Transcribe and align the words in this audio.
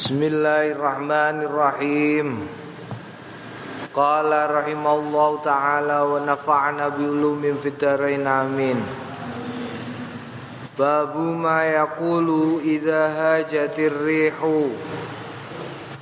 Bismillahirrahmanirrahim. 0.00 2.48
Qala 3.92 4.48
rahimallahu 4.48 5.44
ta'ala 5.44 6.08
wa 6.08 6.24
nafa'na 6.24 6.88
bi 6.88 7.04
ulumin 7.04 7.60
fitarain 7.60 8.24
amin. 8.24 8.80
Babu 10.72 11.36
ma 11.36 11.68
yaqulu 11.68 12.64
idha 12.64 13.12
hajatir 13.12 13.92
rihu. 13.92 14.72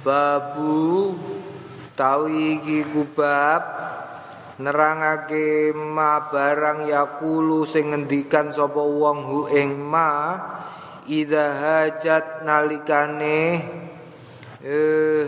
Babu 0.07 1.19
tawi 1.99 2.63
kubab 2.95 3.63
nerangake 4.63 5.75
ma 5.75 6.31
barang 6.31 6.87
yaqulu 6.87 7.67
sing 7.67 7.91
ngendikan 7.91 8.55
sapa 8.55 8.79
wong 8.79 9.27
hu 9.27 9.51
ing 9.51 9.75
ma 9.75 10.39
Ida 11.09 11.57
hajat 11.57 12.45
nalikane 12.45 13.65
eh 14.69 15.25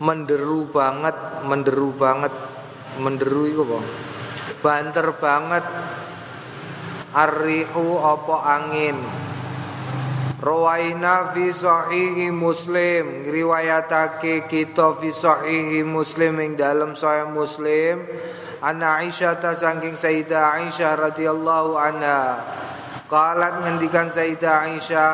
menderu 0.00 0.72
banget, 0.72 1.16
menderu 1.44 1.92
banget, 1.92 2.32
menderu 2.96 3.44
iku 3.44 3.62
apa? 3.68 3.78
Banter 4.64 5.08
banget 5.20 5.64
arrihu 7.12 8.00
apa 8.00 8.36
angin. 8.60 8.96
Rawaina 10.36 11.32
fi 11.32 11.48
sahihi 11.48 12.28
Muslim, 12.28 13.24
riwayatake 13.24 14.44
kita 14.48 14.96
fi 15.00 15.08
sahihi 15.08 15.80
Muslim 15.80 16.40
ing 16.44 16.60
dalam 16.60 16.92
sahih 16.92 17.32
Muslim. 17.32 18.04
Ana 18.60 19.00
Aisyah 19.04 19.36
ta 19.40 19.52
saking 19.56 19.96
Sayyidah 19.96 20.60
Aisyah 20.60 20.92
radhiyallahu 21.08 21.76
anha. 21.76 22.40
Kalat 23.08 23.64
ngendikan 23.64 24.12
Sayyidah 24.12 24.68
Aisyah 24.68 25.12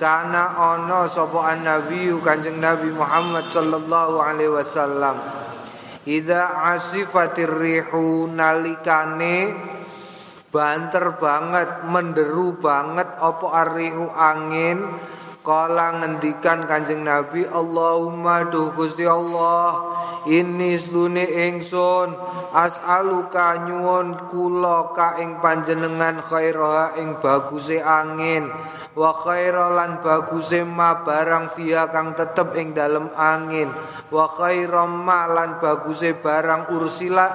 Kana 0.00 0.56
ono 0.72 1.04
sopo 1.12 1.44
an 1.44 1.60
nabi 1.60 2.08
kanjeng 2.24 2.56
Nabi 2.56 2.88
Muhammad 2.88 3.52
sallallahu 3.52 4.16
alaihi 4.16 4.48
wasallam. 4.48 5.20
Ida 6.08 6.72
asifatir 6.72 7.52
rihu 7.52 8.24
nalikane 8.32 9.52
banter 10.48 11.20
banget 11.20 11.84
menderu 11.84 12.56
banget 12.56 13.12
opo 13.20 13.52
arrihu 13.52 14.08
angin 14.08 14.88
Kala 15.50 15.98
ngendikan 15.98 16.62
kanjeng 16.62 17.02
Nabi 17.02 17.42
Allahumma 17.42 18.46
duh 18.54 18.70
Gusti 18.70 19.02
Allah 19.02 19.82
Ini 20.22 20.78
stune 20.78 21.26
ingsun 21.26 22.14
As'aluka 22.54 23.58
nyuwun 23.66 24.30
kula 24.30 24.94
ka 24.94 25.18
ing 25.18 25.42
panjenengan 25.42 26.22
khairaha 26.22 26.94
ing 27.02 27.18
baguse 27.18 27.82
angin 27.82 28.46
Wa 28.94 29.10
khairalan 29.10 29.98
baguse 29.98 30.62
ma 30.62 31.02
barang 31.02 31.50
via 31.58 31.90
kang 31.90 32.14
tetep 32.14 32.54
ing 32.54 32.70
dalem 32.70 33.10
angin 33.18 33.74
Wa 34.06 34.30
khairam 34.30 35.02
ma 35.02 35.26
lan 35.26 35.58
baguse 35.58 36.14
barang 36.14 36.78
ursila 36.78 37.26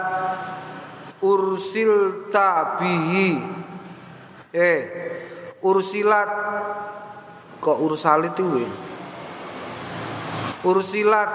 Ursil 1.20 2.32
tabihi 2.32 3.32
Eh 4.56 4.80
Ursilat 5.60 6.32
kok 7.66 7.82
ursalit 7.82 8.38
kuwi 8.38 8.94
ursilat 10.66 11.30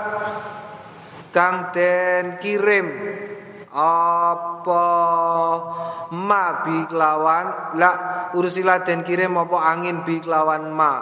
kang 1.31 1.71
den 1.71 2.43
kirim. 2.43 2.87
Apa? 3.71 4.87
Ma 6.11 6.67
bi 6.67 6.77
kelawan. 6.91 7.79
La 7.79 7.91
ursilat 8.35 8.83
den 8.83 9.07
kirim 9.07 9.39
apa 9.39 9.59
angin 9.63 10.03
bi 10.03 10.19
kelawan 10.19 10.75
ma? 10.75 10.95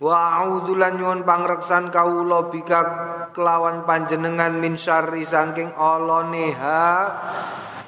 Wa 0.00 0.44
a'udzu 0.44 0.80
lan 0.80 0.96
nyuwun 0.96 1.28
pangreksan 1.28 1.92
kawula 1.92 2.48
bika 2.48 2.80
kelawan 3.36 3.84
panjenengan 3.84 4.56
min 4.56 4.80
syarri 4.80 5.28
saking 5.28 5.76
alone 5.76 6.56
ha 6.56 6.88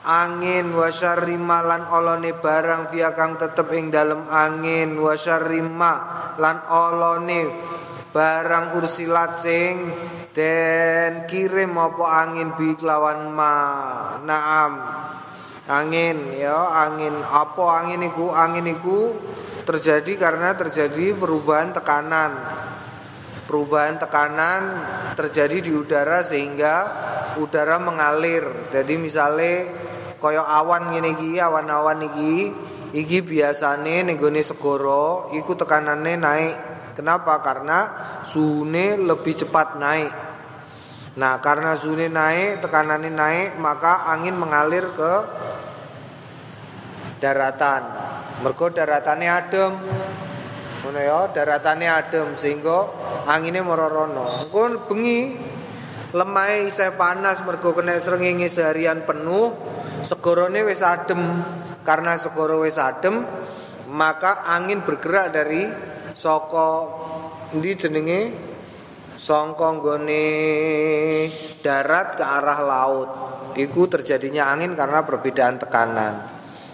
angin 0.03 0.75
wasyarima 0.75 1.63
lan 1.63 1.87
olone 1.87 2.35
barang 2.35 2.91
via 2.91 3.15
kang 3.15 3.39
tetep 3.39 3.71
ing 3.75 3.95
dalem 3.95 4.27
angin. 4.27 4.99
Wasyarima 4.99 5.93
lan 6.39 6.57
olone 6.67 7.43
barang 8.11 8.77
ursilat 8.77 9.39
sing 9.39 9.75
den 10.37 11.25
kirim 11.31 11.79
apa 11.79 12.05
angin 12.27 12.53
bi 12.59 12.75
kelawan 12.75 13.31
ma. 13.31 13.57
Naam. 14.27 14.73
Angin 15.71 16.35
ya 16.35 16.83
angin. 16.87 17.15
Apa 17.23 17.83
angin 17.83 18.03
iku? 18.03 18.35
Angin 18.35 18.67
iku 18.67 19.15
terjadi 19.63 20.19
karena 20.19 20.59
terjadi 20.59 21.15
perubahan 21.15 21.71
tekanan. 21.71 22.33
Perubahan 23.47 24.01
tekanan 24.01 24.63
terjadi 25.15 25.61
di 25.61 25.73
udara 25.77 26.25
sehingga 26.25 26.77
udara 27.39 27.77
mengalir. 27.79 28.73
Jadi 28.73 28.95
misalnya 28.97 29.55
kaya 30.23 30.47
awan 30.47 30.95
ngene 30.95 31.19
iki 31.19 31.43
awan-awan 31.43 32.07
iki 32.07 32.55
iki 32.95 33.19
biasane 33.27 34.07
ning 34.07 34.15
gone 34.15 34.39
segara 34.39 35.35
iku 35.35 35.59
tekanannya 35.59 36.15
naik. 36.15 36.57
Kenapa? 36.95 37.43
Karena 37.43 37.79
suhune 38.23 39.01
lebih 39.03 39.35
cepat 39.35 39.81
naik. 39.83 40.13
Nah 41.19 41.43
karena 41.43 41.75
suhune 41.75 42.07
naik 42.07 42.63
tekanannya 42.63 43.11
naik 43.11 43.51
maka 43.59 44.07
angin 44.07 44.39
mengalir 44.39 44.87
ke 44.95 45.13
daratan. 47.19 47.83
Mergo 48.47 48.71
daratannya 48.71 49.29
adem. 49.29 49.73
Ngono 50.83 50.99
ya 50.99 51.21
daratannya 51.35 51.89
adem 51.91 52.29
sehingga 52.39 52.91
anginnya 53.27 53.63
merorono 53.63 54.43
engko 54.43 54.91
bengi 54.91 55.52
lemai 56.13 56.69
saya 56.69 56.93
panas 56.93 57.41
mergo 57.41 57.73
kena 57.73 57.97
srengenge 57.97 58.49
seharian 58.53 59.05
penuh. 59.09 59.57
Segorone 60.05 60.63
wis 60.69 60.85
adem. 60.85 61.21
Karena 61.83 62.15
segoro 62.15 62.63
wis 62.63 62.79
adem 62.79 63.27
maka 63.93 64.47
angin 64.49 64.87
bergerak 64.87 65.35
dari 65.35 65.67
soko 66.15 66.69
ndi 67.57 67.71
jenenge? 67.77 68.21
Nggone 69.23 70.25
darat 71.63 72.19
ke 72.19 72.25
arah 72.27 72.61
laut. 72.63 73.11
Iku 73.55 73.87
terjadinya 73.87 74.51
angin 74.51 74.75
karena 74.75 75.05
perbedaan 75.05 75.61
tekanan. 75.61 76.15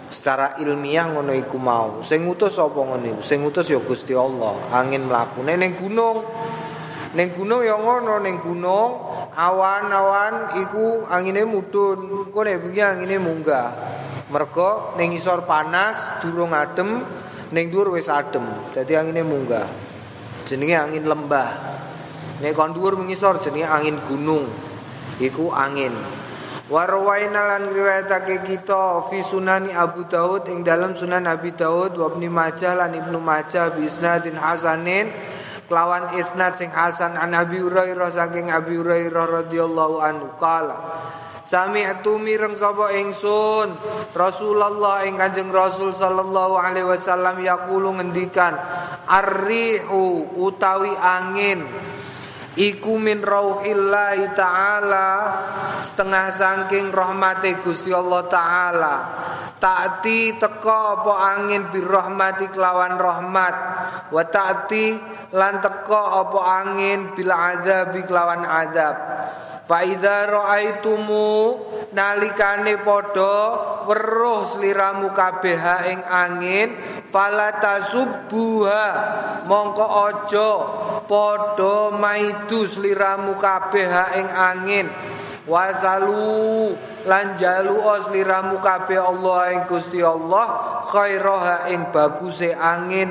Secara 0.09 0.57
ilmiah 0.57 1.05
ngono 1.13 1.29
iku 1.37 1.61
mau. 1.61 2.01
Sing 2.01 2.25
ngutus 2.25 2.57
sapa 2.57 2.81
ngono 2.81 3.21
sing 3.21 3.45
ngutus 3.45 3.69
ya 3.69 3.77
Gusti 3.77 4.17
Allah. 4.17 4.57
Angin 4.73 5.05
mlaku. 5.05 5.45
Ning 5.45 5.77
gunung. 5.77 6.25
Neng 7.09 7.33
gunung 7.33 7.65
ya 7.65 7.73
ngono 7.73 8.21
neng 8.21 8.37
gunung 8.37 9.08
awan-awan 9.39 10.59
iku 10.67 11.07
angine 11.07 11.47
mudhun. 11.47 12.27
Nek 12.27 12.59
bengi 12.59 12.83
angine 12.83 13.15
munggah. 13.15 13.71
Mergo 14.29 14.93
ning 14.99 15.15
isor 15.15 15.47
panas 15.47 16.19
durung 16.19 16.51
adem, 16.51 17.01
ning 17.55 17.71
dhuwur 17.71 17.95
wis 17.95 18.11
adem. 18.11 18.43
Dadi 18.75 18.99
angine 18.99 19.23
munggah. 19.23 19.67
Jenenge 20.43 20.75
angin 20.75 21.07
lembah. 21.07 21.49
Nek 22.43 22.51
kon 22.51 22.75
dhuwur 22.75 22.99
mengisor 22.99 23.39
jenenge 23.39 23.71
angin 23.71 23.97
gunung. 24.03 24.43
Iku 25.23 25.55
angin. 25.55 25.95
Warwaina 26.69 27.49
lan 27.49 27.73
riwayatake 27.73 28.45
kita 28.45 29.09
fi 29.09 29.25
sunani 29.25 29.73
Abu 29.73 30.05
Daud 30.05 30.45
ing 30.53 30.61
dalam 30.61 30.93
sunan 30.93 31.25
Abi 31.25 31.57
Daud 31.57 31.97
wa 31.97 32.13
Ibnu 32.13 32.29
Majah 32.29 32.77
lan 32.77 32.93
Ibnu 32.93 33.17
Majah 33.17 33.73
bi 33.73 33.89
isnadin 33.89 34.37
hasanin 34.37 35.09
kelawan 35.69 36.17
isnad 36.17 36.57
sing 36.57 36.73
hasan 36.73 37.13
an 37.15 37.37
Abi 37.37 37.61
Hurairah 37.61 38.09
saking 38.09 38.49
Abi 38.49 38.75
Hurairah 38.75 39.45
radhiyallahu 39.45 39.95
anhu. 40.01 40.27
Qala 40.41 40.75
Sami'tu 41.49 42.21
mireng 42.21 42.53
sapa 42.53 42.93
ingsun? 42.93 43.73
Rasulullah 44.13 45.01
ing 45.09 45.17
Kanjeng 45.17 45.49
Rasul 45.49 45.97
sallallahu 45.97 46.61
alaihi 46.61 46.85
wasallam 46.85 47.41
yaqulu 47.41 47.97
ngendikan 47.97 48.53
arrihu 49.09 50.29
utawi 50.37 50.93
angin 50.93 51.65
iku 52.59 52.99
min 52.99 53.23
rauhillahi 53.23 54.35
taala 54.35 55.09
setengah 55.79 56.27
saking 56.35 56.91
rahmate 56.91 57.63
Gusti 57.63 57.95
Allah 57.95 58.27
taala. 58.27 58.95
Taati 59.59 60.39
teko 60.39 61.03
apa 61.03 61.13
angin 61.35 61.67
birahmati 61.71 62.47
kelawan 62.51 62.95
rahmat. 62.95 63.55
Wa 64.11 64.23
taati 64.27 64.95
lan 65.35 65.63
teko 65.63 66.27
apa 66.27 66.39
angin 66.63 67.15
bila 67.15 67.55
azab 67.55 67.95
kelawan 68.03 68.43
azab 68.43 68.95
Fa 69.69 69.85
idza 69.85 70.25
raaitumu 70.25 71.53
nalikane 71.93 72.81
padha 72.81 73.37
weruh 73.85 74.41
sliramu 74.41 75.13
kabeh 75.13 75.61
ing 75.93 76.01
angin 76.09 76.73
fala 77.13 77.53
tasubbuha 77.61 78.85
mongko 79.45 79.85
aja 80.09 80.49
padha 81.05 81.93
maidu 81.93 82.65
sliramu 82.65 83.37
kabeh 83.37 83.93
ing 84.17 84.27
angin 84.33 84.89
wasalu 85.49 86.77
lan 87.09 87.35
jalu 87.41 87.81
sliramu 87.97 88.61
kabeh 88.61 89.01
Allah 89.01 89.57
ing 89.57 89.61
Gusti 89.65 89.97
Allah 89.99 90.79
khairaha 90.85 91.73
ing 91.73 91.89
baguse 91.89 92.53
angin. 92.53 93.09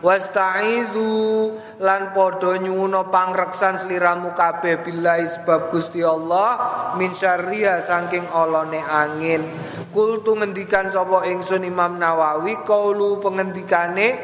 Wastaizu 0.00 1.52
lan 1.82 2.14
padha 2.16 2.56
nyuwuna 2.56 3.10
pangreksan 3.12 3.76
sliramu 3.76 4.32
kabeh 4.32 4.80
billahi 4.80 5.28
sebab 5.28 5.68
Gusti 5.68 6.00
Allah 6.00 6.56
min 6.96 7.12
syarriha 7.12 7.82
saking 7.82 8.24
olone 8.32 8.80
angin. 8.80 9.42
Kultu 9.90 10.38
ngendikan 10.38 10.86
sapa 10.86 11.26
ingsun 11.26 11.66
Imam 11.66 11.98
Nawawi 11.98 12.62
kaulu 12.62 13.18
pengendikane 13.18 14.22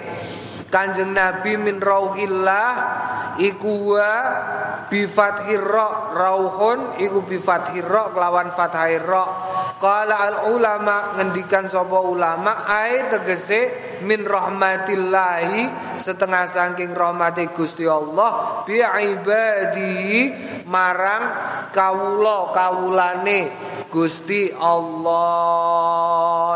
Kanjeng 0.66 1.14
Nabi 1.14 1.54
min 1.54 1.78
rauhillah 1.78 2.70
iku 3.38 3.94
wa 3.94 4.12
bi 4.90 5.06
fathir 5.06 5.62
ra 5.62 6.10
rauhun 6.14 6.98
iku 6.98 7.22
bi 7.22 7.38
fathir 7.38 7.86
kelawan 7.86 8.50
fathai 8.50 8.98
ra. 8.98 9.24
Qala 9.76 10.16
al 10.16 10.36
ulama 10.56 11.20
ngendikan 11.20 11.68
sapa 11.68 12.00
ulama 12.00 12.64
ai 12.64 13.12
tegese 13.12 13.68
min 14.08 14.24
rahmatillahi 14.24 15.94
setengah 16.00 16.48
saking 16.48 16.96
rahmati 16.96 17.52
Gusti 17.52 17.84
Allah 17.84 18.64
bi 18.64 18.80
ibadi 18.80 20.32
marang 20.64 21.22
kawula 21.70 22.56
kawulane 22.56 23.52
Gusti 23.92 24.48
Allah. 24.50 25.36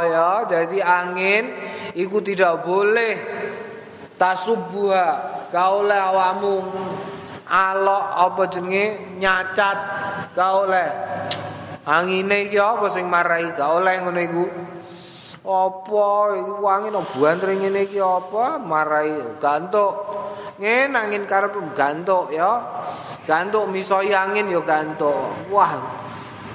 Ya 0.02 0.30
jadi 0.48 0.80
angin 0.80 1.44
iku 1.92 2.24
tidak 2.24 2.64
boleh 2.64 3.14
tasubuha 4.20 5.08
kau 5.48 5.88
le 5.88 5.96
awamu 5.96 6.60
alok 7.48 8.04
apa 8.28 8.42
jenenge? 8.52 9.16
Nyacat 9.16 9.78
kau 10.36 10.68
le 10.68 10.84
angine 11.88 12.44
iki 12.44 12.60
apa 12.60 12.86
sing 12.92 13.08
marai 13.08 13.48
kau 13.56 13.80
le 13.80 13.92
ngono 13.96 14.20
iku. 14.20 14.44
Apa 15.40 16.36
wangi 16.60 16.92
no 16.92 17.00
buantre 17.16 17.56
ngene 17.56 17.88
iki 17.88 17.96
apa? 17.96 18.60
Marai 18.60 19.40
gantuk. 19.40 19.92
Ngen 20.60 20.92
angin 20.92 21.24
karep 21.24 21.56
gantuk 21.72 22.28
ya. 22.28 22.60
Gantuk 23.24 23.72
miso 23.72 24.04
angin 24.04 24.52
ya 24.52 24.60
gantuk. 24.60 25.48
Wah 25.48 25.80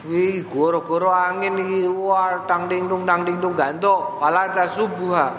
Wih, 0.06 0.46
goro-goro 0.46 1.10
angin 1.10 1.58
iki 1.58 1.90
wah 1.90 2.46
tang 2.46 2.70
ding 2.70 2.86
tung 2.86 3.10
tang 3.10 3.26
ding 3.26 3.42
tung 3.42 3.58
gantuk 3.58 4.22
fala 4.22 4.54
tasubuha 4.54 5.34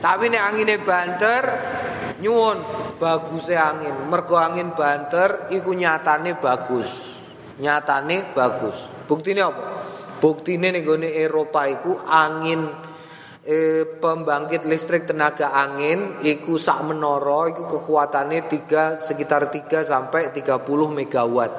Tapi 0.00 0.32
nek 0.32 0.40
angine 0.40 0.80
banter 0.80 1.42
nyuwun 2.24 2.58
baguse 2.96 3.56
angin. 3.60 4.08
Mergo 4.08 4.40
angin 4.40 4.72
banter 4.72 5.52
iku 5.52 5.76
nyatane 5.76 6.40
bagus. 6.40 7.20
Nyatane 7.60 8.32
bagus. 8.32 8.88
Buktine 9.04 9.44
apa? 9.44 9.84
Buktine 10.16 10.72
ning 10.72 10.84
gone 10.84 11.12
Eropa 11.12 11.68
iku 11.68 12.00
angin 12.08 12.72
eh, 13.44 13.84
pembangkit 13.84 14.64
listrik 14.64 15.04
tenaga 15.04 15.52
angin 15.52 16.24
iku 16.24 16.56
sak 16.56 16.88
menara 16.88 17.52
iku 17.52 17.68
kekuatane 17.68 18.48
3 18.48 18.96
sekitar 18.96 19.52
3 19.52 19.84
sampai 19.84 20.32
30 20.32 20.64
megawatt. 20.92 21.52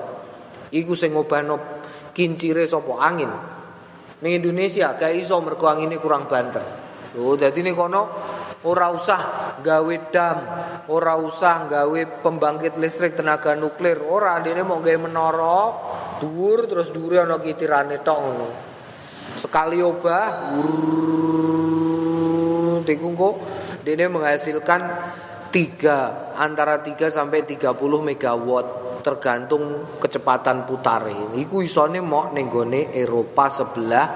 Iku 0.74 0.98
sing 0.98 1.13
ngobano 1.13 1.77
kincire 2.18 2.66
sapa 2.66 2.98
angin. 2.98 3.30
Ning 4.25 4.42
Indonesia 4.42 4.98
gak 4.98 5.14
iso 5.14 5.38
mergo 5.46 5.69
angine 5.69 6.02
kurang 6.02 6.25
banter. 6.25 6.66
Oh, 7.18 7.38
dadi 7.38 7.62
ning 7.62 7.78
kono 7.78 8.10
ora 8.66 8.90
usah 8.90 9.54
gawe 9.62 9.96
dam, 10.10 10.38
ora 10.90 11.14
usah 11.18 11.69
gawe 11.69 12.02
pembangkit 12.25 12.81
listrik 12.81 13.14
tenaga 13.14 13.54
nuklir, 13.54 14.02
ora 14.02 14.42
dene 14.42 14.66
mau 14.66 14.81
gawe 14.81 14.98
menara 14.98 15.62
dhuwur 16.18 16.66
terus 16.66 16.90
dhuwure 16.90 17.22
ana 17.22 17.38
kitirane 17.38 18.02
tok 18.02 18.18
ngono. 18.18 18.48
Sekali 19.38 19.78
obah 19.81 20.54
dikungko 22.81 23.30
dene 23.86 24.10
menghasilkan 24.10 24.81
3 25.54 26.38
antara 26.38 26.81
3 26.81 26.98
sampai 27.14 27.46
30 27.46 27.78
megawatt 27.81 28.87
tergantung 29.07 29.95
kecepatan 30.04 30.68
putare. 30.68 31.31
Iku 31.39 31.63
isone 31.63 32.04
mok 32.04 32.36
ning 32.36 32.51
Eropa 32.92 33.48
sebelah 33.48 34.07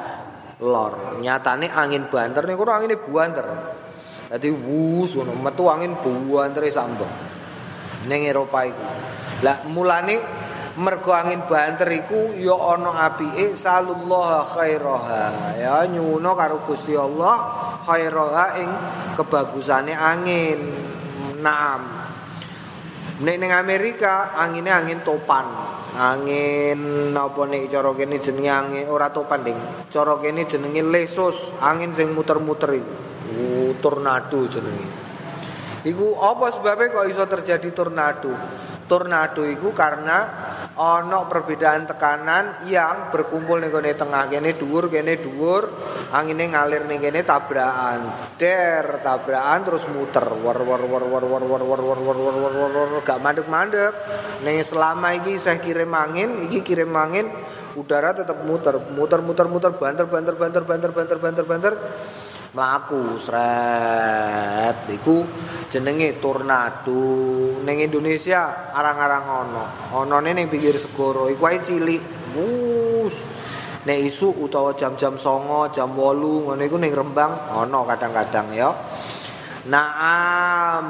lor. 0.59 1.15
Nyatane 1.23 1.71
angin 1.71 2.11
banter 2.11 2.43
kono 2.43 2.75
angine 2.75 2.99
buanter. 2.99 3.47
Dadi 4.27 4.51
wus 4.51 5.15
ngono 5.15 5.39
metu 5.39 5.71
angin 5.71 5.95
buanter 5.95 6.67
sambo. 6.67 7.07
Ning 8.11 8.27
Eropa 8.27 8.67
iku. 8.67 8.88
Lah 9.47 9.63
mulane 9.71 10.15
mergo 10.75 11.15
angin 11.15 11.47
banter 11.47 11.88
iku 11.88 12.35
ya 12.35 12.55
ana 12.75 13.07
apike 13.07 13.55
sallallahu 13.55 14.51
khairaha. 14.51 15.55
Ya 15.55 15.88
nyuwuna 15.88 16.35
karo 16.35 16.67
Gusti 16.67 16.99
Allah 16.99 17.35
khairaha 17.88 18.45
ing 18.59 18.71
kebagusane 19.15 19.95
angin. 19.95 20.59
Naam. 21.39 22.00
Nek 23.21 23.38
ning 23.38 23.53
Amerika 23.53 24.33
angine 24.33 24.73
angin 24.73 25.06
topan. 25.06 25.45
angin 25.91 27.12
apa 27.13 27.41
nek 27.45 27.69
cara 27.69 27.94
kene 27.94 28.18
jenenge 28.18 28.50
angin? 28.50 28.85
Ora 28.89 29.13
topan 29.13 29.45
ding. 29.45 29.59
Cara 29.94 30.18
kene 30.18 30.50
jenenge 30.50 30.81
lesus 30.81 31.53
angin 31.62 31.94
sing 31.94 32.18
muter-muter 32.18 32.73
iku. 32.81 32.95
Uh, 33.31 33.71
tornado 33.77 34.41
jenenge. 34.50 34.89
Iku 35.85 36.18
apa 36.18 36.50
sebabnya 36.50 36.89
kok 36.89 37.06
iso 37.09 37.21
terjadi 37.29 37.69
tornado 37.69 38.33
tornado 38.91 39.47
iku 39.47 39.71
karena 39.71 40.27
ana 40.75 41.23
perbedaan 41.31 41.88
tekanan 41.88 42.67
yang 42.67 43.07
berkumpul 43.07 43.63
ning 43.63 43.71
kene 43.71 43.95
tengah 43.95 44.27
kene 44.27 44.59
dhuwur 44.59 44.91
kene 44.91 45.15
dhuwur 45.15 45.63
angine 46.11 46.51
ngalir 46.51 46.83
ning 46.91 46.99
kene 46.99 47.23
tabrakan 47.23 48.35
der 48.35 48.99
tabrakan 48.99 49.59
terus 49.63 49.88
muter 49.88 50.27
war 50.43 50.59
war 50.59 50.83
war 50.83 51.03
war 51.07 51.23
war 51.23 51.43
war 51.47 51.63
war 51.63 51.63
war 51.63 51.99
war 52.03 52.19
war 52.19 52.35
war 52.35 52.51
war 52.51 52.88
war 52.91 53.01
gak 53.07 53.19
mandek-mandek 53.23 53.95
ning 54.43 54.59
selama 54.59 55.15
iki 55.15 55.39
saya 55.39 55.63
kirim 55.63 55.95
angin 55.95 56.51
iki 56.51 56.59
kirim 56.59 56.91
angin 56.91 57.31
udara 57.79 58.11
tetap 58.11 58.43
muter 58.43 58.75
muter 58.91 59.23
muter 59.23 59.47
muter 59.47 59.71
banter 59.71 60.03
banter 60.03 60.35
banter 60.35 60.63
banter 60.67 60.91
banter 60.91 61.17
banter 61.19 61.45
banter 61.47 61.73
mlaku 62.51 63.15
sret. 63.15 64.88
Iku 64.92 65.24
jenenge 65.71 66.19
tornado. 66.19 67.03
Ning 67.63 67.77
Indonesia 67.83 68.71
arang-arang 68.75 69.25
ana 69.25 69.65
anane 69.95 70.36
ning 70.36 70.48
pinggir 70.51 70.75
segara. 70.75 71.31
Iku 71.31 71.44
ae 71.48 71.59
cilik. 71.63 72.01
Mus 72.31 73.15
nek 73.81 73.98
isu 73.98 74.45
utawa 74.45 74.77
jam-jam 74.77 75.18
songo 75.18 75.68
jam 75.74 75.92
8 75.98 76.21
ngono 76.21 76.62
iku 76.62 76.77
ning 76.77 76.94
Rembang 76.94 77.33
ana 77.50 77.80
kadang-kadang 77.88 78.48
ya. 78.56 78.69
Naam. 79.68 80.86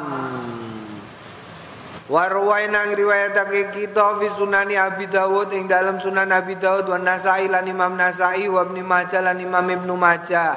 Warwaina 2.12 2.92
ngriwayatake 2.92 3.72
kita 3.72 4.20
fi 4.20 4.28
sunani 4.28 4.76
Abi 4.76 5.08
Dawud. 5.08 5.48
Ing 5.56 5.64
dalam 5.72 5.96
sunan 5.96 6.28
Abi 6.28 6.60
Dawud 6.60 6.92
wa 6.92 7.00
Nasai 7.00 7.48
lan 7.48 7.64
Imam 7.64 7.96
Nasai 7.96 8.52
wa 8.52 8.68
Ibnu 8.68 8.84
Majah 8.84 9.24
lan 9.24 9.40
Imam 9.40 9.64
Ibnu 9.64 9.96
Majah. 9.96 10.52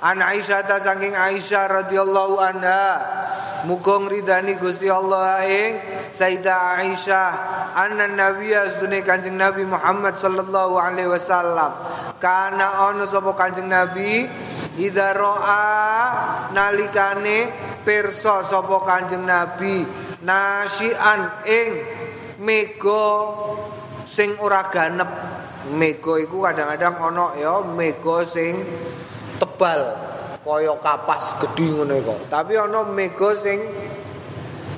An 0.00 0.24
Aisyah 0.24 0.64
ta 0.64 0.80
saking 0.80 1.12
Aisyah 1.12 1.84
radhiyallahu 1.84 2.40
anha. 2.40 2.84
Muga 3.68 4.00
ngridani 4.00 4.56
Gusti 4.56 4.88
Allah 4.88 5.44
ing 5.44 5.76
Sayyidah 6.16 6.80
Aisyah 6.80 7.28
anna 7.76 8.08
Nabi 8.08 8.56
asdune 8.56 9.04
Kanjeng 9.04 9.36
Nabi 9.36 9.68
Muhammad 9.68 10.16
sallallahu 10.16 10.80
alaihi 10.80 11.12
wasallam. 11.12 11.76
Kana 12.16 12.88
ono 12.88 13.04
sapa 13.04 13.36
Kanjeng 13.36 13.68
Nabi 13.68 14.24
idza 14.80 15.12
ra'a 15.12 15.68
nalikane 16.56 17.52
pirsa 17.84 18.40
sapa 18.40 18.80
Kanjeng 18.88 19.28
Nabi 19.28 19.84
nasian 20.24 21.44
ing 21.44 21.70
mega 22.40 23.04
sing 24.08 24.40
ora 24.40 24.72
ganep 24.72 25.10
mega 25.76 26.16
iku 26.16 26.48
kadang-kadang 26.48 26.96
ana 26.96 27.36
ya 27.36 27.60
mega 27.60 28.24
sing 28.24 28.56
tebal 29.40 29.96
kaya 30.44 30.76
kapas 30.76 31.40
gedhi 31.40 31.72
ngono 31.72 31.96
kok 32.04 32.20
tapi 32.28 32.60
ana 32.60 32.84
mega 32.84 33.32
sing 33.32 33.60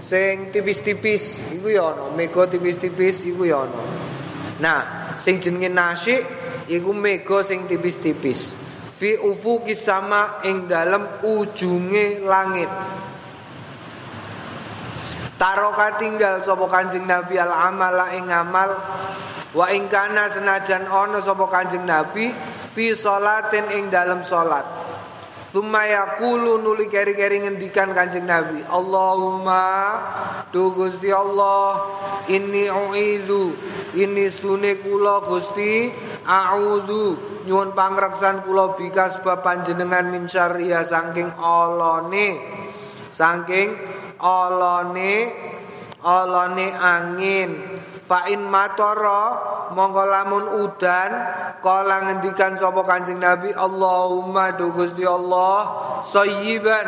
sing 0.03 0.53
tipis-tipis 0.53 1.41
iku 1.57 1.73
ya 1.73 1.95
ana. 1.95 2.13
Mega 2.13 2.45
tipis-tipis 2.45 3.25
iku 3.25 3.49
ya 3.49 3.65
ana. 3.65 3.81
Nah 4.61 4.81
sing 5.17 5.41
jenenge 5.41 5.73
nasi 5.73 6.21
iku 6.69 6.93
mega 6.93 7.41
sing 7.41 7.65
tipis-tipis. 7.65 8.53
Fi 8.99 9.17
ufuqis 9.19 9.81
sama 9.83 10.45
ing 10.45 10.69
dalem 10.69 11.25
ujunge 11.25 12.21
langit. 12.23 12.69
Taroka 15.41 15.99
tinggal 15.99 16.39
sapa 16.47 16.71
Kanjeng 16.71 17.03
Nabi 17.03 17.35
al 17.35 17.51
amala 17.51 18.15
ing 18.15 18.31
amal 18.31 18.71
wa 19.57 19.67
ing 19.75 19.91
kana 19.91 20.31
senajan 20.31 20.87
ana 20.87 21.19
sapa 21.19 21.51
Kanjeng 21.51 21.83
Nabi 21.83 22.31
fi 22.73 22.97
salatin 22.97 23.69
ing 23.77 23.93
dalam 23.93 24.25
salat. 24.25 24.65
Thumma 25.53 25.85
yaqulu 25.85 26.65
nuli 26.65 26.89
keri-keri 26.89 27.45
ngendikan 27.45 27.93
Kanjeng 27.93 28.25
Nabi, 28.25 28.65
Allahumma 28.65 30.01
tu 30.49 30.73
Gusti 30.73 31.13
Allah, 31.13 31.93
inni 32.33 32.73
uizu, 32.73 33.53
ini 33.93 34.33
stune 34.33 34.81
kula 34.81 35.21
Gusti, 35.29 35.93
a'udzu 36.25 37.33
nyuwun 37.45 37.75
pangreksan 37.75 38.47
kula 38.47 38.79
bika 38.79 39.11
sebab 39.11 39.43
panjenengan 39.43 40.07
min 40.09 40.31
syarriya 40.31 40.87
saking 40.87 41.35
alone 41.37 42.39
saking 43.11 43.75
alone 44.23 45.15
alone 46.03 46.69
angin. 46.75 47.51
Fa 48.03 48.27
in 48.29 48.45
matara 48.45 49.71
monggo 49.73 50.05
lamun 50.05 50.67
udan 50.67 51.11
kala 51.65 52.11
ngendikan 52.11 52.59
sapa 52.59 52.83
Kanjeng 52.85 53.23
Nabi 53.23 53.55
Allahumma 53.55 54.53
du 54.53 54.75
Gusti 54.75 55.07
Allah 55.07 55.61
sayyiban 56.05 56.87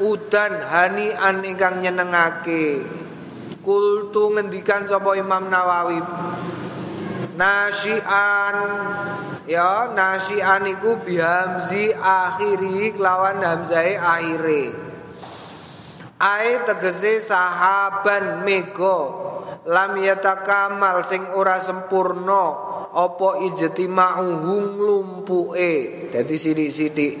udan 0.00 0.62
hanian 0.64 1.42
ingkang 1.44 1.82
nyenengake. 1.82 2.80
Kultu 3.60 4.32
ngendikan 4.32 4.86
sapa 4.88 5.18
Imam 5.18 5.50
Nawawi 5.50 6.00
Nasian 7.34 8.56
ya 9.50 9.90
nasian 9.90 10.70
iku 10.70 11.02
bihamzi 11.02 11.90
akhiri 11.90 12.94
kelawan 12.94 13.42
hamzai 13.42 13.98
akhire 13.98 14.83
Ai 16.24 16.64
tegese 16.64 17.20
sahaban 17.20 18.48
mego 18.48 18.98
lam 19.68 19.92
yatakamal 20.00 21.04
sing 21.04 21.20
ora 21.36 21.60
sempurna 21.60 22.72
apa 22.96 23.44
ijtima'uhum 23.44 24.64
lumpuke? 24.80 25.72
Dadi 26.08 26.36
sithik-sithik 26.40 27.14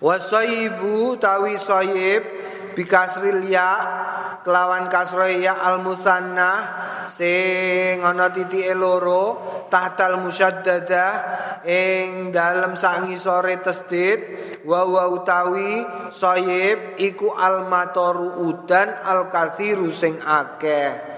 wasaibu 0.00 1.20
tawi 1.20 1.60
saib 1.60 2.39
bikasril 2.80 3.44
ya 3.44 3.70
kelawan 4.40 4.88
kasra 4.88 5.28
ya 5.28 5.60
al 5.60 5.84
musanna 5.84 6.50
sing 7.12 8.00
ana 8.00 8.32
titike 8.32 8.72
loro 8.72 9.36
tahtal 9.68 10.16
musyaddadah 10.24 11.12
ing 11.68 12.32
dalem 12.32 12.72
sangi 12.72 13.20
sore 13.20 13.60
tasdid 13.60 14.20
wa 14.64 14.88
wa 14.88 15.12
utawi 15.12 15.84
sayib 16.08 16.96
iku 16.96 17.36
al 17.36 17.68
matoru 17.68 18.48
udan 18.48 18.88
al 19.04 19.28
kathiru 19.28 19.92
sing 19.92 20.16
akeh. 20.24 21.12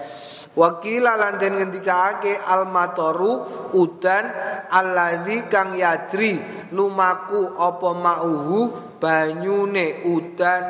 Wakila 0.53 1.17
lan 1.17 1.41
den 1.41 1.57
ngendikake 1.57 2.37
al 2.37 2.69
matoru 2.69 3.41
udan 3.73 4.29
alladzi 4.69 5.49
kang 5.49 5.73
yajri 5.73 6.37
lumaku 6.69 7.57
apa 7.57 7.89
mauhu 7.97 8.61
banyune 9.01 10.05
udan 10.05 10.63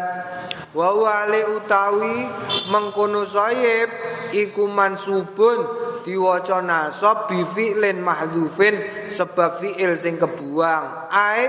wa 0.73 0.89
wale 0.89 1.41
utawi 1.53 2.25
mengkono 2.73 3.29
sayib 3.29 3.89
iku 4.33 4.65
mansubun 4.65 5.61
diwaca 6.01 6.59
nasab 6.59 7.29
bi 7.29 7.45
fi'lin 7.45 8.01
mahdzufin 8.01 9.07
sebab 9.07 9.61
fi'il 9.61 9.93
sing 9.95 10.17
kebuang. 10.17 11.07
Ai 11.13 11.47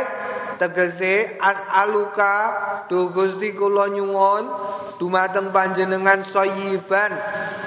tegese 0.61 1.41
as'aluka 1.41 2.35
do 2.87 3.11
Gusti 3.11 3.51
kula 3.57 3.91
nyuwun 3.91 4.47
dumateng 5.03 5.51
panjenengan 5.51 6.23
sayiban 6.23 7.11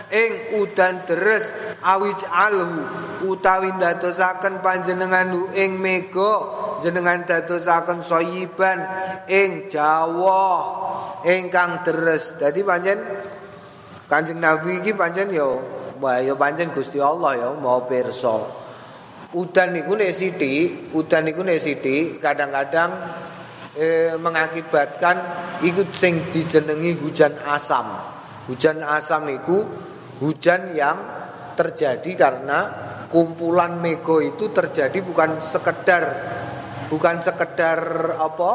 ing 0.08 0.64
udan 0.64 1.04
deres 1.04 1.52
awij 1.84 2.16
alhu 2.32 2.88
utawi 3.28 3.76
ndadosaken 3.76 4.64
panjenengan 4.64 5.36
ing 5.52 5.76
mega 5.76 6.34
jenengan 6.80 7.28
dadosaken 7.28 8.00
sayiban 8.00 8.80
ing 9.28 9.68
Jawa 9.68 10.48
ingkang 11.26 11.82
deres. 11.88 12.38
Dadi 12.38 12.62
pancen 12.62 13.00
Kanjeng 14.08 14.40
Nabi 14.40 14.84
iki 14.84 14.94
pancen 14.94 15.34
yo 15.34 15.62
wah 15.98 16.22
yo 16.22 16.38
pancen 16.38 16.70
Gusti 16.70 17.02
Allah 17.02 17.36
ya 17.36 17.50
mau 17.58 17.84
pirsa 17.90 18.68
udan 19.36 19.76
niku 19.76 20.00
nek 20.00 20.16
sithik 20.16 20.96
udan 20.96 21.28
niku 21.28 21.44
nek 21.44 21.60
kadang-kadang 22.24 22.90
eh, 23.76 24.16
mengakibatkan 24.16 25.16
ikut 25.68 25.92
sing 25.92 26.32
dijenengi 26.32 26.96
hujan 26.96 27.36
asam. 27.44 28.16
Hujan 28.48 28.80
asam 28.80 29.28
iku 29.28 29.68
hujan 30.24 30.72
yang 30.72 30.96
terjadi 31.60 32.12
karena 32.16 32.60
kumpulan 33.12 33.84
mego 33.84 34.24
itu 34.24 34.56
terjadi 34.56 35.04
bukan 35.04 35.44
sekedar 35.44 36.04
bukan 36.88 37.20
sekedar 37.20 37.80
apa 38.16 38.52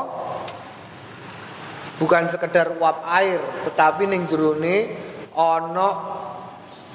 bukan 2.00 2.28
sekedar 2.30 2.72
uap 2.78 3.04
air 3.04 3.40
tetapi 3.68 4.08
ning 4.08 4.24
jerone 4.24 4.88
ana 5.36 5.88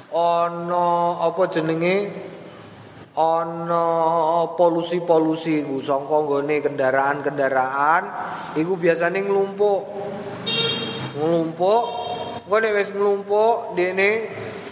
ana 0.08 0.86
apa 1.28 1.42
jenenge? 1.52 1.96
Ana 3.18 4.46
polusi-polusi 4.54 5.66
iku. 5.66 5.82
Saka 5.82 6.22
nggone 6.22 6.62
kendaraan-kendaraan 6.62 8.02
iku 8.54 8.78
biasane 8.78 9.26
nglumpuk. 9.26 9.82
Nglumpuk. 11.18 11.84
Engko 12.46 12.56
nek 12.62 12.74
wis 12.78 12.90
nglumpuk 12.94 13.74
dene 13.74 14.10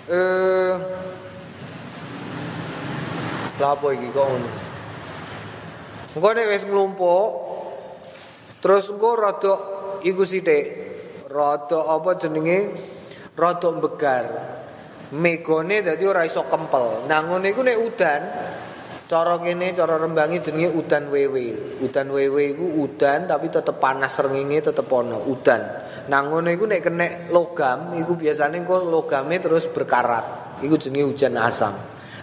eh 0.07 0.73
lapo 3.59 3.91
iki 3.91 4.09
kok 4.15 4.25
ngono? 4.31 4.51
Engko 6.15 6.29
nek 6.31 6.47
wis 6.47 6.65
nglumpuk. 6.71 7.29
Terus 8.63 8.95
engko 8.95 9.11
rada 9.19 9.76
iku 10.03 10.27
sithik 10.27 10.65
rada 11.31 11.87
apa 11.89 12.17
jenenge? 12.19 12.59
Rada 13.37 13.69
mbegar. 13.73 14.25
Megone 15.17 15.85
dadi 15.87 16.05
ora 16.09 16.27
iso 16.27 16.45
kempel. 16.51 17.07
Nah 17.07 17.21
ngono 17.23 17.47
iku 17.47 17.63
nek 17.63 17.79
udan 17.79 18.23
cara 19.07 19.39
kene 19.39 19.71
cara 19.71 20.01
rembangi 20.01 20.43
jenenge 20.43 20.75
udan 20.75 21.09
wewe. 21.13 21.79
Udan 21.85 22.11
wewe 22.11 22.57
iku 22.57 22.67
udan 22.83 23.31
tapi 23.31 23.53
tetep 23.53 23.79
panas 23.79 24.19
srengenge 24.19 24.73
tetep 24.73 24.89
ana 24.91 25.21
udan. 25.23 25.63
Nah 26.11 26.21
ngono 26.27 26.51
iku 26.51 26.67
nek 26.67 26.81
kena 26.83 27.07
logam 27.31 27.95
iku 27.95 28.19
biasane 28.19 28.67
kok 28.67 28.83
logame 28.89 29.39
terus 29.39 29.71
berkarat. 29.71 30.59
Iku 30.65 30.75
jenenge 30.81 31.07
hujan 31.07 31.39
asam. 31.39 31.77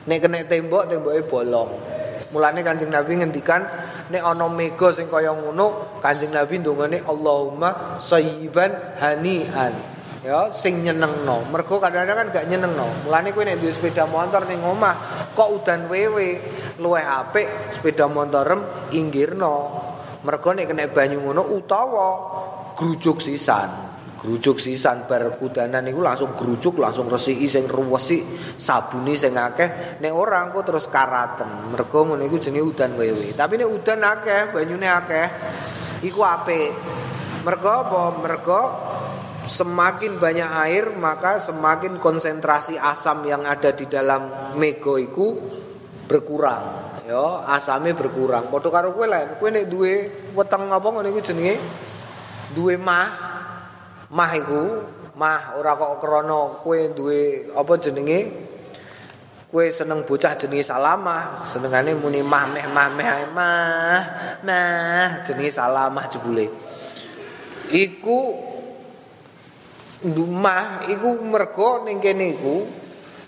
Nek 0.04 0.20
kena 0.20 0.44
tembok 0.44 0.92
temboke 0.92 1.24
bolong 1.24 2.03
mulane 2.34 2.66
Kanjeng 2.66 2.90
Nabi 2.90 3.22
ngendikan 3.22 3.62
nek 4.10 4.24
ana 4.26 4.50
mega 4.50 4.90
sing 4.90 5.06
kaya 5.06 5.30
ngono 5.32 6.02
Kanjeng 6.02 6.34
Nabi 6.34 6.58
ndongane 6.58 7.06
Allahumma 7.06 8.02
sayyiban 8.02 8.98
hanian. 8.98 9.94
Ya 10.26 10.50
sing 10.50 10.82
nyenengno. 10.82 11.46
Mergo 11.54 11.78
kadang-kadang 11.78 12.32
kan 12.32 12.42
gak 12.42 12.46
nyenengno. 12.50 13.06
Mulane 13.06 13.36
kowe 13.36 13.44
nek 13.46 13.60
duwe 13.62 13.70
sepeda 13.70 14.10
motor 14.10 14.50
ning 14.50 14.66
omah 14.66 15.30
kok 15.38 15.50
udan 15.62 15.86
wewe? 15.92 16.42
Luwih 16.82 17.06
apik 17.06 17.76
sepeda 17.76 18.10
motorem 18.10 18.90
inggirno. 18.96 19.56
Mergo 20.26 20.50
nek 20.56 20.66
kena 20.72 20.90
banyu 20.90 21.22
ngono 21.22 21.44
utawa 21.54 22.10
grujuk 22.74 23.22
sisan 23.22 23.93
grujuk 24.24 24.56
sisan 24.64 25.04
bar 25.04 25.36
kudanan 25.36 25.84
iku 25.92 26.00
langsung 26.00 26.32
grujuk 26.32 26.80
langsung 26.80 27.12
resiki 27.12 27.44
sing 27.52 27.68
ruwesi 27.68 28.24
sabuni 28.56 29.20
sing 29.20 29.36
akeh. 29.36 30.00
Nek 30.00 30.14
ora 30.16 30.48
engko 30.48 30.64
terus 30.64 30.88
karaten. 30.88 31.68
Mergo 31.76 32.08
ngono 32.08 32.24
iku 32.24 32.40
jenenge 32.40 32.64
udan 32.64 32.96
wewe. 32.96 33.36
Tapi 33.36 33.60
nek 33.60 33.68
udan 33.68 34.00
akeh 34.00 34.42
banyune 34.56 34.88
akeh 34.88 35.28
iku 36.08 36.24
apik. 36.24 36.72
Mergo 37.44 37.68
apa? 37.68 38.02
Mergo 38.24 38.62
semakin 39.44 40.16
banyak 40.24 40.50
air 40.72 40.96
maka 40.96 41.44
semakin 41.44 42.00
konsentrasi 42.00 42.80
asam 42.80 43.28
yang 43.28 43.44
ada 43.44 43.76
di 43.76 43.92
dalam 43.92 44.56
mego 44.56 44.96
iku 44.96 45.36
berkurang. 46.08 46.96
Ya 47.04 47.44
asame 47.52 47.92
berkurang. 47.92 48.48
Padha 48.48 48.72
karo 48.72 48.96
kowe 48.96 49.04
lah. 49.04 49.36
Kowe 49.36 49.52
nek 49.52 49.68
duwe 49.68 50.08
weteng 50.32 50.72
apa 50.72 50.88
ngene 50.88 51.12
iku 51.12 51.20
jenenge? 51.20 51.60
Duwe 52.56 52.80
mah 52.80 53.33
mah 54.14 54.32
iku 54.38 54.64
mah 55.18 55.58
ora 55.58 55.74
kok 55.74 55.98
krana 55.98 56.62
kowe 56.62 56.80
duwe 56.94 57.50
apa 57.58 57.74
jenenge 57.82 58.20
kowe 59.50 59.66
seneng 59.74 60.06
bocah 60.06 60.38
jenenge 60.38 60.62
salamah 60.62 61.42
senengane 61.42 61.98
muni 61.98 62.22
mah 62.22 62.46
meh 62.46 62.66
mah 62.70 62.88
meh 62.94 63.10
mah 63.34 64.02
mah 64.46 65.10
jenenge 65.26 65.50
salamah 65.50 66.06
jebule 66.06 66.46
iku 67.74 68.54
Dumah 70.04 70.84
iku 70.92 71.16
mergo 71.24 71.88
ning 71.88 72.04
kene 72.04 72.36
iku 72.36 72.68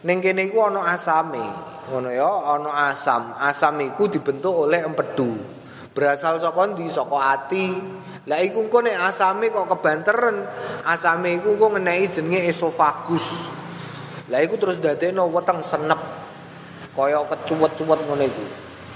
ning 0.04 0.20
kene 0.20 0.52
iku 0.52 0.68
ana 0.68 0.92
asame. 0.92 1.40
Ngono 1.88 2.12
ya, 2.12 2.28
ana 2.52 2.92
asam. 2.92 3.32
Asam 3.40 3.80
iku 3.80 4.12
dibentuk 4.12 4.68
oleh 4.68 4.84
empedu. 4.84 5.40
Berasal 5.96 6.36
saka 6.36 6.68
ndi? 6.68 6.92
Saka 6.92 7.16
ati. 7.16 7.66
Lah 8.26 8.42
iku 8.42 8.66
engko 8.66 8.82
nek 8.82 8.98
asame 9.06 9.54
kok 9.54 9.70
kebanteren, 9.70 10.42
asame 10.90 11.38
iku 11.38 11.54
engko 11.54 11.78
ngeneki 11.78 12.06
jenenge 12.20 12.50
esofagus. 12.50 13.46
Lah 14.34 14.42
iku 14.42 14.58
terus 14.58 14.82
dadekno 14.82 15.30
weteng 15.30 15.62
senep. 15.62 16.02
Kaya 16.98 17.22
kecuwet-cuwet 17.30 18.00
ngono 18.10 18.24
iku. 18.26 18.46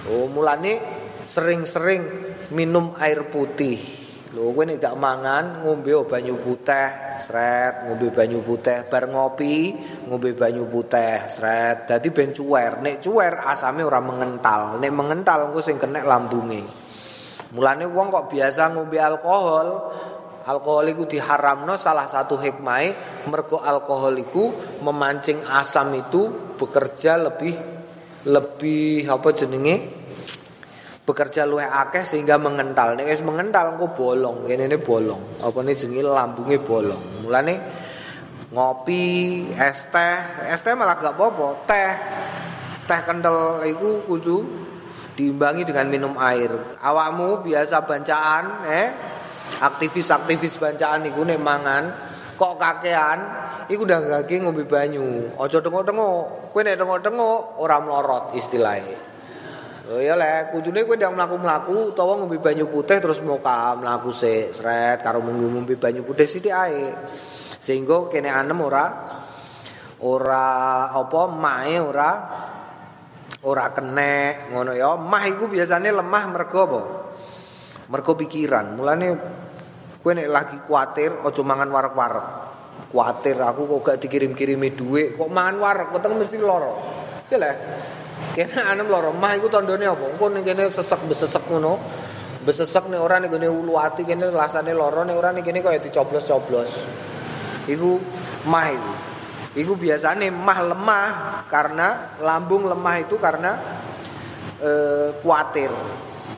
Oh, 0.10 0.26
mulane 0.32 0.82
sering-sering 1.30 2.02
minum 2.58 2.98
air 2.98 3.30
putih. 3.30 3.78
Lho 4.30 4.54
kowe 4.54 4.62
nek 4.62 4.78
gak 4.78 4.98
mangan 4.98 5.66
ngombe 5.66 5.90
banyu 6.06 6.38
putih, 6.38 7.18
sret, 7.18 7.90
ngombe 7.90 8.14
banyu 8.14 8.46
putih, 8.46 8.86
bar 8.86 9.10
ngopi 9.10 9.74
ngombe 10.06 10.38
banyu 10.38 10.70
putih, 10.70 11.26
sret. 11.30 11.90
Dadi 11.90 12.10
ben 12.10 12.34
cuwer. 12.34 12.82
Nek 12.82 13.02
cuwer 13.02 13.46
asame 13.46 13.86
ora 13.86 14.02
mengental. 14.02 14.78
Nek 14.82 14.94
mengental 14.94 15.50
engko 15.50 15.62
sing 15.62 15.78
kena 15.78 16.02
lambunge. 16.02 16.79
Mulane 17.50 17.86
wong 17.90 18.14
kok 18.14 18.26
biasa 18.30 18.70
ngombe 18.78 19.02
alkohol, 19.02 19.68
alkohol 20.46 20.86
itu 20.90 21.10
diharamno 21.18 21.74
salah 21.82 22.06
satu 22.06 22.38
hikmah 22.38 22.82
mergo 23.26 23.58
alkohol 23.62 24.14
itu 24.22 24.54
memancing 24.86 25.42
asam 25.50 25.94
itu 25.98 26.54
bekerja 26.58 27.18
lebih 27.18 27.54
lebih 28.30 29.08
apa 29.10 29.30
jenenge 29.34 29.76
bekerja 31.10 31.50
luwih 31.50 31.66
akeh 31.66 32.06
sehingga 32.06 32.38
mengental. 32.38 32.94
Nek 32.94 33.10
wis 33.10 33.26
mengental 33.26 33.74
engko 33.74 33.98
bolong, 33.98 34.46
kene 34.46 34.78
bolong. 34.78 35.42
Apa 35.42 35.66
ne 35.66 35.74
jenenge 35.74 36.06
lambunge 36.06 36.62
bolong. 36.62 37.26
Mulane 37.26 37.54
ngopi, 38.54 39.06
es 39.58 39.90
teh, 39.90 40.18
es 40.54 40.62
teh 40.62 40.78
malah 40.78 41.02
gak 41.02 41.18
apa-apa. 41.18 41.66
Teh 41.66 41.92
teh 42.86 43.00
kental 43.02 43.66
iku 43.66 44.06
kudu 44.06 44.38
diimbangi 45.20 45.68
dengan 45.68 45.92
minum 45.92 46.14
air. 46.16 46.80
Awakmu 46.80 47.44
biasa 47.44 47.84
bancaan, 47.84 48.64
eh 48.64 48.88
aktivis-aktivis 49.60 50.56
bancaan 50.56 51.04
iku 51.12 51.28
nek 51.28 51.40
mangan 51.44 51.84
kok 52.40 52.56
kakean 52.56 53.20
iku 53.68 53.84
udah 53.84 54.24
gak 54.24 54.32
ngombe 54.40 54.64
banyu. 54.64 55.36
Aja 55.36 55.60
tengok-tengok, 55.60 56.56
kowe 56.56 56.62
nek 56.64 56.80
tengok-tengok 56.80 57.60
ora 57.60 57.84
mlorot 57.84 58.32
istilahnya. 58.40 59.12
Oh 59.90 59.98
iya 59.98 60.14
le, 60.14 60.54
kudune 60.54 60.86
kowe 60.86 60.96
ndang 60.96 61.18
mlaku-mlaku 61.18 61.92
utawa 61.92 62.16
ngombe 62.16 62.40
banyu 62.40 62.70
putih 62.72 63.02
terus 63.04 63.20
muka 63.20 63.76
mlaku 63.76 64.14
sik 64.16 64.56
sret 64.56 65.04
karo 65.04 65.20
ngombe 65.20 65.76
banyu 65.76 66.08
putih 66.08 66.30
sithik 66.30 66.56
ae. 66.56 66.96
Sehingga 67.60 68.08
kene 68.08 68.32
anem 68.32 68.62
ora 68.64 68.86
ora 70.00 70.46
apa 70.96 71.22
mae 71.28 71.76
ora 71.76 72.12
ora 73.46 73.72
kenek 73.72 74.52
ngono 74.52 74.72
ya. 74.76 74.98
Mah 75.00 75.24
iku 75.30 75.48
biasane 75.48 75.92
lemah 75.94 76.24
mergo 76.28 76.60
apa? 76.66 76.82
Mergo 77.90 78.14
pikiran. 78.18 78.76
Mulane 78.76 79.08
kowe 80.00 80.12
nek 80.16 80.28
lagi 80.28 80.58
kuatir 80.64 81.24
aja 81.24 81.42
mangan 81.44 81.70
warek-warek. 81.72 82.28
Kuatir 82.90 83.38
aku 83.38 83.70
kok 83.70 83.80
gak 83.86 83.98
dikirim-kirimi 84.02 84.74
dhuwit, 84.74 85.14
kok 85.14 85.30
mangan 85.30 85.62
warek, 85.62 85.88
weteng 85.94 86.18
mesti 86.18 86.42
lara. 86.42 86.74
Ya 87.30 87.38
le. 87.38 87.52
Kene 88.34 88.62
anem 88.66 88.88
loro 88.90 89.14
mah 89.14 89.38
iku 89.38 89.46
tandane 89.52 89.86
apa? 89.86 90.16
Engko 90.16 90.26
ning 90.34 90.42
kene 90.42 90.66
sesek 90.70 91.06
besesek 91.06 91.46
ngono. 91.50 91.78
Besesek 92.42 92.88
nek 92.90 92.98
ora 92.98 93.22
ning 93.22 93.30
gone 93.30 93.46
ulu 93.46 93.78
ati 93.78 94.08
kene 94.08 94.32
rasane 94.32 94.74
loro 94.74 95.06
nek 95.06 95.16
ora 95.18 95.30
ning 95.30 95.46
kene 95.46 95.62
kaya 95.62 95.78
dicoblos-coblos. 95.78 96.72
Iku 97.70 98.00
mah 98.50 98.68
iku. 98.74 99.09
Iku 99.60 99.76
biasane 99.76 100.32
mah 100.32 100.60
lemah 100.64 101.08
karena 101.52 102.16
lambung 102.24 102.64
lemah 102.64 102.96
itu 103.04 103.20
karena 103.20 103.60
eh 104.64 105.20
kuatir. 105.20 105.68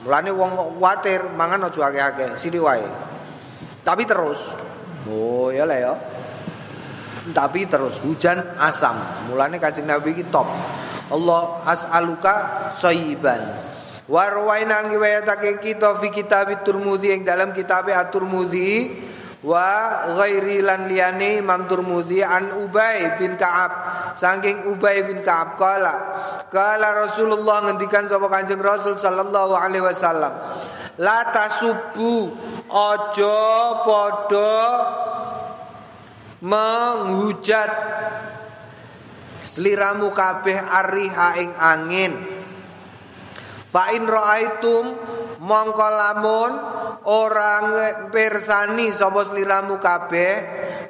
Mulane 0.02 0.34
wong 0.34 0.50
kok 0.58 0.70
kuatir 0.82 1.22
mangan 1.30 1.70
aja 1.70 1.94
akeh-akeh, 1.94 2.34
sithik 2.34 2.66
wae. 2.66 2.82
Tapi 3.86 4.10
terus. 4.10 4.58
Oh 5.06 5.54
ya 5.54 5.70
lah 5.70 5.78
ya. 5.78 5.94
Tapi 7.30 7.70
terus 7.70 8.02
hujan 8.02 8.42
asam. 8.58 8.98
Mulane 9.30 9.62
Kanjeng 9.62 9.86
Nabi 9.86 10.18
iki 10.18 10.26
top. 10.34 10.50
Allah 11.12 11.62
as'aluka 11.68 12.72
sayyiban 12.72 13.44
wa 14.08 14.24
rawainan 14.32 14.92
kita 15.60 16.00
fi 16.00 16.08
kitab 16.08 16.48
Turmudi 16.64 17.12
yang 17.12 17.28
dalam 17.28 17.52
kitab 17.52 17.92
At-Turmudi 17.92 18.92
wa 19.42 20.06
ghairi 20.22 20.62
lan 20.62 20.86
liyane 20.86 21.42
Imam 21.42 21.66
Turmudi 21.66 22.22
an 22.22 22.54
Ubay 22.62 23.18
bin 23.18 23.38
Ka'ab. 23.38 23.72
Saking 24.14 24.70
Ubay 24.70 25.02
bin 25.08 25.26
Ka'ab 25.26 25.58
kala 25.58 25.96
kala 26.54 27.08
Rasulullah 27.08 27.66
ngendikan 27.66 28.06
sapa 28.06 28.30
Kanjeng 28.30 28.62
Rasul 28.62 29.00
sallallahu 29.00 29.58
alaihi 29.58 29.82
wasallam 29.82 30.34
la 31.02 31.20
tasubbu 31.34 32.30
aja 32.70 33.82
padha 33.82 34.62
menghujat 36.42 37.72
sliramu 39.46 40.14
kabeh 40.14 40.58
ariha 40.58 41.28
ing 41.42 41.52
angin. 41.58 42.14
Fa 43.72 43.88
in 43.96 44.04
raaitum 44.04 44.84
mongko 45.42 45.88
lamun 45.90 46.52
orang 47.10 47.66
persani 48.14 48.94
sapa 48.94 49.26
sliramu 49.26 49.82
kabeh 49.82 50.34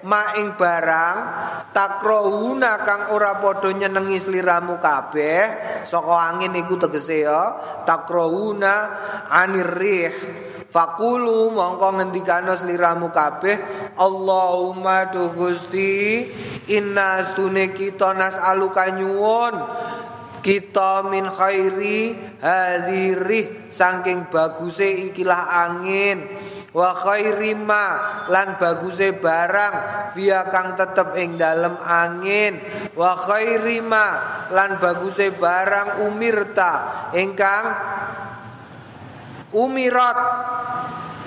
ma 0.03 0.35
ing 0.35 0.59
barang 0.59 1.17
takrohuna 1.71 2.83
kang 2.83 3.15
ora 3.15 3.39
padha 3.39 3.71
nyenengi 3.71 4.19
sliramu 4.19 4.83
kabeh 4.83 5.39
saka 5.87 6.15
angin 6.27 6.59
iku 6.59 6.75
tegese 6.75 7.23
ya 7.23 7.41
takrohuna 7.87 8.75
anirih 9.31 10.41
Fakulu 10.71 11.51
mongko 11.51 11.99
ngendikano 11.99 12.55
sliramu 12.55 13.11
kabeh 13.11 13.59
Allahumma 13.99 15.11
tu 15.11 15.27
Gusti 15.35 16.23
inna 16.71 17.19
stune 17.27 17.75
kita 17.75 18.15
nas'aluka 18.15 18.87
nyuwun 18.95 19.53
kita 20.41 21.05
min 21.05 21.29
khairi 21.29 22.17
hadhirih 22.41 23.69
saking 23.69 24.27
baguse 24.27 25.13
ikilah 25.13 25.69
angin. 25.69 26.25
Wa 26.71 26.95
khairi 26.95 27.51
ma 27.53 27.85
lan 28.31 28.55
baguse 28.55 29.11
barang 29.11 29.75
via 30.15 30.47
kang 30.49 30.73
tetep 30.75 31.13
ing 31.19 31.37
dalem 31.37 31.77
angin. 31.77 32.57
Wa 32.97 33.15
khairi 33.15 33.79
ma 33.85 34.05
lan 34.49 34.81
baguse 34.81 35.31
barang 35.31 36.03
umirta 36.09 36.71
ingkang 37.15 37.65
umirat 39.51 40.17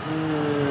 hmm, 0.08 0.64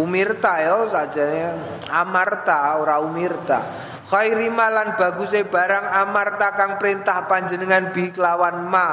umirta 0.00 0.52
ya 0.64 0.88
saja 0.88 1.52
amarta 1.92 2.80
ora 2.80 2.96
umirta 3.04 3.91
khairi 4.12 4.52
malan 4.52 4.92
baguse 5.00 5.48
barang 5.48 5.88
amarta 5.88 6.52
kang 6.52 6.76
perintah 6.76 7.24
panjenengan 7.24 7.96
bi 7.96 8.12
kelawan 8.12 8.68
ma. 8.68 8.88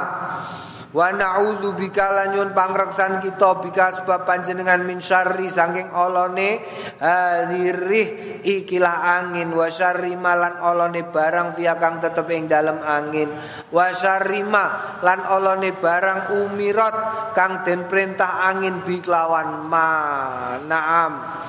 Wa 0.90 1.14
na'udzu 1.14 1.78
bika 1.78 2.10
lan 2.10 2.34
pangreksan 2.50 3.22
kita 3.22 3.62
bika 3.62 3.94
sebab 3.94 4.26
panjenengan 4.26 4.82
min 4.82 4.98
syarri 4.98 5.46
saking 5.46 5.86
olone 5.94 6.58
hadirih 6.98 8.40
ikilah 8.42 9.22
angin. 9.22 9.54
Wa 9.54 9.70
syarri 9.70 10.18
malan 10.18 10.58
olone 10.58 11.06
barang 11.06 11.54
via 11.54 11.78
kang 11.78 12.02
tetep 12.02 12.26
ing 12.34 12.50
dalem 12.50 12.82
angin. 12.82 13.30
Wa 13.70 13.94
syarri 13.94 14.42
ma 14.42 14.98
lan 15.04 15.30
olone 15.30 15.70
barang 15.78 16.34
umirat 16.48 16.96
kang 17.38 17.62
den 17.62 17.86
perintah 17.86 18.50
angin 18.50 18.82
bi 18.82 18.98
kelawan 18.98 19.70
ma. 19.70 19.90
Naam 20.58 21.39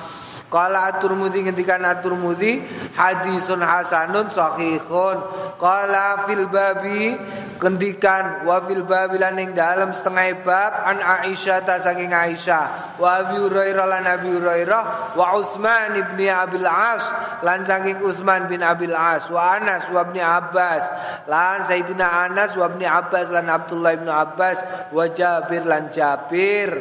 Qala 0.52 0.92
At-Tirmidzi 0.92 1.48
ngendikan 1.48 1.80
At-Tirmidzi 1.80 2.60
hadisun 2.92 3.64
hasanun 3.64 4.28
sahihun. 4.28 5.16
Qala 5.56 6.28
fil 6.28 6.44
babi 6.52 7.16
kendikan 7.62 8.42
wa 8.42 8.58
fil 8.66 8.82
babi 8.82 9.22
lan 9.22 9.38
ing 9.38 9.54
dalam 9.54 9.94
setengah 9.94 10.42
bab 10.42 10.72
an 10.82 10.98
Aisyah 10.98 11.62
ta 11.62 11.78
saking 11.78 12.10
Aisyah 12.10 12.98
wa 12.98 13.22
Abi 13.22 13.38
Hurairah 13.38 13.86
lan 13.86 14.02
Abi 14.02 14.34
Hurairah 14.34 15.14
wa 15.14 15.38
Utsman 15.38 15.94
ibni 15.94 16.26
Abil 16.26 16.66
As 16.66 17.06
lan 17.46 17.62
saking 17.62 18.02
Utsman 18.02 18.50
bin 18.50 18.66
Abil 18.66 18.90
As 18.90 19.30
wa 19.30 19.54
Anas 19.54 19.86
wa 19.94 20.02
ibni 20.02 20.18
Abbas 20.18 20.90
lan 21.30 21.62
Sayyidina 21.62 22.26
Anas 22.26 22.58
wa 22.58 22.66
ibni 22.66 22.82
Abbas 22.82 23.30
lan 23.30 23.46
Abdullah 23.46 23.94
ibn 23.94 24.10
Abbas 24.10 24.90
wa 24.90 25.06
Jabir 25.06 25.62
lan 25.62 25.86
Jabir 25.94 26.74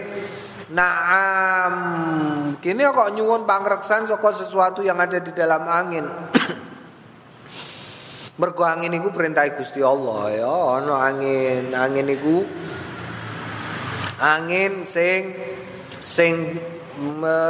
Naam. 0.72 1.74
Kini 2.64 2.88
kok 2.88 3.12
nyuwun 3.12 3.44
pangreksan 3.44 4.08
saka 4.08 4.32
sesuatu 4.32 4.80
yang 4.80 5.04
ada 5.04 5.20
di 5.20 5.36
dalam 5.36 5.68
angin. 5.68 6.08
Mergo 8.40 8.64
angin 8.64 8.96
iku 8.96 9.12
perintah 9.12 9.44
Gusti 9.52 9.84
Allah 9.84 10.32
ya, 10.32 10.56
ana 10.80 11.12
angin. 11.12 11.76
Angin 11.76 12.08
iku 12.08 12.48
angin 14.24 14.88
sing 14.88 15.36
sing 16.08 16.56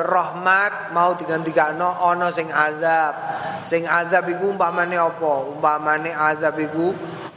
rahmat 0.02 0.96
mau 0.96 1.14
digantikano 1.14 2.02
ana 2.02 2.34
sing 2.34 2.50
azab. 2.50 3.14
Sing 3.62 3.86
azab 3.86 4.34
iku 4.34 4.58
umpamane 4.58 4.98
apa? 4.98 5.46
Umpamane 5.54 6.10
azab 6.10 6.58
iku 6.58 6.90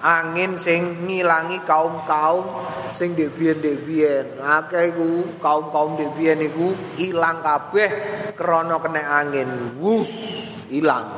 angin 0.04 0.60
sing 0.60 1.08
ngilangi 1.08 1.64
kaum-kaum 1.64 2.44
sing 2.92 3.16
debian-debian. 3.16 4.36
Akeh 4.36 4.92
iku 4.92 5.40
kaum-kaum 5.40 5.96
debian 5.96 6.44
iku 6.44 6.76
ilang 7.00 7.40
kabeh 7.40 7.90
krana 8.36 8.76
kena 8.84 9.24
angin. 9.24 9.80
Wus, 9.80 10.12
ilang. 10.68 11.08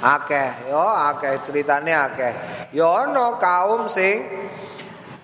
Akeh 0.00 0.72
yo 0.72 0.80
akeh 0.80 1.44
ceritane 1.44 1.92
akeh. 1.92 2.34
Yo 2.72 2.96
ana 2.96 3.36
kaum 3.36 3.92
sing 3.92 4.24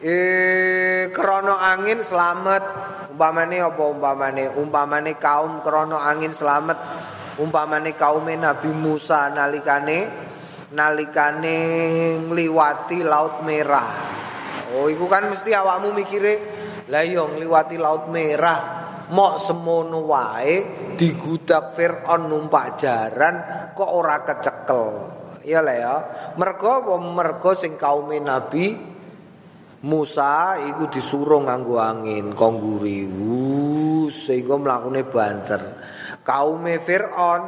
eh 0.00 1.08
krana 1.12 1.56
angin 1.72 2.04
selamat 2.04 2.62
umpamane 3.12 3.60
apa 3.60 3.84
umpamane 3.84 4.44
umpamane 4.56 5.12
kaum 5.20 5.60
krana 5.60 6.08
angin 6.08 6.32
selamat 6.32 6.78
umpamane 7.36 7.92
kaum 7.92 8.24
Nabi 8.24 8.72
Musa 8.72 9.28
nalikane 9.28 10.29
nalikane 10.70 11.58
ngliwati 12.22 13.02
laut 13.02 13.42
merah. 13.42 13.90
Oh 14.78 14.86
iku 14.86 15.10
kan 15.10 15.26
mesti 15.26 15.50
awakmu 15.50 15.90
mikire 15.90 16.34
lah 16.86 17.02
yo 17.02 17.30
ngliwati 17.30 17.76
laut 17.78 18.06
merah. 18.10 18.78
Mok 19.10 19.42
semono 19.42 20.06
wae 20.06 20.62
digudak 20.94 21.74
Firaun 21.74 22.30
numpak 22.30 22.78
jaran 22.78 23.34
kok 23.74 23.90
ora 23.90 24.22
kecekel? 24.22 24.86
Ya 25.42 25.58
lah 25.66 25.74
ya. 25.74 25.96
Mergo 26.38 26.94
mergo 27.02 27.50
sing 27.58 27.74
kaum 27.74 28.14
Nabi 28.14 28.70
Musa 29.80 30.60
iku 30.60 30.92
disuruh 30.92 31.40
nganggo 31.40 31.80
angin 31.80 32.36
kongguri 32.36 33.08
sehingga 34.12 34.60
mlakune 34.60 35.02
banter. 35.08 35.62
Kaume 36.22 36.78
Firaun 36.78 37.42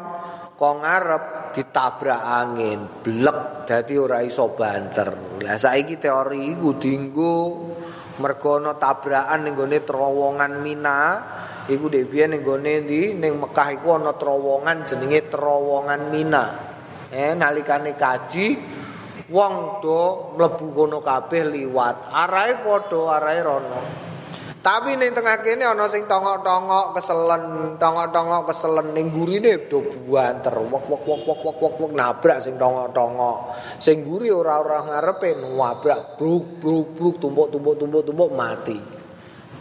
kok 0.56 0.74
ngarep 0.80 1.41
ditabrak 1.52 2.22
angin, 2.24 2.80
blek 3.04 3.68
dadi 3.68 3.94
ora 4.00 4.24
iso 4.24 4.56
banter. 4.56 5.40
Lah 5.44 5.60
saiki 5.60 6.00
teori 6.00 6.56
iku 6.56 6.72
mergo 8.18 8.50
ana 8.60 8.72
tabrakan 8.76 9.44
ning 9.44 9.54
gone 9.54 9.78
terowongan 9.84 10.52
Mina. 10.64 11.00
Iku 11.62 11.86
dhek 11.86 12.10
biyen 12.10 12.34
ning 12.34 12.42
gone 12.42 12.72
ndi 12.82 13.14
ning 13.14 13.38
Mekah 13.38 13.68
iku 13.78 14.00
ana 14.00 14.16
terowongan 14.16 14.82
jenenge 14.88 15.30
terowongan 15.30 16.00
Mina. 16.10 16.44
Eh 17.12 17.36
nalikane 17.36 17.94
kaji 17.94 18.46
wong 19.32 19.80
do 19.80 20.32
mlebu 20.36 20.66
kono 20.76 20.98
kabeh 21.00 21.48
liwat 21.48 22.12
arahe 22.12 22.60
padha 22.60 23.00
arahe 23.16 23.40
rono 23.40 23.80
tapi 24.62 24.94
ning 24.94 25.11
tengah 25.11 25.42
kene 25.42 25.66
ana 25.66 25.90
sing 25.90 26.07
tongok-tongok 26.07 26.94
keselen 26.94 27.75
tongok-tongok 27.83 28.42
keselen. 28.46 28.94
Ning 28.94 29.11
gurine 29.11 29.66
do 29.66 29.83
buanter 29.83 30.55
wok 30.55 30.87
wok 30.87 31.03
wok 31.03 31.22
wok 31.27 31.40
wok 31.42 31.59
wok, 31.59 31.75
wok 31.83 31.92
nabrak 31.98 32.38
sing 32.38 32.55
tongok-tongok. 32.55 33.38
Sing 33.83 34.07
guri 34.07 34.31
ora-ora 34.31 34.87
ngarepe 34.87 35.35
nabrak 35.35 36.14
bruk 36.14 36.62
bruk 36.62 36.94
bruk 36.94 37.18
tumpuk-tumpuk 37.18 37.75
tumpuk-tumpuk 37.75 38.31
mati. 38.38 38.79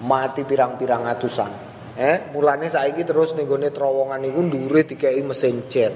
Mati 0.06 0.42
pirang-pirang 0.46 1.10
atusan. 1.10 1.52
Eh 1.98 2.30
mulane 2.30 2.70
saiki 2.70 3.02
terus 3.02 3.34
ning 3.34 3.50
gone 3.50 3.74
terowongan 3.74 4.22
iku 4.22 4.40
ndure 4.46 4.86
dikeki 4.86 5.22
mesin 5.26 5.66
jet. 5.66 5.94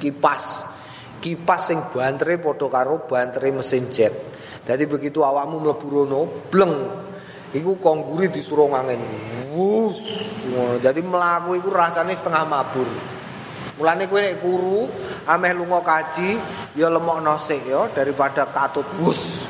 Kipas. 0.00 0.72
Kipas 1.20 1.60
sing 1.60 1.92
bantere 1.92 2.40
padha 2.40 2.72
karo 2.72 3.04
bantere 3.04 3.52
mesin 3.52 3.92
jet. 3.92 4.12
Dadi 4.64 4.88
begitu 4.88 5.20
awakmu 5.20 5.60
mlebu 5.60 5.86
rono, 5.92 6.20
bleng. 6.48 6.74
Iku 7.54 7.78
kongguri 7.78 8.34
disuruh 8.34 8.66
angin. 8.74 8.98
Wus. 9.54 10.02
Dadi 10.82 10.98
mlaku 11.06 11.54
iku 11.54 11.70
rasane 11.70 12.10
setengah 12.10 12.42
mabur. 12.42 12.90
Mulane 13.78 14.10
kowe 14.10 14.18
nek 14.18 14.42
kuru 14.42 14.90
ameh 15.26 15.54
lunga 15.54 15.82
kaji 15.82 16.38
ya 16.78 16.86
lemokno 16.90 17.38
sik 17.38 17.66
ya 17.66 17.86
daripada 17.94 18.50
katut 18.50 18.86
wus. 18.98 19.46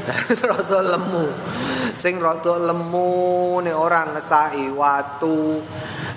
rada 0.48 0.96
lemu. 0.96 1.26
Sing 1.96 2.20
rada 2.20 2.60
lemu 2.60 3.60
nek 3.64 3.76
ora 3.76 4.04
ngesaki 4.12 4.68
watu. 4.76 5.64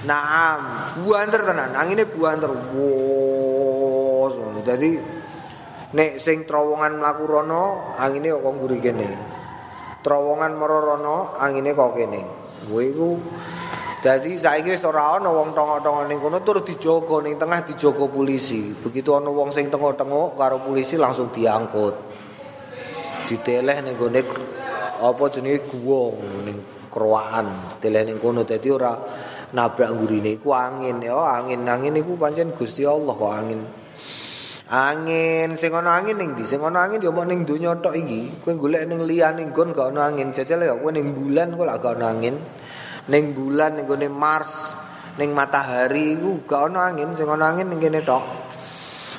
Naam, 0.04 0.92
buanter 1.00 1.48
tenan. 1.48 1.72
Angine 1.80 2.04
buanter. 2.04 2.52
Ngono. 2.52 4.60
Dadi 4.64 4.92
nek 5.96 6.20
sing 6.20 6.44
terowongan 6.44 7.00
mlaku 7.00 7.24
rono, 7.28 7.96
angine 7.96 8.36
kok 8.36 8.54
ngguri 8.56 8.80
kene. 8.84 9.43
Terowongan 10.04 10.52
mara 10.60 10.78
rono, 10.84 11.34
angine 11.40 11.72
kok 11.72 11.96
kene. 11.96 12.22
Kowe 12.68 12.84
iku 12.84 13.10
Dadi 14.04 14.36
saiki 14.36 14.76
wis 14.76 14.84
ora 14.84 15.16
ana 15.16 15.32
wong 15.32 15.56
tongok-tongok 15.56 16.12
ning 16.12 16.20
kono 16.20 16.44
tur 16.44 16.60
dijogo 16.60 17.24
ning 17.24 17.40
tengah 17.40 17.64
dijogo 17.64 18.12
polisi. 18.12 18.76
Begitu 18.76 19.16
ana 19.16 19.32
wong 19.32 19.48
sing 19.56 19.72
tengok-tengok 19.72 20.36
karo 20.36 20.60
polisi 20.60 21.00
langsung 21.00 21.32
diangkut. 21.32 21.96
Diteleh 23.32 23.80
ning 23.80 23.96
gone 23.96 24.20
apa 25.00 25.24
jenenge 25.32 25.72
guwa 25.72 26.20
ning 26.44 26.60
kroaan. 26.92 27.80
Teleh 27.80 28.04
ning 28.04 28.20
kono 28.20 28.44
dadi 28.44 28.68
ora 28.68 28.92
nabrak 29.56 29.96
gurine 29.96 30.36
iku 30.36 30.52
angin 30.52 31.00
ya 31.00 31.16
angin 31.40 31.64
angin 31.64 31.96
iku 31.96 32.20
pancen 32.20 32.52
Gusti 32.52 32.84
Allah 32.84 33.16
kok 33.16 33.32
angin 33.32 33.64
angin 34.72 35.60
sing 35.60 35.76
ana 35.76 36.00
angin 36.00 36.16
ning 36.16 36.36
ndi? 36.36 36.48
Sing 36.48 36.64
ana 36.64 36.88
angin 36.88 37.04
ya 37.04 37.12
mok 37.12 37.28
ning 37.28 37.44
donya 37.44 37.76
tok 37.80 37.96
iki. 38.00 38.44
Kowe 38.44 38.56
golek 38.56 38.88
ning 38.88 39.04
liyane 39.04 39.52
nggon 39.52 39.76
gak 39.76 39.92
ana 39.92 40.08
angin. 40.08 40.32
Jajal 40.32 40.64
ya 40.64 40.76
kowe 40.80 40.92
ning 40.92 41.12
bulan 41.12 41.52
kok 41.56 41.68
gak 41.68 41.96
ana 42.00 42.14
angin. 42.14 42.36
Ning 43.12 43.36
bulan 43.36 43.76
ning 43.76 43.86
gone 43.90 44.08
Mars 44.08 44.80
ning 45.20 45.36
matahari 45.36 46.16
iku 46.16 46.48
gak 46.48 46.72
ana 46.72 46.94
angin. 46.94 47.12
Sing 47.18 47.28
ana 47.28 47.52
angin 47.52 47.68
ning 47.68 47.84
kene 47.84 48.00
tok. 48.04 48.24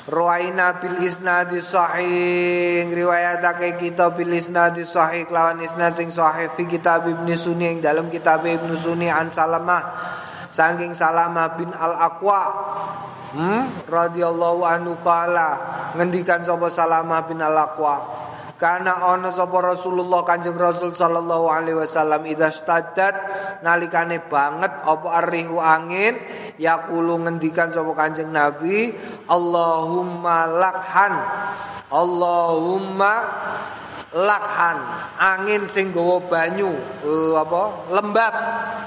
Ruwaina 0.05 0.77
bil 0.77 1.01
isnadi 1.01 1.61
sahih. 1.65 2.89
Riwayatake 2.93 3.81
kita 3.81 4.13
bil 4.13 4.33
isnadi 4.33 4.85
sahih 4.85 5.25
lawan 5.33 5.61
isnad 5.65 5.97
sing 5.97 6.13
sahih. 6.13 6.49
Fi 6.53 6.69
kitab 6.69 7.09
Ibnu 7.09 7.33
Sunni 7.33 7.73
ing 7.73 7.79
dalam 7.81 8.09
kitab 8.13 8.45
Ibnu 8.45 8.77
Sunni 8.77 9.09
an 9.09 9.33
Salamah. 9.33 10.13
Sangking 10.55 10.95
Salama 10.95 11.51
bin 11.57 11.73
Al-Aqwa 11.73 12.41
hmm? 13.35 13.91
radhiyallahu 13.91 14.63
anhu 14.63 14.95
kala 15.03 15.59
ngendikan 15.99 16.41
sapa 16.41 16.71
Salama 16.71 17.21
bin 17.27 17.43
Al-Aqwa. 17.43 18.23
Karena 18.55 19.11
ono 19.11 19.35
sapa 19.35 19.59
Rasulullah 19.59 20.23
Kanjeng 20.23 20.55
Rasul 20.55 20.95
sallallahu 20.95 21.51
alaihi 21.51 21.75
wasallam 21.75 22.23
idza 22.23 22.55
staddat 22.55 23.15
nalikane 23.59 24.23
banget 24.23 24.71
apa 24.79 25.07
arrihu 25.19 25.59
angin? 25.59 26.15
Yaqulu 26.55 27.19
ngendikan 27.27 27.67
sapa 27.75 27.91
Kanjeng 27.91 28.31
Nabi 28.31 28.95
Allahumma 29.27 30.47
lakhan 30.47 31.13
Allahumma 31.91 33.13
lakhan. 34.15 34.77
Angin 35.19 35.67
sing 35.67 35.91
banyu 35.91 36.71
uh, 37.03 37.35
apa? 37.43 37.63
Lembab. 37.91 38.33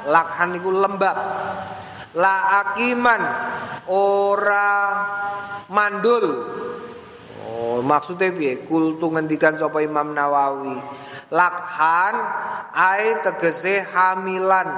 Lakhan 0.09 0.57
iku 0.57 0.73
lembab 0.73 1.17
la 2.19 2.67
akiman 2.67 3.23
ora 3.87 4.69
mandul. 5.71 6.27
Oh 7.47 7.79
maksudnya 7.81 8.35
piye? 8.35 8.67
Kultu 8.67 9.15
ngendikan 9.15 9.55
sapa 9.55 9.79
Imam 9.81 10.11
Nawawi. 10.11 10.75
Lakhan 11.29 12.17
ai 12.75 13.21
tegese 13.23 13.85
hamilan 13.85 14.69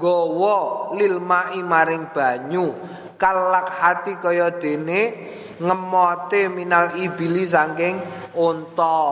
gowo 0.00 0.94
lil 0.96 1.20
mai 1.20 1.60
maring 1.60 2.08
banyu. 2.14 2.72
Kalak 3.16 3.72
hati 3.80 4.16
kaya 4.20 4.52
dene 4.56 5.32
ngemote 5.60 6.48
minal 6.52 6.96
ibili 7.00 7.44
saking 7.44 7.96
unta. 8.36 9.08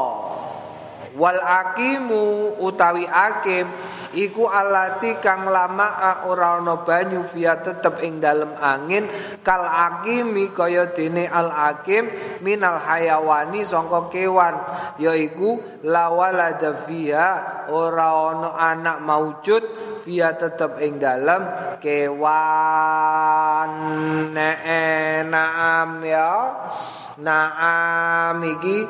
Wal 1.15 1.39
akimu 1.39 2.59
utawi 2.59 3.07
akim 3.07 3.71
iku 4.15 4.47
alati 4.49 5.19
kang 5.19 5.51
lama 5.51 6.23
ora 6.27 6.63
ana 6.63 6.81
banyu 6.87 7.27
via 7.35 7.59
tetep 7.61 8.01
ing 8.01 8.23
dalem 8.23 8.55
angin. 8.57 9.11
Kal 9.43 9.67
akimi 9.67 10.55
kaya 10.55 10.95
dene 10.95 11.27
al 11.29 11.51
akim 11.51 12.09
minal 12.41 12.79
hayawani 12.81 13.67
sangka 13.67 14.09
kewan 14.09 14.55
yaiku 15.03 15.59
lawalada 15.85 16.87
via 16.87 17.43
ora 17.69 18.33
ana 18.33 18.51
anak 18.73 18.99
maujud 19.03 19.63
via 20.07 20.33
tetep 20.39 20.79
ing 20.81 21.03
dalem 21.03 21.43
kewan. 21.83 23.71
Naam 25.29 25.91
ya. 26.07 26.33
Naam 27.15 28.43
iki 28.43 28.87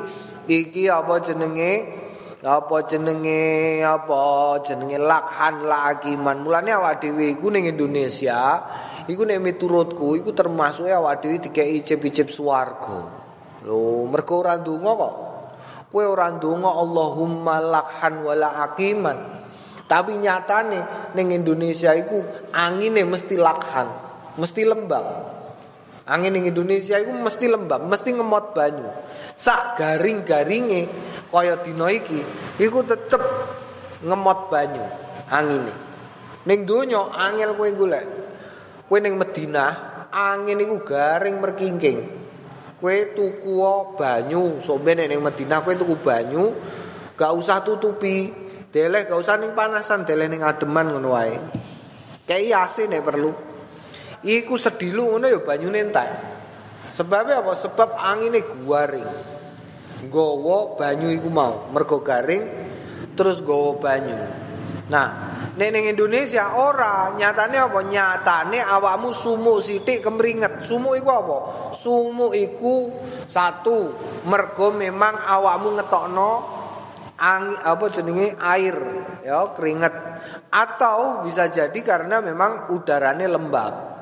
iki 0.49 0.89
apa 0.93 1.21
jenenge 1.25 2.04
apa 2.45 2.85
jenenge 2.85 3.81
apa 3.81 4.61
jenenge 4.61 5.01
lakhan 5.01 5.65
lakiman 5.65 6.45
mulane 6.45 6.77
awak 6.77 7.01
dhewe 7.01 7.33
iku 7.33 7.49
ning 7.49 7.65
Indonesia 7.65 8.61
iku 9.09 9.25
nek 9.25 9.41
miturutku 9.41 10.21
iku 10.21 10.37
termasuk 10.37 10.93
awak 10.93 11.25
dhewe 11.25 11.41
dikeki 11.41 11.81
icip-icip 11.81 12.29
swarga. 12.29 13.25
Lho 13.65 14.05
mergo 14.13 14.45
ora 14.45 14.61
ndonga 14.61 14.93
kok. 14.93 15.15
Kowe 15.89 16.05
ora 16.05 16.29
ndonga 16.37 16.69
Allahumma 16.69 17.65
lakhan 17.65 18.21
wala 18.21 18.61
akiman. 18.61 19.41
Tapi 19.89 20.21
nyatane 20.21 21.13
ning 21.17 21.33
Indonesia 21.33 21.97
iku 21.97 22.21
angine 22.53 23.09
mesti 23.09 23.41
lakhan 23.41 23.89
mesti 24.37 24.69
lembab. 24.69 25.05
Angin 26.05 26.37
ning 26.37 26.45
Indonesia 26.45 27.01
iku 27.01 27.17
mesti 27.17 27.49
lembab 27.49 27.89
mesti 27.89 28.13
ngemot 28.13 28.53
banyu. 28.53 28.85
Sak 29.33 29.81
garing-garinge 29.81 31.14
kaya 31.35 31.59
dina 31.59 31.91
iki 31.91 32.23
iku 32.63 32.87
tetep 32.87 33.19
ngemot 34.07 34.55
banyu 34.55 34.87
angine 35.27 35.75
ning 36.47 36.63
donya 36.63 37.11
angel 37.11 37.59
kowe 37.59 37.71
golek 37.75 38.07
kowe 38.87 38.99
ning 39.03 39.19
Madinah 39.19 40.07
angin 40.15 40.63
iku 40.63 40.87
garing 40.87 41.43
merkingking 41.43 41.99
kowe 42.79 42.97
tuku 43.19 43.59
banyu 43.99 44.63
sombe 44.63 44.95
ning 44.95 45.19
Madinah 45.19 45.59
kowe 45.67 45.75
tuku 45.75 45.99
banyu 45.99 46.55
gak 47.19 47.35
usah 47.35 47.59
tutupi 47.67 48.45
Deleh 48.75 49.07
gak 49.07 49.23
usah 49.23 49.39
ning 49.39 49.55
panasan, 49.55 50.03
deleh 50.03 50.27
ning 50.27 50.43
ademan 50.43 50.91
ngono 50.91 51.15
wae. 51.15 51.39
Kayak 52.27 52.67
AC 52.67 52.91
nek 52.91 53.07
perlu. 53.07 53.31
Iku 54.27 54.59
sedilu 54.59 55.15
ngono 55.15 55.31
ya 55.31 55.39
banyune 55.39 55.79
entek. 55.79 56.11
Sebab 56.91 57.23
apa? 57.39 57.55
Sebab 57.55 57.95
angine 57.95 58.43
garing. 58.43 59.07
Gowo 60.09 60.77
banyu 60.77 61.13
iku 61.13 61.29
mau, 61.31 61.69
mergo 61.71 62.01
garing 62.01 62.45
terus 63.15 63.41
gowo 63.41 63.79
banyu. 63.79 64.17
Nah, 64.91 65.09
nek 65.57 65.69
ning 65.73 65.97
Indonesia 65.97 66.61
ora, 66.61 67.15
nyatane 67.17 67.57
apa? 67.57 67.81
Nyatane 67.81 68.59
awakmu 68.61 69.17
sumuk 69.17 69.65
sithik 69.65 70.05
kemringet. 70.05 70.61
Sumuk 70.61 70.99
iku 70.99 71.09
apa? 71.09 71.39
Sumuk 71.73 72.37
iku 72.37 72.93
satu, 73.25 73.97
mergo 74.29 74.75
memang 74.75 75.17
awakmu 75.25 75.79
ngetokno 75.81 76.33
angin 77.15 77.55
apa 77.63 77.85
jenenge 77.95 78.35
air 78.43 78.75
ya 79.23 79.55
keringet 79.55 79.95
atau 80.51 81.23
bisa 81.23 81.47
jadi 81.47 81.79
karena 81.79 82.19
memang 82.19 82.75
udaranya 82.75 83.31
lembab 83.31 83.94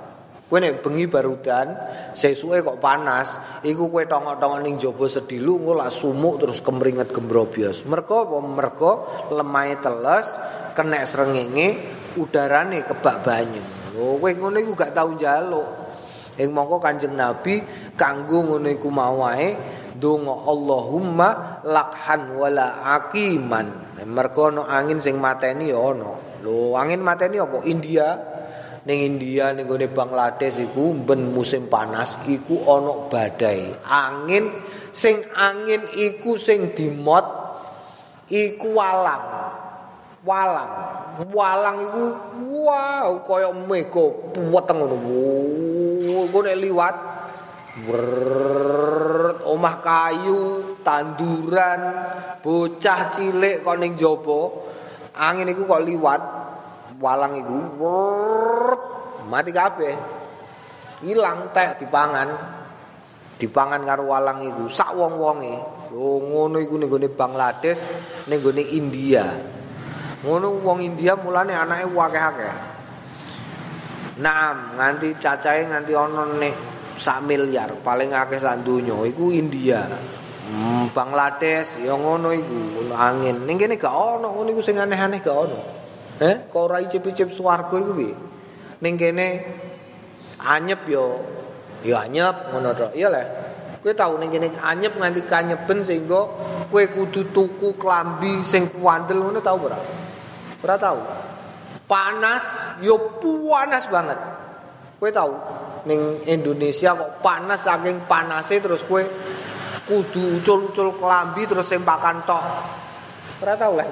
kowe 0.52 0.60
nek 0.60 0.84
bengi 0.84 1.08
barudan 1.08 1.72
sesuke 2.12 2.60
kok 2.60 2.76
panas 2.76 3.40
iku 3.64 3.88
kowe 3.88 4.04
tongok-tongok 4.04 4.60
ning 4.60 4.76
jaba 4.76 5.08
sedilu 5.08 5.56
engko 5.64 5.72
lak 5.80 5.88
sumuk 5.88 6.44
terus 6.44 6.60
kemringet 6.60 7.08
gembrobyos 7.08 7.88
mergo 7.88 8.28
apa? 8.28 8.36
Mergo 8.44 8.92
lemahe 9.32 9.80
teles 9.80 10.36
kena 10.76 11.08
srengenge 11.08 11.80
udarane 12.20 12.84
kebak 12.84 13.24
banyu. 13.24 13.64
Kowe 13.96 14.28
ngono 14.28 14.60
iku 14.60 14.76
gak 14.76 14.92
tau 14.92 15.16
njaluk. 15.16 15.68
Ing 16.36 16.52
mongko 16.52 16.76
Kanjeng 16.84 17.16
Nabi 17.16 17.60
kanggo 17.96 18.44
ngono 18.44 18.68
iku 18.68 18.92
mau 18.92 19.24
wae 19.24 19.56
donga 19.96 20.36
Allahumma 20.48 21.60
lakhan 21.64 22.36
wala 22.36 22.84
aqiman. 23.00 23.96
Mergo 24.04 24.52
ana 24.52 24.68
angin 24.68 25.00
sing 25.00 25.16
mateni 25.16 25.72
ya 25.72 25.80
ana. 25.80 26.12
Lho 26.44 26.76
angin 26.76 27.00
mateni 27.00 27.40
apa? 27.40 27.64
India 27.64 28.20
ning 28.82 29.14
India 29.14 29.54
ning 29.54 29.70
gone 29.70 29.86
Bangladesh 29.86 30.58
iku 30.58 30.90
ben 31.06 31.30
musim 31.30 31.70
panas 31.70 32.18
iku 32.26 32.66
ana 32.66 33.06
badai. 33.06 33.70
Angin 33.86 34.50
sing 34.90 35.22
angin 35.38 35.86
iku 35.94 36.34
sing 36.34 36.74
dimot 36.74 37.22
iku 38.26 38.74
walang. 38.74 39.24
Walang. 40.22 40.70
Walang 41.30 41.76
iku 41.86 42.02
wow 42.62 43.22
kaya 43.22 43.50
mega 43.54 44.06
weteng 44.50 44.78
ngono. 44.82 44.96
Ngono 46.02 46.50
liwat 46.58 46.96
omah 49.48 49.76
kayu, 49.80 50.40
tanduran, 50.84 51.80
bocah 52.42 53.00
cilik 53.14 53.62
kok 53.62 53.78
ning 53.78 53.94
jaba. 53.94 54.50
Angin 55.12 55.50
iku 55.52 55.70
kok 55.70 55.84
liwat 55.86 56.22
walang 57.02 57.34
iku. 57.34 57.58
Mati 59.26 59.50
kabeh. 59.50 59.94
Ilang 61.02 61.50
tek 61.50 61.82
dipangan. 61.82 62.30
Dipangan 63.42 63.82
karo 63.82 64.06
walang 64.06 64.46
iku 64.46 64.70
sak 64.70 64.94
wong-wonge. 64.94 65.82
Lho 65.90 66.22
ngono 66.22 66.62
iku 66.62 66.78
ning 66.78 66.86
gone 66.88 67.10
Bangladesh, 67.10 67.90
ning 68.30 68.38
gone 68.38 68.62
India. 68.62 69.26
Ngono 70.22 70.62
wong 70.62 70.78
India 70.78 71.18
mulane 71.18 71.50
anake 71.50 71.90
akeh-akeh. 71.90 72.54
Nah, 74.22 74.78
nganti 74.78 75.18
cacahe 75.18 75.66
nganti 75.66 75.92
ana 75.98 76.22
nek 76.38 76.54
sak 76.94 77.26
miliar 77.26 77.74
paling 77.82 78.14
akeh 78.14 78.38
sak 78.38 78.62
donya 78.62 78.94
iku 79.02 79.34
India. 79.34 79.82
Hmm, 80.46 80.94
Bangladesh 80.94 81.82
ya 81.82 81.98
ngono 81.98 82.30
iku 82.30 82.86
angin. 82.94 83.42
Ning 83.42 83.58
kene 83.58 83.74
gak 83.74 83.90
ono 83.90 84.30
ngono 84.38 84.48
iku 84.54 84.62
sing 84.62 84.78
aneh-aneh 84.78 85.18
gak 85.18 85.34
ono. 85.34 85.81
Eh, 86.20 86.35
kok 86.53 86.62
ora 86.68 86.83
icip-icip 86.85 87.33
swarga 87.33 87.77
iku 87.81 87.92
piye? 87.96 88.14
Ning 88.83 88.94
kene 88.98 89.27
anyep 90.42 90.85
yo 90.90 91.22
yo 91.87 91.94
anyep 91.96 92.53
ngono 92.53 92.75
to. 92.75 92.90
Iya 92.92 93.09
le. 93.09 93.22
Kowe 93.83 93.94
tau 93.96 94.18
ning 94.18 94.31
kene 94.31 94.53
anyep 94.59 94.98
nganti 94.98 95.22
kanyeben 95.25 95.83
sehingga 95.83 96.20
kowe 96.68 96.85
kudu 96.90 97.33
tuku 97.35 97.75
klambi 97.79 98.44
sing 98.44 98.70
kuandel 98.70 99.22
ngono 99.22 99.40
tau 99.40 99.59
ora? 99.59 99.79
Ora 100.62 100.77
tau. 100.79 100.98
Panas 101.87 102.77
yo 102.85 103.18
panas 103.22 103.88
banget. 103.88 104.18
Kowe 105.01 105.11
tau 105.11 105.33
ning 105.83 106.22
Indonesia 106.31 106.94
kok 106.94 107.25
panas 107.25 107.66
saking 107.66 108.07
panase 108.07 108.62
terus 108.62 108.87
kue 108.87 109.03
kudu 109.83 110.38
ucul-ucul 110.38 110.94
kelambi 110.94 111.42
terus 111.42 111.66
sempakan 111.66 112.22
tok. 112.22 112.44
Ora 113.42 113.55
tau 113.59 113.75
lah. 113.75 113.87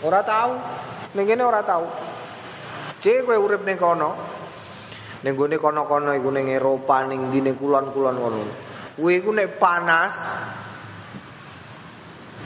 Ora 0.00 0.20
tau. 0.24 0.50
Ning 1.14 1.26
kene 1.26 1.42
ora 1.42 1.66
tau. 1.66 1.90
Cek 3.00 3.26
kowe 3.26 3.34
urip 3.34 3.66
ning 3.66 3.74
kono. 3.74 4.14
Ning 5.26 5.34
gone 5.34 5.56
kono-kono 5.58 6.14
iku 6.14 6.30
ning 6.30 6.48
Eropa 6.48 7.02
ning 7.04 7.28
ning 7.28 7.56
kulon-kulon 7.58 8.16
ngono. 8.16 8.42
Kowe 8.94 9.10
iku 9.10 9.34
nek 9.34 9.58
panas 9.58 10.14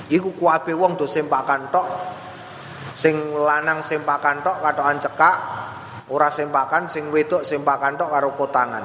iku 0.09 0.33
kuape 0.33 0.73
wong 0.73 0.97
do 0.97 1.05
sempakan 1.05 1.69
tok. 1.69 1.89
Sing 2.95 3.35
lanang 3.35 3.83
sempakan 3.83 4.47
tok 4.47 4.63
katokan 4.63 5.03
cekak, 5.03 5.37
ora 6.15 6.31
sempakan 6.31 6.87
sing 6.87 7.11
wedok 7.11 7.43
sempakan 7.43 7.99
tok 7.99 8.09
karo 8.09 8.33
kotangan. 8.39 8.85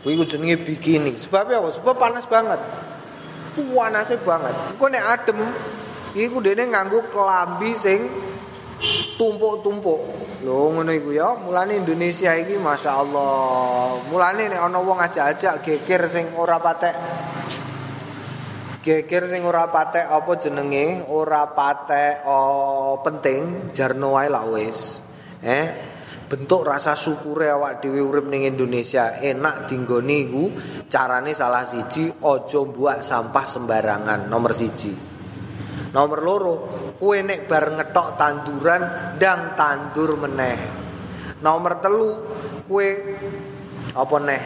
Kuwi 0.00 0.16
ku 0.16 0.24
jenenge 0.24 0.62
bikini. 0.64 1.12
Sebab 1.18 1.52
apa? 1.52 1.68
Sebab 1.68 1.94
panas 2.00 2.24
banget. 2.24 2.56
Panase 3.60 4.16
banget. 4.22 4.54
Engko 4.72 4.86
nek 4.88 5.04
adem 5.04 5.38
iku 6.16 6.40
dene 6.40 6.64
nganggo 6.70 7.12
kelambi 7.12 7.76
sing 7.76 8.08
tumpuk-tumpuk. 9.20 10.00
Lho 10.40 10.72
ngono 10.72 10.90
iku 10.96 11.12
ya, 11.12 11.36
mulane 11.36 11.76
Indonesia 11.84 12.32
iki 12.32 12.56
Masya 12.56 12.92
Allah 12.96 14.00
Mulane 14.08 14.48
nek 14.48 14.60
ana 14.60 14.80
wong 14.80 14.96
ajak-ajak 14.96 15.60
geger 15.60 16.02
sing 16.08 16.32
ora 16.32 16.56
patek. 16.56 16.96
Geger 18.80 19.28
sing 19.28 19.44
ora 19.44 19.68
patek 19.68 20.08
apa 20.08 20.32
jenenge, 20.40 21.04
ora 21.12 21.44
patek 21.52 22.24
oh, 22.24 23.04
penting. 23.04 23.68
Jarno 23.76 24.16
wae 24.16 24.32
lak 24.32 24.46
wis. 24.48 25.04
Eh, 25.44 25.66
bentuk 26.24 26.64
rasa 26.64 26.96
syukure 26.96 27.52
awak 27.52 27.84
dhewe 27.84 28.00
urip 28.00 28.24
ning 28.32 28.48
Indonesia. 28.48 29.20
Enak 29.20 29.68
dinggoni 29.68 30.16
iku 30.24 30.44
carane 30.88 31.36
salah 31.36 31.68
siji 31.68 32.08
aja 32.08 32.60
buak 32.64 33.04
sampah 33.04 33.44
sembarangan. 33.44 34.32
Nomor 34.32 34.56
siji 34.56 35.09
nomor 35.90 36.18
loro 36.22 36.54
kowe 36.98 37.18
nek 37.18 37.50
bar 37.50 37.74
ngetok 37.74 38.08
tanduran 38.14 38.82
ndang 39.18 39.58
tandur 39.58 40.14
meneh. 40.20 40.58
Nomor 41.40 41.80
telu 41.80 42.10
kowe 42.68 42.88
apa 43.96 44.16
neh? 44.20 44.42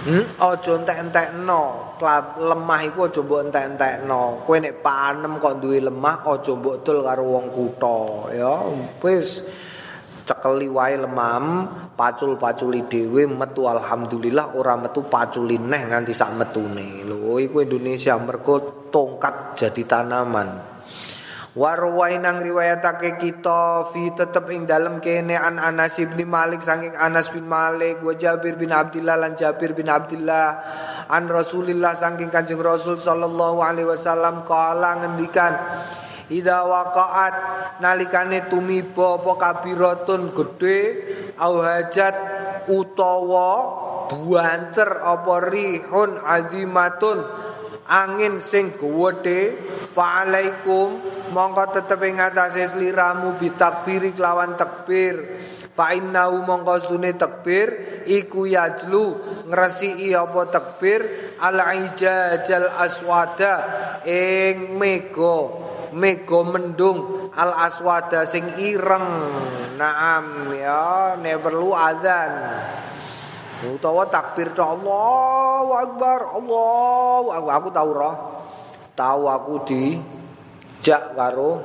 Hmm, 0.00 0.24
aja 0.40 0.80
entek-entekno, 0.80 1.92
lemah 2.40 2.80
iku 2.88 3.04
aja 3.04 3.20
mbok 3.20 3.52
entek-entekno. 3.52 4.48
Kowe 4.48 4.56
nek 4.56 4.80
panem 4.80 5.36
kok 5.36 5.60
duwe 5.60 5.76
lemah 5.76 6.24
aja 6.24 6.56
mbok 6.56 6.80
dol 6.80 7.04
karo 7.04 7.24
wong 7.36 7.46
kutha, 7.52 8.32
ya. 8.32 8.54
Wis. 9.04 9.44
Cekeli 10.24 10.70
wae 10.70 10.94
lemam 10.94 11.66
pacul-paculi 11.98 12.86
dhewe 12.86 13.26
metu 13.26 13.66
alhamdulillah 13.66 14.54
ora 14.54 14.78
metu 14.78 15.02
paculi 15.10 15.58
neh 15.58 15.90
nganti 15.90 16.14
sak 16.14 16.38
metune. 16.38 17.02
Lho 17.02 17.36
iku 17.42 17.58
Indonesia 17.58 18.14
mergo 18.14 18.88
tongkat 18.94 19.58
jadi 19.58 19.82
tanaman 19.90 20.69
Warwai 21.50 22.22
nang 22.22 22.38
riwayatake 22.38 23.18
kita 23.18 23.90
fi 23.90 24.14
tetep 24.14 24.46
ing 24.54 24.70
dalem 24.70 25.02
kene 25.02 25.34
an 25.34 25.58
Anas 25.58 25.98
bin 25.98 26.30
Malik 26.30 26.62
saking 26.62 26.94
Anas 26.94 27.26
bin 27.34 27.42
Malik 27.42 27.98
wa 28.06 28.14
Jabir 28.14 28.54
bin 28.54 28.70
Abdullah 28.70 29.18
lan 29.18 29.34
Jabir 29.34 29.74
bin 29.74 29.90
Abdullah 29.90 30.46
an 31.10 31.26
Rasulillah 31.26 31.98
saking 31.98 32.30
Kanjeng 32.30 32.62
Rasul 32.62 33.02
sallallahu 33.02 33.66
alaihi 33.66 33.90
wasallam 33.90 34.46
kala 34.46 35.02
ngendikan 35.02 35.58
Ida 36.30 36.62
waqaat 36.62 37.34
nalikane 37.82 38.46
tumiba 38.46 39.18
apa 39.18 39.34
kabiratun 39.34 40.30
gedhe 40.30 40.78
au 41.42 41.66
hajat 41.66 42.14
utawa 42.70 43.50
buanter 44.06 45.02
apa 45.02 45.50
rihun 45.50 46.14
azimatun 46.14 47.26
angin 47.90 48.38
sing 48.38 48.78
gedhe 48.78 49.58
fa 49.90 50.22
alaikum 50.22 51.18
mongko 51.30 51.64
tetep 51.74 52.00
ing 52.06 52.18
atase 52.18 52.66
sliramu 52.66 53.38
bitakbiri 53.38 54.14
kelawan 54.14 54.58
takbir 54.58 55.40
fa 55.72 55.94
innahu 55.94 56.42
mongko 56.44 56.74
sune 56.82 57.14
takbir 57.14 58.02
iku 58.06 58.44
yajlu 58.44 59.16
ngresiki 59.48 60.12
apa 60.12 60.40
takbir 60.50 61.34
al 61.40 61.58
ijajal 61.62 62.68
aswada 62.82 63.54
ing 64.04 64.76
mega 64.76 65.70
mega 65.94 66.40
mendung. 66.46 67.30
Al 67.34 67.54
aswada 67.66 68.26
sing 68.26 68.46
ireng. 68.58 69.08
Naam 69.78 70.50
ya 70.54 71.14
ne 71.16 71.34
perlu 71.38 71.70
adzan. 71.74 72.32
Utawa 73.60 74.08
takbir 74.08 74.56
to 74.56 74.64
Allahu 74.64 75.70
akbar 75.76 76.20
Allahu 76.36 77.28
akbar. 77.36 77.52
Aku 77.60 77.68
tahu 77.70 77.90
roh. 77.92 78.16
Tahu 78.96 79.22
aku 79.30 79.54
di 79.64 79.84
dijak 80.80 81.12
karo 81.12 81.60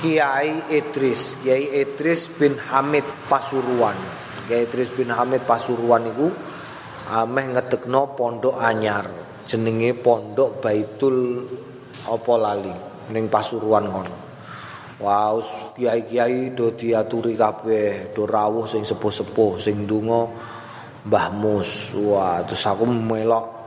Kiai 0.00 0.72
Idris, 0.72 1.36
Kiai 1.44 1.84
Idris 1.84 2.32
bin 2.32 2.56
Hamid 2.56 3.04
Pasuruan. 3.28 3.98
Kiai 4.48 4.64
Idris 4.64 4.96
bin 4.96 5.12
Hamid 5.12 5.44
Pasuruan 5.44 6.08
itu 6.08 6.32
ameh 7.12 7.52
ngedekno 7.52 8.16
pondok 8.16 8.56
anyar. 8.62 9.04
Jenenge 9.44 9.92
pondok 9.98 10.62
Baitul 10.62 11.44
apa 12.08 12.32
lali 12.40 12.72
ning 13.12 13.28
Pasuruan 13.28 13.90
ngono. 13.90 14.14
Wau 15.02 15.42
wow, 15.42 15.74
kiai-kiai 15.76 16.54
do 16.56 16.72
diaturi 16.72 17.34
kabeh, 17.36 18.14
do 18.14 18.24
rawuh 18.24 18.70
sing 18.70 18.86
sepuh-sepuh, 18.86 19.58
sing 19.58 19.82
donga 19.82 20.30
Mbah 21.10 21.28
Mus. 21.34 21.92
Wah, 21.98 22.38
terus 22.46 22.62
aku 22.70 22.86
melok 22.86 23.57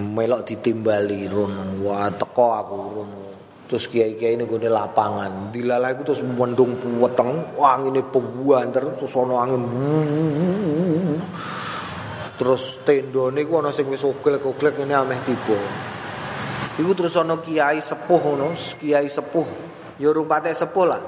melok 0.00 0.44
ditimbali 0.44 1.24
rono. 1.28 1.64
Wah, 1.84 2.08
teko 2.12 2.46
aku 2.52 2.74
rono. 2.76 3.22
terus 3.66 3.90
kiai-kiai 3.90 4.38
gue 4.38 4.70
lapangan. 4.70 5.50
Dilalah 5.50 5.90
itu 5.90 6.02
terus 6.06 6.22
mendung 6.22 6.78
puweteng. 6.78 7.58
Angin 7.58 7.98
ini 7.98 8.02
pebuan 8.06 8.70
terus 8.70 9.10
ono 9.18 9.42
angin. 9.42 9.62
Terus 12.38 12.78
tendo 12.86 13.34
ini 13.34 13.42
gue 13.42 13.58
nasi 13.58 13.82
wis 13.82 14.06
oglek 14.06 14.78
ini 14.78 14.94
ameh 14.94 15.18
tiba. 15.26 15.58
Iku 16.78 16.92
terus 16.94 17.18
ono 17.18 17.42
kiai 17.42 17.82
sepuh 17.82 18.22
ono 18.38 18.54
kiai 18.54 19.10
sepuh. 19.10 19.48
Ya 19.98 20.14
rumpate 20.14 20.54
sepuh 20.54 20.86
lah 20.86 21.02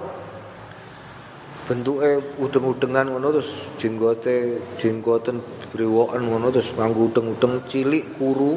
bentuknya 1.68 2.16
udeng-udengan 2.40 3.12
ngono 3.12 3.28
terus 3.28 3.68
jenggote 3.76 4.56
jenggoten 4.80 5.44
brewoken 5.68 6.24
ngono 6.24 6.48
terus 6.48 6.72
nganggo 6.72 7.12
udeng-udeng 7.12 7.68
cilik 7.68 8.16
kuru 8.16 8.56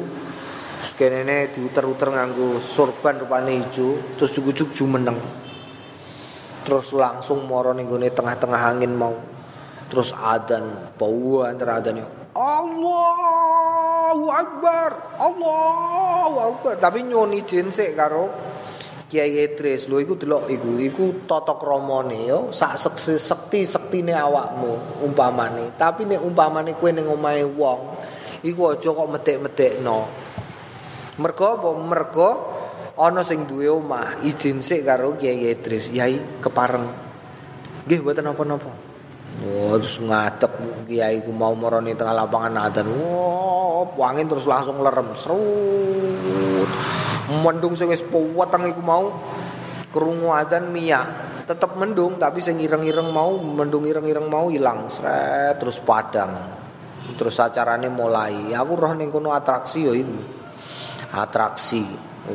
Terus 0.82 0.98
kene 0.98 1.46
diuter-uter 1.54 2.10
nganggo 2.10 2.58
sorban 2.58 3.14
rupane 3.14 3.54
ijo, 3.54 4.18
terus 4.18 4.34
jujuk 4.34 4.74
jumeneng. 4.74 5.14
Terus 6.66 6.90
langsung 6.90 7.46
moro 7.46 7.70
ning 7.70 7.86
tengah-tengah 7.86 8.58
angin 8.66 8.90
mau. 8.90 9.14
Terus 9.86 10.10
adan, 10.10 10.90
bau 10.98 11.46
antara 11.46 11.78
adan 11.78 12.02
Allahu 12.34 14.26
Akbar, 14.26 14.90
Allahu 15.22 16.36
Akbar. 16.50 16.74
Tapi 16.82 17.06
nyoni 17.06 17.46
jinsik 17.46 17.94
karo 17.94 18.34
Kiai 19.12 19.44
Idris 19.44 19.92
lho 19.92 20.00
iku 20.00 20.16
delok 20.16 20.48
iku 20.48 20.70
iku 20.80 21.04
tata 21.28 21.60
kramane 21.60 22.24
yo 22.24 22.48
sak 22.48 22.80
sekti 22.96 23.68
sektine 23.68 24.16
awakmu 24.16 25.04
umpamane 25.04 25.76
tapi 25.76 26.08
nek 26.08 26.24
umpamane 26.24 26.72
kowe 26.72 26.88
ning 26.88 27.04
omahe 27.04 27.44
wong 27.44 27.80
iku 28.40 28.72
aja 28.72 28.88
kok 28.88 29.08
medek-medekno 29.12 30.22
Mergo 31.20 31.44
apa? 31.44 31.68
Mergo 31.76 32.30
ana 32.96 33.20
sing 33.20 33.44
duwe 33.44 33.68
omah 33.68 34.24
izin 34.24 34.64
sik 34.64 34.88
karo 34.88 35.12
Kiai 35.20 35.52
Idris. 35.52 35.92
Yai 35.92 36.40
kepareng. 36.40 36.88
Nggih 37.84 38.00
mboten 38.00 38.24
napa-napa. 38.24 38.72
Oh, 39.44 39.76
terus 39.76 40.00
ngadeg 40.00 40.52
Kiai 40.88 41.20
ku 41.20 41.36
mau 41.36 41.52
marani 41.52 41.92
tengah 41.92 42.16
lapangan 42.16 42.64
adzan. 42.64 42.88
Wah, 42.96 43.84
oh, 43.84 44.00
angin 44.00 44.24
terus 44.24 44.48
langsung 44.48 44.80
lerem. 44.80 45.12
Serut. 45.12 46.70
Mendung 47.40 47.72
sing 47.72 47.88
wis 47.88 48.04
puweteng 48.04 48.68
iku 48.68 48.84
mau 48.84 49.08
krungu 49.88 50.28
adzan 50.36 50.68
miyak. 50.68 51.32
Tetep 51.48 51.80
mendung 51.80 52.20
tapi 52.20 52.44
sing 52.44 52.60
ireng-ireng 52.60 53.08
mau 53.08 53.40
mendung 53.40 53.88
ireng-ireng 53.88 54.28
mau 54.28 54.52
ilang. 54.52 54.92
Sret 54.92 55.56
terus 55.56 55.80
padang. 55.80 56.60
Terus 57.16 57.40
acarane 57.40 57.88
mulai. 57.88 58.52
Aku 58.52 58.76
roh 58.76 58.92
ning 58.92 59.08
kono 59.08 59.32
atraksi 59.32 59.88
yo 59.88 59.96
iku. 59.96 60.42
atraksi 61.12 61.84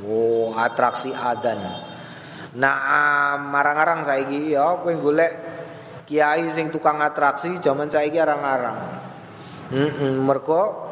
oh 0.05 0.53
atraksi 0.53 1.09
adan 1.09 1.57
nah 2.57 3.37
marang-arang 3.41 4.05
saiki 4.05 4.53
ya 4.53 4.77
kowe 4.81 4.93
golek 4.93 5.33
kiai 6.05 6.45
sing 6.53 6.69
tukang 6.69 7.01
atraksi 7.01 7.57
zaman 7.57 7.89
saiki 7.89 8.21
arang-arang 8.21 8.77
heeh 9.73 9.89
mm 9.89 9.93
-mm, 9.97 10.13
mergo 10.23 10.86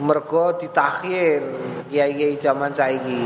mergo 0.00 0.56
ditakhir 0.60 1.40
kiai-kiai 1.88 2.36
zaman 2.36 2.72
saiki. 2.72 3.24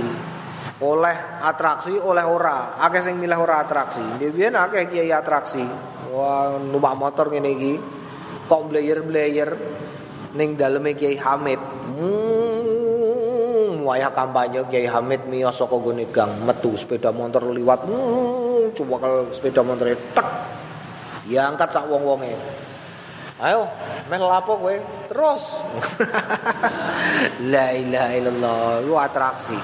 Oleh 0.81 1.17
atraksi 1.45 1.93
oleh 1.99 2.25
ora. 2.25 2.81
Akeh 2.81 3.05
sing 3.05 3.21
milih 3.21 3.37
ora 3.37 3.61
atraksi. 3.61 4.01
Dhewe 4.17 4.49
akeh 4.49 4.89
kiai 4.89 5.13
atraksi. 5.13 5.61
Wah 6.11 6.57
numpak 6.57 6.95
motor 6.97 7.29
ngene 7.29 7.51
iki. 7.53 7.75
Kok 8.51 8.67
blayer-blayer 8.67 9.51
ning 10.35 10.59
daleme 10.59 10.99
Kiai 10.99 11.15
Hamid. 11.15 11.61
Hmm, 12.01 13.85
wayah 13.87 14.11
kampanye 14.11 14.67
Kiai 14.67 14.91
Hamid 14.91 15.31
miyos 15.31 15.55
saka 15.55 15.79
gone 15.79 16.11
gang. 16.11 16.35
Metu 16.43 16.75
sepeda 16.75 17.15
motor 17.15 17.47
liwat. 17.55 17.87
Hmm, 17.87 18.75
coba 18.75 18.95
kalau 19.07 19.31
sepeda 19.31 19.63
motor 19.63 19.95
tek. 19.95 20.29
Diangkat 21.31 21.71
sak 21.71 21.87
wong-wonge 21.87 22.35
ayo 23.41 23.67
meh 24.09 24.19
lapo 24.19 24.59
kowe. 24.59 24.75
Terus. 25.09 25.43
La 27.53 27.73
ilaha 27.73 28.13
illallah 28.15 28.85
lu 28.85 28.95
atraksi. 28.99 29.59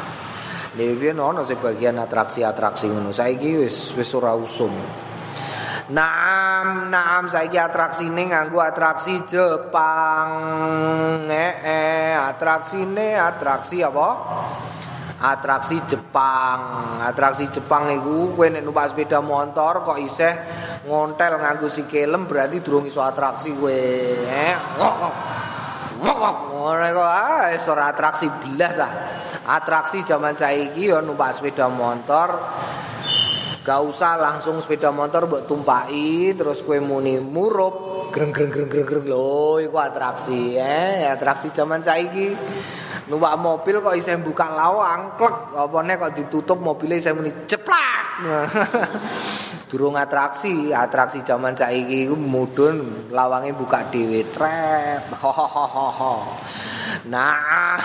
Dewi 0.76 1.08
ono 1.08 1.40
sebagian 1.40 1.96
atraksi-atraksi 1.96 2.92
ngono? 2.92 3.08
Saiki 3.08 3.64
wis 3.64 3.96
wis 3.96 4.12
ora 4.12 4.36
usum. 4.36 4.76
Naam, 5.86 6.90
naam 6.92 7.30
saiki 7.30 7.56
atraksine 7.56 8.28
nganggo 8.28 8.60
atraksi 8.60 9.24
Jepang. 9.24 10.30
Eh, 11.30 11.54
eh 11.64 12.12
atraksine 12.12 13.16
atraksi 13.16 13.80
apa? 13.80 14.08
Atraksi 15.26 15.82
Jepang. 15.90 16.60
Atraksi 17.02 17.50
Jepang 17.50 17.90
iku 17.90 18.38
kowe 18.38 18.46
nek 18.46 18.62
numpak 18.62 18.94
sepeda 18.94 19.18
motor 19.18 19.82
kok 19.82 19.98
isih 19.98 20.34
ngontel 20.86 21.42
nganggo 21.42 21.66
sikilem 21.66 22.30
berarti 22.30 22.62
durung 22.62 22.86
iso 22.86 23.02
atraksi 23.02 23.50
kowe. 23.50 23.74
Eh. 24.22 24.54
Ngono 25.98 26.14
kok 26.14 27.06
ah 27.10 27.50
ora 27.50 27.84
atraksi 27.90 28.30
blas 28.30 28.78
ah. 28.78 28.92
Atraksi 29.46 30.02
zaman 30.02 30.34
saiki 30.34 30.90
ya 30.90 30.98
numpak 30.98 31.30
sepeda 31.30 31.70
motor 31.70 32.34
Gak 33.66 33.82
usah 33.82 34.14
langsung 34.14 34.62
sepeda 34.62 34.94
motor 34.94 35.26
buat 35.26 35.50
tumpai 35.50 36.30
terus 36.38 36.62
kue 36.62 36.78
muni 36.78 37.18
murup 37.18 38.06
greng 38.14 38.30
greng 38.30 38.46
greng 38.46 38.70
greng 38.70 38.86
greng 38.86 39.06
lo 39.10 39.58
iku 39.58 39.82
atraksi 39.82 40.54
eh 40.54 41.02
atraksi 41.10 41.50
zaman 41.50 41.82
saiki 41.82 42.30
numpak 43.06 43.34
mobil 43.38 43.78
kok 43.78 43.94
iseng 43.94 44.22
buka 44.22 44.50
lawang 44.50 45.14
klek 45.14 45.54
apa 45.54 45.78
kok 45.94 46.12
ditutup 46.18 46.58
mobilnya 46.58 46.98
iseng 46.98 47.14
muni 47.18 47.30
ceplak 47.46 48.04
durung 49.70 49.94
atraksi 49.94 50.74
atraksi 50.74 51.22
zaman 51.22 51.54
saiki 51.54 52.10
iku 52.10 52.18
mudun 52.18 53.08
lawangnya 53.14 53.54
buka 53.54 53.86
dhewe 53.90 54.26
tret 54.30 55.06
Nah, 57.06 57.78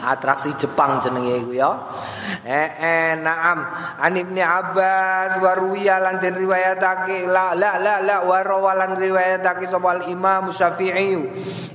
atraksi 0.00 0.54
Jepang 0.56 1.02
jenenge 1.02 1.44
iku 1.44 1.52
ya. 1.52 1.70
Eh, 2.46 2.68
eh 2.78 3.12
naam. 3.20 3.64
An 4.00 4.12
Ibnu 4.16 4.40
Abbas 4.40 5.36
wa 5.42 5.52
ruwiya 5.58 6.00
lan 6.00 6.22
den 6.22 6.40
riwayatake 6.40 7.28
la 7.28 7.52
la 7.52 7.76
la 7.76 8.00
la 8.00 8.16
wa 8.24 8.40
rawalan 8.40 8.96
riwayatake 8.96 9.68
sapa 9.68 10.08
Imam 10.08 10.48
Syafi'i. 10.54 11.20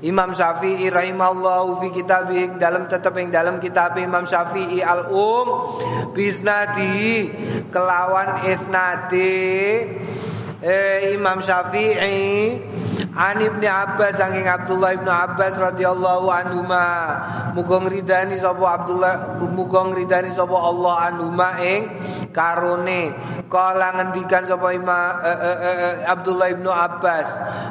Imam 0.06 0.34
Syafi'i 0.34 0.90
rahimahullahu 0.90 1.75
fi 1.82 1.88
kitabih 1.92 2.56
dalam 2.60 2.88
tetep 2.88 3.16
ing 3.20 3.30
dalam 3.32 3.60
kitab 3.60 3.96
Imam 4.00 4.24
Syafi'i 4.24 4.80
al-Um. 4.84 5.78
Bisnadi 6.16 7.28
kelawan 7.70 8.48
isnadi 8.48 9.84
eh, 10.64 11.12
Imam 11.12 11.44
Syafi'i 11.44 12.56
An 13.16 13.40
Ibnu 13.40 13.68
Abbas 13.68 14.20
saking 14.20 14.48
Abdullah 14.48 14.96
Ibnu 14.96 15.12
Abbas 15.12 15.60
radhiyallahu 15.60 16.28
anhu 16.32 16.64
ma 16.64 16.88
muga 17.52 17.84
ngridani 17.84 18.36
sapa 18.40 18.84
Abdullah 18.84 19.40
muga 19.40 19.88
ngridani 19.88 20.32
sapa 20.32 20.56
Allah 20.56 21.12
anhu 21.12 21.28
ma 21.32 21.60
ing 21.60 21.84
karone. 22.32 23.12
Kala 23.52 23.96
ngendikan 23.96 24.44
sapa 24.44 24.72
Ima 24.76 25.22
eh, 25.24 25.32
eh, 25.32 25.58
eh, 25.64 25.96
Abdullah 26.08 26.48
Ibnu 26.52 26.72
Abbas 26.72 27.28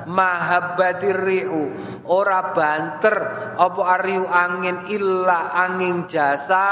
mahabbatir 0.08 1.16
rihu 1.16 1.72
ora 2.08 2.52
banter 2.52 3.16
apa 3.56 3.80
arihu 4.00 4.24
angin 4.28 4.88
illa 4.92 5.52
angin 5.56 6.04
jasa. 6.08 6.68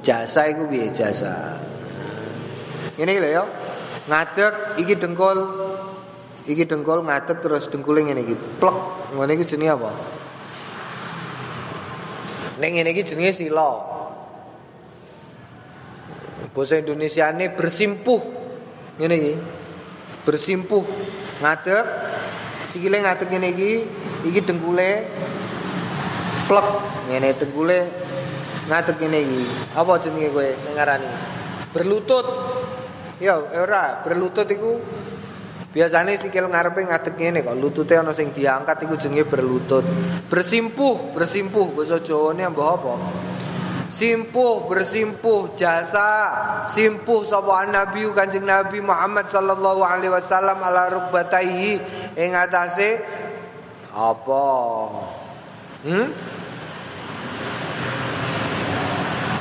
Jasa 0.00 0.48
iku 0.48 0.64
piye 0.64 0.88
jasa? 0.88 1.60
Ini 2.96 3.14
lho 3.20 3.28
ya 3.28 3.44
ngadeg 4.08 4.80
iki 4.80 4.96
dengkul 4.96 5.38
iki 6.48 6.64
dengkul 6.64 7.04
ngadeg 7.04 7.44
terus 7.44 7.68
dengkule 7.68 8.00
ngene 8.08 8.24
iki. 8.24 8.34
Plek 8.34 8.76
ngene 9.12 9.32
iki 9.36 9.44
jenenge 9.44 9.72
apa? 9.76 9.90
Ning 12.58 12.70
ngene 12.80 12.90
iki 12.96 13.04
jenenge 13.04 13.32
sila. 13.36 13.70
Bahasa 16.56 16.80
Indonesia 16.80 17.28
ini 17.36 17.52
bersimpuh. 17.52 18.20
Ngene 18.96 19.14
iki. 19.20 19.34
Bersimpuh. 20.24 20.84
Ngadeg 21.44 21.84
sikile 22.72 23.04
ngadeg 23.04 23.28
ngene 23.28 23.48
iki 23.52 23.72
iki 24.24 24.40
dengkule 24.40 25.04
plek 26.48 26.68
ngene 27.12 27.28
dengkule 27.36 27.78
ngadeg 28.72 28.96
ngene 28.96 29.18
iki. 29.20 29.42
Apa 29.76 30.00
jenenge 30.00 30.28
kowe? 30.32 30.48
Ngarani? 30.72 31.08
Berlutut. 31.76 32.26
Ya, 33.18 33.34
ora, 33.34 33.98
berlutut 34.06 34.46
iku 34.46 34.78
biasanya 35.74 36.14
sikil 36.14 36.48
ngarepe 36.48 36.86
ngadeg 36.86 37.14
ngene 37.18 37.44
kok 37.44 37.58
lutute 37.58 37.94
ana 37.98 38.14
sing 38.14 38.30
diangkat 38.30 38.86
iku 38.86 38.94
jenenge 38.94 39.26
berlutut. 39.26 39.82
Bersimpuh, 40.30 41.10
bersimpuh 41.10 41.74
basa 41.74 41.98
Jawane 41.98 42.46
mbah 42.46 42.78
apa? 42.78 42.94
Simpuh 43.88 44.68
bersimpuh 44.68 45.56
jasa 45.56 46.28
simpuh 46.68 47.24
sapa 47.24 47.64
nabi 47.64 48.04
Kanjeng 48.12 48.44
Nabi 48.44 48.84
Muhammad 48.84 49.32
sallallahu 49.32 49.80
alaihi 49.80 50.12
wasallam 50.12 50.60
ala 50.60 50.92
rukbataihi 50.92 51.80
ing 52.12 52.30
atase 52.36 53.00
apa? 53.96 54.44
Hmm? 55.88 56.06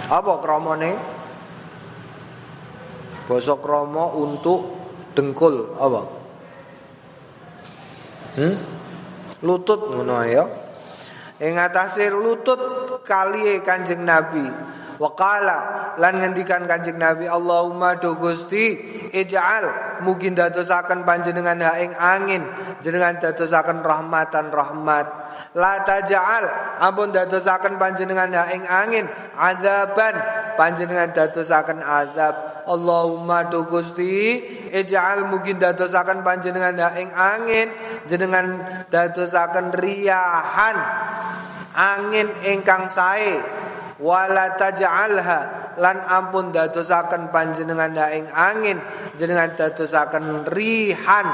Apa 0.08 0.34
kramane? 0.40 1.17
Basa 3.28 3.60
krama 3.60 4.16
untuk 4.16 4.72
dengkul 5.12 5.76
apa? 5.76 6.02
Hmm? 8.40 8.56
Lutut 9.44 9.92
ngono 9.92 10.24
ya. 10.24 10.48
Ing 11.38 11.60
lutut 12.18 12.62
kali 13.06 13.62
Kanjeng 13.62 14.02
Nabi. 14.02 14.48
Waqala 14.98 15.94
lan 16.02 16.18
ngendikan 16.18 16.66
Kanjeng 16.66 16.98
Nabi 16.98 17.30
Allahumma 17.30 18.02
do 18.02 18.18
Gusti 18.18 18.74
ij'al 19.14 20.02
mungkin 20.02 20.34
dadosaken 20.34 21.06
panjenengan 21.06 21.58
ha 21.62 21.78
ing 21.78 21.94
angin 21.94 22.42
jenengan 22.82 23.22
dadosaken 23.22 23.86
rahmatan 23.86 24.50
rahmat 24.50 25.06
la 25.54 25.86
taj'al 25.86 26.50
ampun 26.82 27.14
dadosaken 27.14 27.78
panjenengan 27.78 28.34
ha 28.34 28.50
ing 28.50 28.66
angin 28.66 29.06
azaban 29.38 30.18
panjenengan 30.58 31.14
dadosaken 31.14 31.86
azab 31.86 32.57
Allahumma 32.68 33.48
do 33.48 33.64
Gusti 33.64 34.44
ij'al 34.68 35.32
mungkin 35.32 35.56
dadosaken 35.56 36.20
panjenengan 36.20 36.76
ha 36.84 36.90
ing 37.00 37.10
angin 37.16 37.72
jenengan 38.04 38.60
dadosaken 38.92 39.72
riyahan 39.72 40.78
angin 41.78 42.28
ingkang 42.44 42.92
sae. 42.92 43.40
Wala 43.98 44.54
taj'alha 44.60 45.74
lan 45.82 45.98
ampun 46.06 46.54
dadosaken 46.54 47.34
panjenengan 47.34 47.98
ing 48.14 48.30
angin 48.30 48.78
jenengan 49.18 49.54
dadosaken 49.58 50.46
rihan 50.50 51.28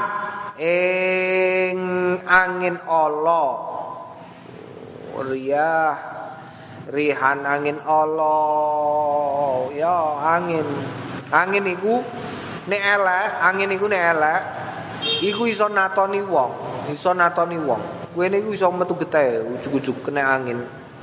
ing 0.60 1.80
angin 2.24 2.76
Allah. 2.88 3.74
Riyah 5.14 5.96
rihan 6.88 7.44
angin 7.48 7.80
Allah. 7.84 9.68
Ya 9.76 9.98
angin 10.36 10.66
angin 11.32 11.64
iku 11.68 12.02
nek 12.68 12.82
elek 12.82 13.26
angin 13.44 13.70
iku 13.72 13.86
nek 13.88 14.02
elek 14.16 14.40
iku 15.24 15.48
iso 15.48 15.68
natoni 15.68 16.20
wong 16.24 16.74
iso 16.92 17.16
natoni 17.16 17.56
wong. 17.56 17.82
Kowe 18.12 18.26
niku 18.30 18.54
iso 18.54 18.70
metu 18.70 18.94
getih 18.94 19.58
ujug-ujug 19.58 20.06
kena 20.06 20.36
angin 20.36 20.60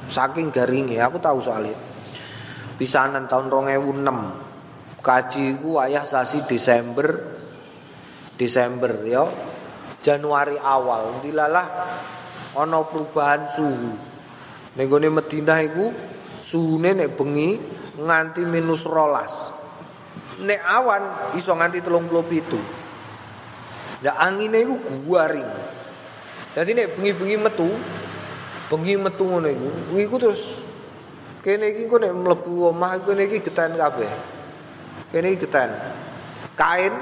saking 0.07 0.53
garingnya 0.53 1.09
aku 1.09 1.17
tahu 1.17 1.41
soalnya. 1.41 1.75
Pisanan 2.77 3.27
tahun 3.27 3.49
2006 3.49 5.01
kaji 5.01 5.45
ku 5.61 5.81
ayah 5.81 6.05
sasi 6.05 6.45
Desember 6.45 7.09
Desember 8.37 8.91
ya 9.05 9.25
Januari 10.01 10.57
awal. 10.57 11.19
Dilalah 11.21 11.67
ono 12.57 12.79
perubahan 12.87 13.45
suhu. 13.45 13.91
Nenggone 14.71 15.11
Madinah 15.11 15.59
iku 15.67 15.85
suhune 16.41 16.95
nek 16.95 17.11
bengi 17.13 17.59
nganti 17.99 18.47
minus 18.47 18.87
rolas 18.87 19.60
nek 20.41 20.59
awan 20.65 21.03
iso 21.37 21.53
nganti 21.53 21.81
telung 21.85 22.09
puluh 22.09 22.25
pitu. 22.25 22.57
Ya 24.01 24.17
anginnya 24.17 24.57
iku 24.57 24.81
guaring 25.05 25.45
jadi 26.51 26.71
nek 26.75 26.87
bengi-bengi 26.99 27.37
metu 27.39 27.69
bengi 28.67 28.99
metu 28.99 29.23
ngono 29.23 29.47
iku 29.47 29.69
iku 29.95 30.15
terus 30.19 30.59
kene 31.39 31.71
iki 31.71 31.87
kok 31.87 32.03
nek 32.03 32.11
mlebu 32.11 32.75
omah 32.75 32.99
kene 33.07 33.29
iki 33.31 33.39
geten 33.39 33.79
kabeh. 33.79 34.11
Kene 35.15 35.27
iki 35.31 35.47
geten. 35.47 35.71
Kain 36.59 36.93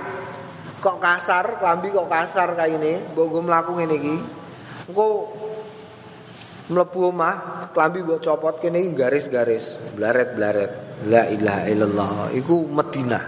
kok 0.79 0.97
kasar 1.01 1.57
klambi 1.57 1.89
kok 1.89 2.05
kasar 2.05 2.53
kaine 2.53 3.13
mbok 3.13 3.25
go 3.25 3.39
mlaku 3.41 3.81
ngene 3.81 3.95
iki. 3.97 4.15
Engko 4.93 5.07
mlebu 6.69 6.99
omah 7.09 7.35
klambi 7.73 8.05
mbok 8.05 8.21
copot 8.21 8.61
kene 8.61 8.85
iki 8.85 8.93
garis-garis 8.93 9.81
blaret-blaret 9.97 10.88
la 11.07 11.23
ilaha 11.31 11.63
illallah 11.71 12.11
iku 12.35 12.67
Madinah 12.67 13.23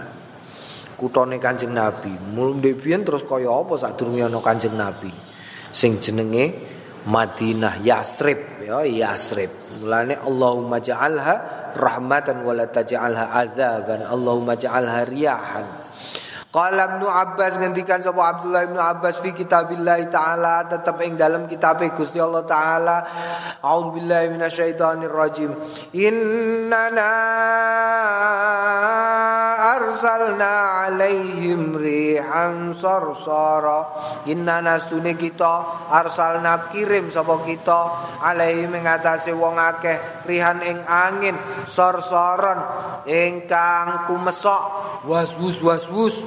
kutone 0.98 1.40
Kanjeng 1.40 1.72
Nabi 1.72 2.12
mulai 2.36 2.76
terus 2.76 3.24
kaya 3.24 3.48
apa 3.48 3.74
sadurunge 3.80 4.28
ana 4.28 4.38
Kanjeng 4.44 4.76
Nabi 4.76 5.08
sing 5.72 5.96
jenenge 5.96 6.72
Madinah 7.02 7.82
Yasrib 7.82 8.62
ya 8.62 8.86
Yasrib. 8.86 9.50
Mulane 9.82 10.14
Allahumma 10.14 10.78
ja'alha 10.78 11.74
rahmatan 11.74 12.46
wa 12.46 12.54
la 12.54 12.70
taj'alha 12.70 13.34
adzaban. 13.34 14.06
Allahumma 14.06 14.54
ja'alha 14.54 15.02
riyahan. 15.02 15.66
Qala 16.52 16.84
Ibnu 16.84 17.08
Abbas 17.08 17.56
ngendikan 17.56 18.04
sapa 18.04 18.36
Abdullah 18.36 18.68
Ibnu 18.68 18.76
Abbas 18.76 19.24
fi 19.24 19.32
kitabillah 19.32 20.04
taala 20.12 20.68
tetep 20.68 21.00
ing 21.00 21.16
dalam 21.16 21.48
kitab 21.48 21.80
Gusti 21.96 22.20
Allah 22.20 22.44
taala. 22.44 22.96
A'udzubillahi 23.64 24.28
minasyaitonir 24.36 25.08
rajim 25.08 25.56
Innana 25.96 27.08
arsalna 29.72 30.84
alaihim 30.86 31.72
rihan 31.72 32.76
sarsara. 32.76 33.80
Innana 34.28 34.76
stune 34.76 35.16
kita 35.16 35.88
arsalna 35.88 36.68
kirim 36.68 37.08
sapa 37.08 37.40
kita 37.44 37.80
alaihim 38.20 38.76
ing 38.76 38.84
atase 38.84 39.32
wong 39.32 39.56
akeh 39.56 40.28
rihan 40.28 40.60
ing 40.60 40.84
angin 40.84 41.36
sarsaran 41.64 42.60
ingkang 43.08 44.04
kumesok. 44.04 44.62
Was-wus 45.08 45.58
was-wus 45.64 46.22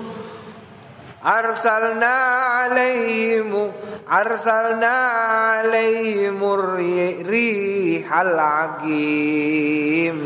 arsalna 1.25 2.15
alaihim 2.69 3.49
arsalna 4.05 4.95
alaihim 5.63 6.37
rihal 7.25 8.37
agim 8.37 10.17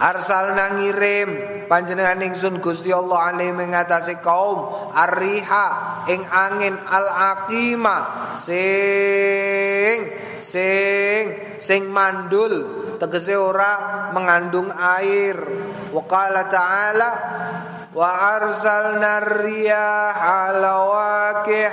arsalna 0.00 0.76
ngirim 0.78 1.28
panjenengan 1.68 2.20
ingsun 2.24 2.58
Gusti 2.58 2.90
Allah 2.90 3.34
alaihi 3.34 3.54
mengatasi 3.54 4.20
kaum 4.24 4.90
arriha 4.92 5.66
ing 6.10 6.24
angin 6.26 6.74
al 6.76 7.06
aqima 7.08 7.96
sing 8.36 9.98
sing 10.42 11.22
sing 11.60 11.82
mandul. 11.88 12.78
Tegese 13.00 13.32
ora 13.32 14.12
mengandung 14.12 14.68
air. 14.72 15.40
Waqala 15.90 16.52
ta'ala 16.52 17.10
wa 17.90 18.10
arsalna 18.38 19.18
riyaha 19.42 20.54
lawakih 20.54 21.72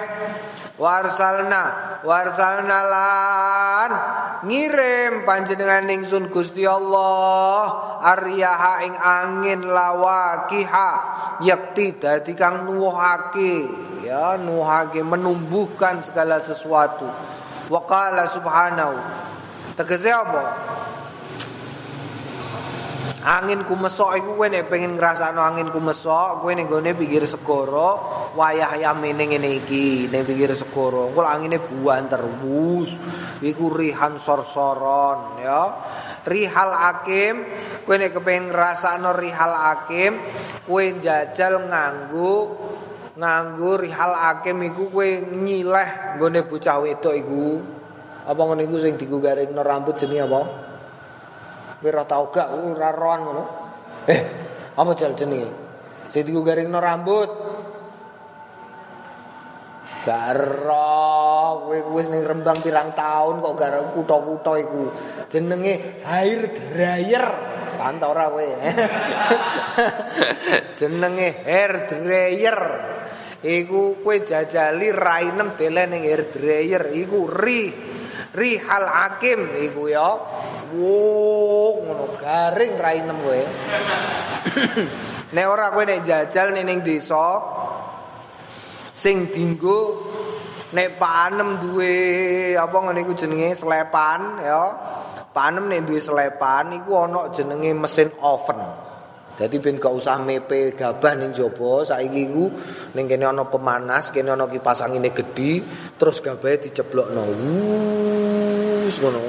wa 0.78 1.02
arsalna 1.02 1.64
wa 2.02 2.14
arsalna 2.22 2.78
lan 2.86 3.92
ngirim 4.46 5.26
panjenengan 5.26 5.88
ingsun 5.90 6.30
Gusti 6.30 6.68
Allah 6.68 7.98
aryaha 8.04 8.86
ing 8.86 8.94
angin 8.94 9.62
lawakiha 9.66 10.90
yakti 11.42 11.98
dadi 11.98 12.34
kang 12.38 12.68
nuwuhake. 12.68 13.66
Ya 14.06 14.38
nuwuhake 14.40 15.04
menumbuhkan 15.04 16.00
segala 16.06 16.38
sesuatu. 16.38 17.08
Wa 17.68 17.82
qala 17.84 18.24
subhanahu. 18.30 18.96
Tegese 19.76 20.10
apa 20.10 20.44
Angin 23.28 23.68
kumesok 23.68 24.24
iku 24.24 24.40
kowe 24.40 24.48
nek 24.48 24.72
pengen 24.72 24.96
ngrasakno 24.96 25.44
angin 25.44 25.68
kumesok, 25.68 26.40
kowe 26.40 26.52
ning 26.56 26.72
gone 26.72 26.96
pinggir 26.96 27.28
segara, 27.28 28.00
wayah 28.40 28.80
yamene 28.80 29.28
ngene 29.28 29.52
iki, 29.52 30.08
ning 30.08 30.24
pinggir 30.24 30.56
segara. 30.56 31.12
Engko 31.12 31.28
angine 31.28 31.60
buan 31.60 32.08
terus. 32.08 32.96
Iku 33.44 33.68
rihan 33.76 34.16
sorsoron 34.16 35.44
ya. 35.44 35.76
Rihal 36.24 36.72
akim, 36.72 37.44
kowe 37.84 38.00
nek 38.00 38.16
kepengin 38.16 38.48
ngrasakno 38.48 39.12
rihal 39.12 39.76
akim, 39.76 40.24
kowe 40.64 40.84
jajal 40.96 41.68
nganggo 41.68 42.56
nganggo 43.20 43.76
rihal 43.76 44.16
akim 44.24 44.64
iku 44.72 44.88
kowe 44.88 45.08
nyileh 45.36 46.16
nggone 46.16 46.48
bocah 46.48 46.80
wedok 46.80 47.16
iku. 47.20 47.60
Apa 48.24 48.40
ngono 48.40 48.64
iku 48.64 48.80
sing 48.80 48.96
digugaringno 48.96 49.60
rambut 49.68 50.00
jenenge 50.00 50.24
apa? 50.24 50.67
Ora 51.78 52.10
tau 52.10 52.34
gak 52.34 52.58
ora 52.58 52.90
roan 52.90 53.20
ngono. 53.22 53.44
Eh, 54.10 54.22
apa 54.74 54.92
jal 54.98 55.14
jenenge? 55.14 55.46
Sing 56.10 56.26
digo 56.26 56.42
garingno 56.42 56.82
rambut. 56.82 57.30
Gak 60.02 60.24
ero. 60.34 60.98
kowe 61.68 61.78
wis 61.94 62.08
ning 62.08 62.24
Rembang 62.24 62.56
pirang 62.64 62.96
tahun 62.96 63.44
kok 63.44 63.54
gara 63.54 63.80
kutha-kutha 63.94 64.54
iku. 64.58 64.90
Jenenge 65.30 66.02
hair 66.02 66.50
dryer. 66.50 67.26
Pantau 67.78 68.10
ora 68.10 68.26
kowe. 68.34 68.42
Jenenge 70.78 71.46
hair 71.46 71.86
dryer. 71.86 72.60
Iku 73.46 74.02
kowe 74.02 74.18
jajali 74.18 74.90
rainem 74.90 75.54
delen 75.54 75.94
ning 75.94 76.10
hair 76.10 76.26
dryer 76.34 76.90
iku 76.90 77.30
ri 77.30 77.87
Rihal 78.38 78.86
Hakim 78.86 79.50
iku 79.58 79.90
ya. 79.90 80.14
Wo 80.78 81.82
ngono 81.82 82.06
garing 82.22 82.78
rainem 82.78 83.18
kowe. 83.18 83.42
Nek 85.34 85.46
ora 85.50 85.74
kowe 85.74 85.82
nek 85.82 86.06
jajal 86.06 86.54
ning 86.54 86.86
desa 86.86 87.42
sing 88.94 89.34
dinggo 89.34 90.06
nek 90.70 91.02
panem 91.02 91.58
duwe 91.58 91.94
apa 92.54 92.78
ngene 92.78 93.02
iku 93.02 93.14
jenenge 93.18 93.58
selepan 93.58 94.38
ya. 94.46 94.64
Panem 95.34 95.66
nek 95.66 95.90
duwe 95.90 95.98
selepan 95.98 96.78
iku 96.78 97.10
ana 97.10 97.34
jenenge 97.34 97.74
mesin 97.74 98.14
oven. 98.22 98.87
Dadi 99.38 99.62
ben 99.62 99.78
gak 99.78 99.94
usah 99.94 100.18
mepe 100.18 100.74
gabah 100.74 101.14
ning 101.14 101.30
jaba 101.30 101.86
saiki 101.86 102.26
iku 102.26 102.50
ning 102.98 103.06
kene 103.06 103.30
ana 103.30 103.46
pemanas, 103.46 104.10
kene 104.10 104.34
ana 104.34 104.50
kipas 104.50 104.82
angine 104.82 105.14
gedhi, 105.14 105.62
terus 105.94 106.26
gabahe 106.26 106.58
diceblokno. 106.58 107.22
Wus 108.82 108.98
ngono. 108.98 109.22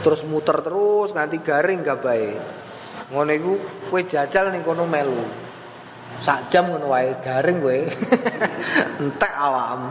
Terus 0.00 0.22
muter 0.30 0.62
terus 0.62 1.10
nganti 1.12 1.42
garing 1.42 1.82
gabahe. 1.82 2.30
Ngono 3.10 3.30
iku 3.34 3.52
kowe 3.90 4.00
jajal 4.06 4.54
ning 4.54 4.62
kono 4.62 4.86
melu. 4.86 5.50
sak 6.20 6.52
jam 6.52 6.68
ngono 6.68 6.92
wae 6.92 7.16
garing 7.24 7.64
kowe 7.64 7.80
entek 9.00 9.32
awakmu 9.32 9.90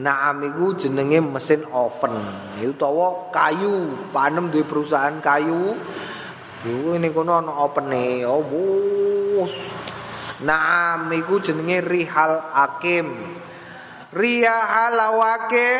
naam 0.00 0.40
iku 0.40 0.72
jenenge 0.72 1.20
mesin 1.20 1.68
oven 1.68 2.16
utawa 2.64 3.28
kayu 3.28 3.92
panem 4.08 4.48
duwe 4.48 4.64
perusahaan 4.64 5.20
kayu 5.20 5.76
yo 6.66 6.92
ini 6.92 7.08
kono 7.12 7.40
ana 7.40 7.52
opene 7.64 8.24
oh 8.28 8.44
wus 8.44 9.72
naam 10.44 11.08
iku 11.12 11.40
jenenge 11.40 11.80
rihal 11.84 12.36
hakim 12.52 13.08
Riya 14.10 14.66
halawake 14.66 15.70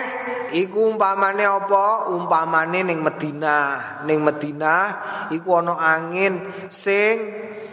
iku 0.55 0.95
umpamane 0.95 1.43
apa? 1.43 2.15
Umpamane 2.15 2.87
ning 2.87 3.03
Madinah. 3.03 4.07
Ning 4.07 4.23
Madinah 4.23 4.87
iku 5.35 5.59
ana 5.59 5.75
angin 5.75 6.39
sing 6.71 7.19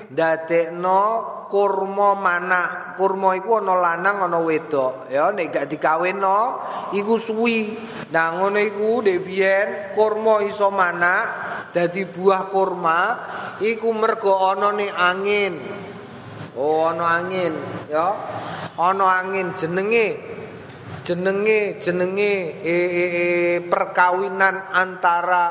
ndadekno 0.08 1.04
kurma 1.48 2.16
mana 2.16 2.94
kurma 2.96 3.36
iku 3.36 3.60
ana 3.64 3.76
lanang 3.76 4.28
ana 4.28 4.40
wedok. 4.40 5.12
Ya 5.12 5.32
nek 5.32 5.52
gak 5.52 5.68
dikawinno 5.72 6.40
iku 6.96 7.16
suwi. 7.16 7.76
Nah 8.12 8.36
ngono 8.36 8.60
iku 8.60 9.04
debien 9.04 9.96
kurma 9.96 10.44
iso 10.44 10.72
mana 10.72 11.16
dadi 11.72 12.08
buah 12.08 12.52
kurma 12.52 13.00
iku 13.64 13.92
mergo 13.96 14.48
ana 14.48 14.76
ning 14.76 14.92
angin. 14.92 15.54
Oh 16.56 16.88
ana 16.88 17.24
angin 17.24 17.54
ya. 17.92 18.08
Ana 18.78 19.24
angin 19.24 19.56
jenenge 19.58 20.38
jenenge 21.04 21.80
jenenge 21.84 22.32
e, 22.64 22.76
e, 22.76 23.06
e, 23.06 23.26
perkawinan 23.64 24.72
antara 24.72 25.46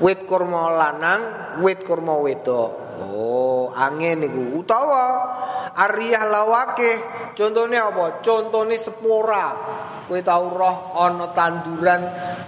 wit 0.00 0.24
kurma 0.24 0.72
lanang 0.72 1.20
wit 1.60 1.84
kurma 1.84 2.16
wedok 2.16 2.81
Oh, 3.10 3.74
angin 3.74 4.22
niku 4.22 4.62
utawa 4.62 5.34
ariyah 5.74 6.28
lawake 6.28 6.92
contohnya 7.34 7.88
apa? 7.88 8.22
Contohnya 8.22 8.76
spora. 8.78 9.46
Kowe 10.06 10.20
tau 10.20 10.50
roh 10.52 10.98
ana 10.98 11.30
tanduran 11.32 12.02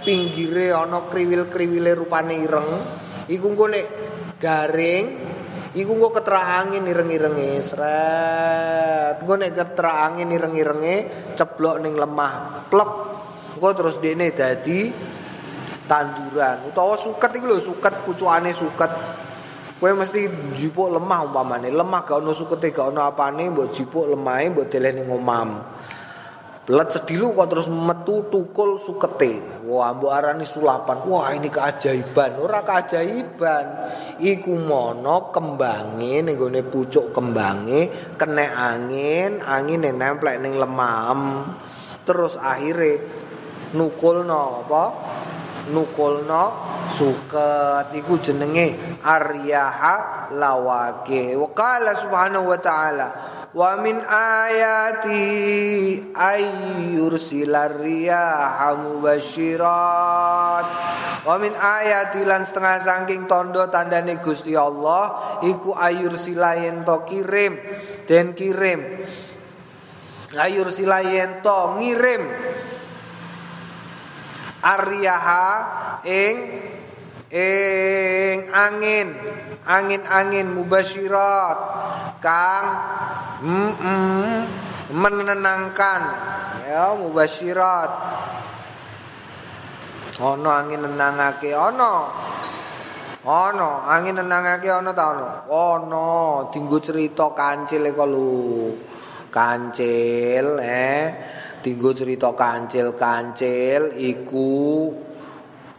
pinggire 0.05 0.75
ana 0.75 1.07
kriwil-kriwile 1.09 1.91
rupane 1.97 2.35
ireng. 2.39 2.69
Iku 3.25 3.45
engko 3.51 3.65
nek 3.71 3.85
garing 4.37 5.05
iku 5.75 5.91
engko 5.97 6.09
ketra 6.13 6.61
angin 6.61 6.85
ireng-irenge 6.85 7.49
sret. 7.63 9.15
Engko 9.23 9.33
nek 9.35 9.51
ketra 9.55 10.05
angin 10.05 10.29
ireng-irenge 10.29 10.95
ceblok 11.33 11.81
ning 11.81 11.97
lemah 11.97 12.67
plek. 12.69 12.91
Engko 13.57 13.69
terus 13.73 13.97
dene 14.03 14.35
dadi 14.35 14.91
tanduran 15.85 16.65
utawa 16.69 16.97
suket 16.97 17.29
iku 17.37 17.45
lho 17.45 17.61
suket 17.61 18.03
pucukane 18.03 18.51
suket 18.51 18.91
Kowe 19.75 19.91
mesti 19.91 20.31
jipuk 20.55 20.87
lemah 20.87 21.27
umpamane, 21.27 21.67
lemah 21.67 22.07
gak 22.07 22.23
ono 22.23 22.31
sukete 22.31 22.71
gak 22.71 22.95
ono 22.95 23.03
apane, 23.03 23.51
mbok 23.51 23.67
jipuk 23.75 24.07
lemahe 24.07 24.55
mbok 24.55 24.71
delene 24.71 25.03
ngomam. 25.03 25.49
Belet 26.65 26.89
sedilu 26.89 27.35
kok 27.35 27.45
terus 27.51 27.67
metu 27.69 28.25
tukul 28.31 28.79
sukete. 28.79 29.61
Wah, 29.67 29.91
mbok 29.93 30.15
arani 30.15 30.47
sulapan. 30.47 31.03
Wah, 31.05 31.29
ini 31.35 31.51
keajaiban. 31.51 32.39
Ora 32.39 32.63
keajaiban. 32.63 33.65
Iku 34.17 34.55
mono 34.55 35.29
kembange 35.35 36.23
ning 36.23 36.39
gone 36.39 36.63
pucuk 36.63 37.11
kembange 37.11 38.15
kena 38.15 38.47
angin, 38.71 39.43
angin 39.43 39.91
nempel 39.91 40.39
ning 40.39 40.55
lemam. 40.55 41.51
Terus 42.07 42.39
akhirnya 42.39 43.03
nukulno 43.75 44.65
apa? 44.65 44.83
Nukulno 45.65 46.45
suket 46.93 47.89
iku 47.97 48.21
jenenge 48.21 49.01
aryaha 49.01 50.29
lawake. 50.37 51.33
Wa 51.33 51.49
qala 51.57 51.97
subhanahu 51.97 52.53
wa 52.53 52.59
ta'ala 52.61 53.07
wa 53.55 53.79
min 53.81 53.97
ayati 54.05 55.25
ayyursilar 56.13 57.81
riyaha 57.81 58.77
mubasyirat. 58.77 60.67
Wa 61.25 61.35
min 61.41 61.57
ayati 61.57 62.21
lan 62.27 62.45
setengah 62.45 62.77
saking 62.83 63.25
tondo 63.25 63.65
tandane 63.71 64.21
Gusti 64.21 64.53
Allah 64.53 65.39
iku 65.41 65.73
ayyursila 65.73 66.61
yen 66.61 66.85
to 66.85 67.01
kirim. 67.09 67.57
Den 68.05 68.37
kirim. 68.37 69.01
Ayyursila 70.35 71.01
yen 71.01 71.41
to 71.41 71.79
ngirim 71.79 72.53
aryaha 74.65 75.47
ing 76.01 76.37
ing 77.29 78.39
angin. 78.49 79.13
Angin-angin 79.65 80.53
mubasyirat. 80.53 81.57
Kang 82.21 82.65
mm 83.41 83.71
-mm, 83.77 84.37
menenangkan. 84.93 86.01
Ya 86.65 86.93
mubasyirat. 86.93 87.91
Ono 90.21 90.47
angin 90.47 90.85
nenangake 90.85 91.51
ono. 91.51 92.07
Ono 93.25 93.69
angin 93.89 94.21
nenangake 94.21 94.69
ono 94.69 94.93
ta 94.93 95.11
ono? 95.11 95.27
Ono 95.49 96.07
dinggo 96.53 96.77
cerita 96.77 97.33
kancil 97.33 97.89
kok 97.89 98.07
lu 98.07 98.69
kancil 99.33 100.55
eh 100.61 101.03
dinggo 101.65 101.97
cerita 101.97 102.29
kancil-kancil 102.37 103.97
iku 103.97 104.93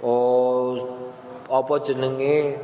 oh 0.03 0.75
apa 1.47 1.75
jenenge? 1.87 2.59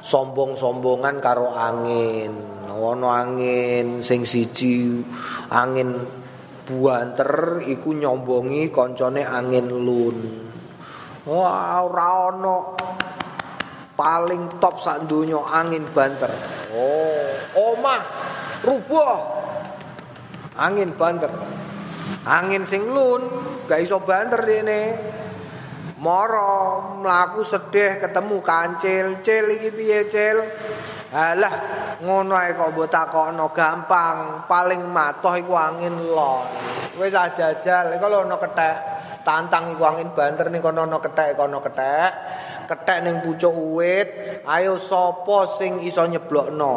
Sombong-sombongan 0.00 1.18
karo 1.18 1.50
angin. 1.50 2.32
Ana 2.70 3.26
angin 3.26 4.00
sing 4.00 4.24
siji 4.24 5.02
angin 5.52 5.92
buanter 6.64 7.60
iku 7.68 7.92
nyombongi 7.92 8.72
koncone 8.72 9.26
angin 9.26 9.68
lun. 9.68 10.16
Wah 11.28 11.84
ora 11.84 12.32
ana 12.32 12.56
paling 13.92 14.56
top 14.56 14.80
sak 14.80 15.04
donya 15.04 15.42
angin 15.52 15.84
banter. 15.90 16.32
Oh 16.72 17.28
omah 17.74 18.00
rubuh. 18.64 19.20
Angin 20.56 20.96
banter 20.96 21.59
angin 22.24 22.64
sing 22.68 22.88
lun 22.88 23.22
gak 23.68 23.80
iso 23.82 24.02
banter 24.02 24.42
dene. 24.44 24.82
Moro 26.00 26.96
mlaku 27.04 27.44
sedih 27.44 28.00
ketemu 28.00 28.40
kancil. 28.40 29.20
Cil 29.20 29.46
iki 29.60 29.68
piye 29.68 30.08
cil? 30.08 30.40
Alah 31.12 31.54
ngono 32.00 32.38
ae 32.38 32.56
kok 32.56 32.72
mbok 32.72 32.88
takokno 32.88 33.52
gampang. 33.52 34.48
Paling 34.48 34.80
matoh 34.88 35.36
iku 35.36 35.52
angin 35.52 35.92
lon. 36.00 36.48
Wis 36.96 37.12
ajajal 37.12 37.92
iku 38.00 38.08
lho 38.08 38.24
ono 38.24 38.40
kethek 38.40 38.76
tantang 39.20 39.68
iku 39.76 39.84
angin 39.84 40.16
banter 40.16 40.48
ning 40.48 40.64
kono 40.64 40.88
ono 40.88 41.04
kethek 41.04 41.36
kono 41.36 41.60
kethek 41.60 42.12
kethek 42.64 42.98
ning 43.04 43.20
pucuk 43.20 43.52
uwit. 43.52 44.08
Ayo 44.48 44.80
sapa 44.80 45.44
sing 45.44 45.84
iso 45.84 46.08
nyeblokno? 46.08 46.74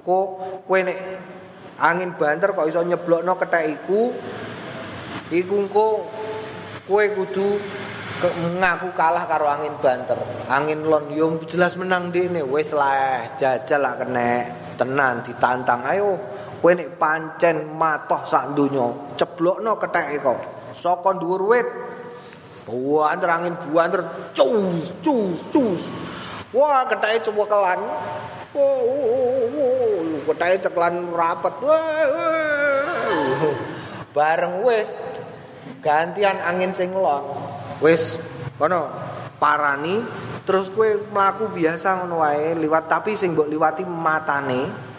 Engko 0.00 0.18
kowe 0.64 0.80
nek 0.80 0.98
angin 1.76 2.16
banter 2.16 2.56
kok 2.56 2.64
iso 2.64 2.80
nyeblokno 2.80 3.36
kethek 3.36 3.64
iku 3.68 4.02
iku 5.30 5.54
engko 5.66 6.06
kowe 6.86 7.04
kudu 7.14 7.58
ngaku 8.58 8.88
kalah 8.94 9.26
karo 9.26 9.50
angin 9.50 9.74
banter. 9.82 10.18
Angin 10.46 10.86
lon 10.86 11.10
yo 11.10 11.38
jelas 11.48 11.74
menang 11.74 12.14
dene 12.14 12.46
wis 12.46 12.70
lah 12.70 13.34
jajal 13.34 13.82
lah 13.82 13.98
kena 13.98 14.46
tenan 14.78 15.20
ditantang 15.26 15.82
ayo 15.88 16.16
kowe 16.62 16.70
nek 16.70 16.96
pancen 17.00 17.74
matoh 17.74 18.22
sak 18.22 18.54
donya 18.54 19.14
ceblokno 19.18 19.74
ketheke 19.78 20.22
kok 20.22 20.38
saka 20.72 21.10
dhuwur 21.18 21.42
wit 21.50 21.68
Buanter 22.62 23.26
angin 23.26 23.58
buanter 23.58 24.06
cus 24.38 24.94
cus 25.02 25.38
cus. 25.50 25.82
Wah, 26.54 26.86
ketake 26.86 27.26
cewekelan. 27.26 27.80
Oh, 28.54 30.22
ketake 30.30 30.62
ceklan 30.62 31.10
rapat. 31.10 31.54
Bareng 34.12 34.60
wis 34.64 35.00
gantian 35.80 36.36
angin 36.40 36.72
sing 36.72 36.92
lon. 36.92 37.32
Wis 37.80 38.20
kono 38.60 38.92
parani 39.40 40.04
terus 40.44 40.68
kue 40.70 41.00
mlaku 41.10 41.50
biasa 41.50 42.04
ngono 42.04 42.22
wae 42.22 42.54
liwat 42.54 42.86
tapi 42.86 43.16
sing 43.16 43.32
mbok 43.32 43.48
liwati 43.48 43.82
matane. 43.88 44.92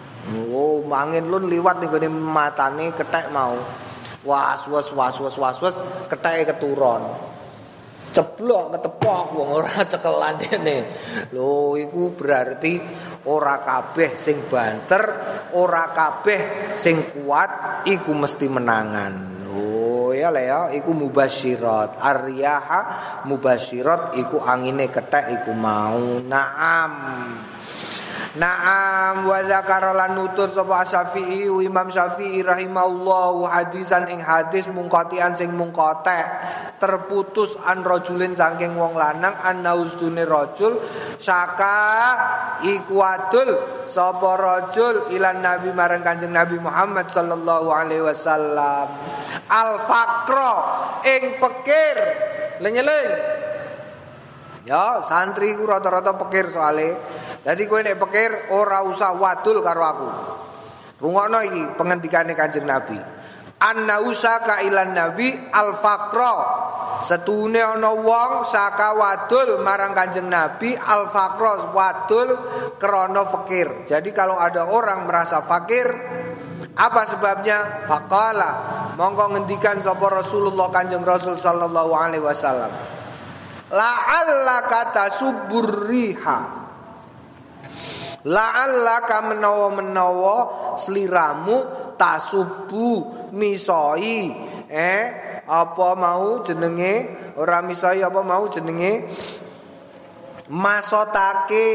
Oh, 0.50 0.80
angin 0.90 1.28
lun 1.30 1.46
liwat 1.46 1.78
ning 1.78 1.90
gone 1.90 2.08
matane 2.10 2.90
ketek 2.92 3.30
mau. 3.30 3.54
Was 4.24 4.66
was 4.66 4.88
was 4.90 5.20
was 5.20 5.36
was 5.36 5.56
was 5.60 5.76
keteke 6.08 6.48
keturon. 6.48 7.34
ceblok 8.14 8.78
ketepok 8.78 9.26
wong 9.34 9.48
ora 9.58 9.82
cekelan 9.90 10.38
dene. 10.38 10.78
Lho 11.34 11.74
iku 11.74 12.14
berarti 12.14 12.78
ora 13.26 13.58
kabeh 13.58 14.14
sing 14.14 14.46
banter, 14.46 15.02
ora 15.54 15.90
kabeh 15.94 16.74
sing 16.74 17.14
kuat 17.14 17.82
iku 17.86 18.12
mesti 18.12 18.46
menangan. 18.50 19.12
Lho 19.46 20.10
ya 20.12 20.28
le 20.34 20.42
ya 20.44 20.60
iku 20.74 20.90
mubasyirat. 20.90 22.02
Aryaha 22.02 22.80
mubasyirat 23.30 24.18
iku 24.18 24.42
angine 24.42 24.90
kethek 24.90 25.42
iku 25.42 25.54
mau. 25.54 26.20
Naam. 26.20 26.92
Naam 28.34 29.30
wa 29.30 29.38
zakara 29.46 29.94
lan 29.94 30.18
nutur 30.18 30.50
sapa 30.50 30.82
Syafi'i 30.82 31.46
Imam 31.46 31.86
Syafi'i 31.86 32.42
rahimahullahu 32.42 33.46
hadisan 33.46 34.10
ing 34.10 34.18
hadis 34.18 34.66
mungkotian 34.74 35.38
sing 35.38 35.54
mungkotek. 35.54 36.26
Terputus 36.82 37.54
an 37.62 37.86
rajulin 37.86 38.34
saking 38.34 38.74
wong 38.74 38.98
lanang 38.98 39.38
an 39.38 39.62
naustune 39.62 40.26
rajul 40.26 40.82
saka 41.14 41.78
iku 42.66 42.98
adul 43.06 43.54
sapa 43.86 44.34
rajul 44.34 45.14
ilan 45.14 45.38
nabi 45.38 45.70
marang 45.70 46.02
Kanjeng 46.02 46.34
Nabi 46.34 46.58
Muhammad 46.58 47.06
sallallahu 47.06 47.70
alaihi 47.70 48.02
wasallam. 48.02 48.98
Al 49.46 49.78
faqra 49.86 50.54
ing 51.06 51.38
pekir. 51.38 51.96
Lenyeling 52.58 53.10
ya 54.64 55.04
santri 55.04 55.52
ku 55.54 55.68
rata-rata 55.68 56.16
pekir 56.16 56.48
soalnya 56.48 56.96
Jadi 57.44 57.62
kowe 57.68 57.84
nek 57.84 58.00
pikir 58.00 58.56
ora 58.56 58.80
usah 58.88 59.12
wadul 59.20 59.60
karo 59.60 59.82
aku. 59.84 60.08
Rungokno 60.96 61.44
iki 61.44 61.62
pengendikane 61.76 62.32
Kanjeng 62.32 62.64
Nabi. 62.64 62.96
Anna 63.60 64.00
usaka 64.00 64.64
ilan 64.64 64.96
nabi 64.96 65.28
al 65.52 65.76
faqra. 65.76 66.36
Setune 67.04 67.60
ana 67.60 67.92
wong 67.92 68.48
saka 68.48 68.96
wadul 68.96 69.60
marang 69.60 69.92
Kanjeng 69.92 70.32
Nabi 70.32 70.72
al 70.72 71.12
faqra 71.12 71.68
wadul 71.68 72.28
krana 72.80 73.28
fakir. 73.28 73.84
Jadi 73.84 74.08
kalau 74.16 74.40
ada 74.40 74.64
orang 74.64 75.04
merasa 75.04 75.44
fakir 75.44 75.84
apa 76.74 77.04
sebabnya? 77.04 77.84
Faqala. 77.84 78.50
Monggo 78.96 79.36
ngendikan 79.36 79.84
sapa 79.84 80.08
Rasulullah 80.08 80.72
Kanjeng 80.72 81.04
Rasul 81.04 81.36
sallallahu 81.36 81.92
alaihi 81.92 82.24
wasallam. 82.24 82.72
La'alla 83.68 84.64
kata 84.64 85.12
suburriha 85.12 86.63
La'allaka 88.24 89.20
menawa-menawa 89.20 90.36
sliramu 90.80 91.56
tasubu 92.00 93.28
misoi. 93.36 94.32
Eh 94.64 95.04
apa 95.44 95.88
mau 95.92 96.40
jenenge? 96.40 96.94
Ora 97.36 97.60
misoi 97.60 98.00
apa 98.00 98.24
mau 98.24 98.48
jenenge? 98.48 99.04
Masotake. 100.48 101.72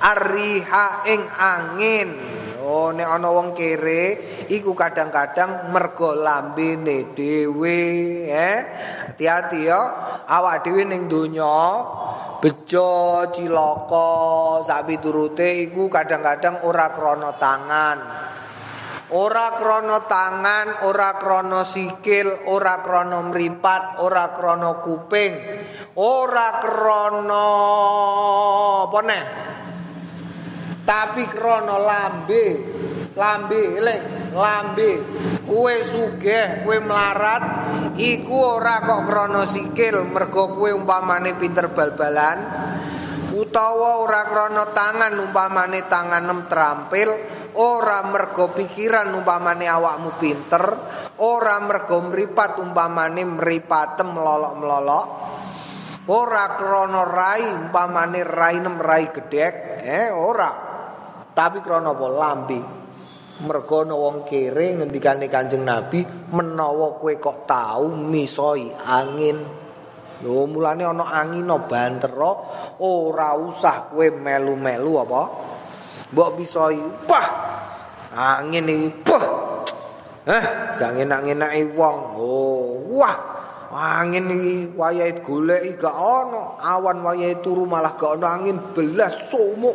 Arriha 0.00 0.86
ing 1.12 1.22
angin. 1.36 2.10
Oh 2.62 2.94
nek 2.96 3.10
ana 3.10 3.28
wong 3.28 3.52
kere 3.52 4.46
iku 4.48 4.72
kadang-kadang 4.72 5.68
mergo 5.68 6.16
lambene 6.16 7.12
dhewe 7.12 7.80
eh. 8.24 8.58
Hati-hati 9.12 9.60
ya. 9.68 9.80
Awak 10.24 10.64
dhewe 10.64 10.88
ning 10.88 11.12
donya 11.12 11.60
bejo 12.42 13.22
cilaka 13.30 14.10
sapi 14.66 14.98
turute 14.98 15.62
iku 15.70 15.86
kadang-kadang 15.86 16.66
ora 16.66 16.90
krana 16.90 17.30
tangan. 17.38 17.98
Ora 19.12 19.54
krana 19.54 20.08
tangan 20.08 20.88
ora 20.88 21.14
krana 21.20 21.62
sikil 21.62 22.48
ora 22.50 22.82
krana 22.82 23.20
mripat 23.22 24.00
ora 24.02 24.32
krana 24.32 24.82
kuping 24.82 25.32
ora 26.00 26.58
krana 26.58 27.46
apa 28.88 29.00
neh? 29.06 29.24
Tapi 30.82 31.22
krana 31.30 31.76
lambe 31.78 32.46
lambe 33.16 33.62
lek 33.80 34.00
lambe. 34.32 34.90
Kowe 35.42 35.74
sugih 35.84 36.64
kowe 36.64 36.78
melarat 36.80 37.44
iku 38.00 38.56
ora 38.56 38.80
kok 38.80 39.04
krana 39.04 39.44
sikil 39.44 40.08
mergo 40.08 40.48
kowe 40.54 40.70
umpamane 40.72 41.36
pinter 41.36 41.68
bal-balan. 41.72 42.38
Utawa 43.32 44.04
ora 44.04 44.28
krana 44.28 44.64
tangan 44.76 45.12
umpamane 45.16 45.88
tanganem 45.88 46.48
terampil 46.48 47.10
ora 47.56 48.04
mergo 48.08 48.52
pikiran 48.52 49.12
umpamane 49.12 49.68
awakmu 49.68 50.16
pinter. 50.16 50.64
Ora 51.20 51.60
mergo 51.60 52.00
mripat 52.00 52.60
umpamane 52.60 53.22
mripatem 53.28 54.08
melolok-melolok. 54.08 55.06
Ora 56.08 56.56
krana 56.56 57.02
rai 57.04 57.44
umpamane 57.44 58.24
rainem 58.24 58.80
rai 58.80 59.12
gedhek. 59.12 59.54
Eh 59.84 60.08
ora. 60.08 60.50
Tapi 61.32 61.64
krana 61.64 61.96
apa? 61.96 62.06
Lambe 62.08 62.81
mergo 63.42 63.82
ana 63.82 63.98
wong 63.98 64.22
kere 64.22 64.78
ngendikane 64.78 65.26
Kanjeng 65.26 65.66
Nabi 65.66 66.06
menawa 66.30 66.94
kowe 66.96 67.14
kok 67.18 67.44
tau 67.44 67.90
misoi 67.90 68.70
angin. 68.86 69.38
Lho 70.22 70.46
mulane 70.46 70.86
ana 70.86 71.10
angin 71.10 71.50
no 71.50 71.66
bantero 71.66 72.46
ora 72.78 73.34
usah 73.34 73.90
kowe 73.90 74.06
melu-melu 74.06 74.92
apa? 75.02 75.22
Mbok 76.14 76.30
misoi 76.38 76.78
pah 77.02 77.28
angin 78.14 78.70
iki 78.70 78.88
pah 79.02 79.24
eh 80.22 80.44
gak 80.78 81.02
enak-enake 81.02 81.74
wong. 81.74 81.96
Oh 82.14 82.78
wah 82.94 83.16
angin 83.74 84.30
iki 84.30 84.78
wayahe 84.78 85.18
goleki 85.18 85.74
gak 85.74 85.96
ana 85.96 86.62
awan 86.62 87.02
wayahe 87.02 87.42
turu 87.42 87.66
malah 87.66 87.98
gak 87.98 88.22
ana 88.22 88.38
angin. 88.38 88.62
Belas 88.70 89.34
sumuk 89.34 89.74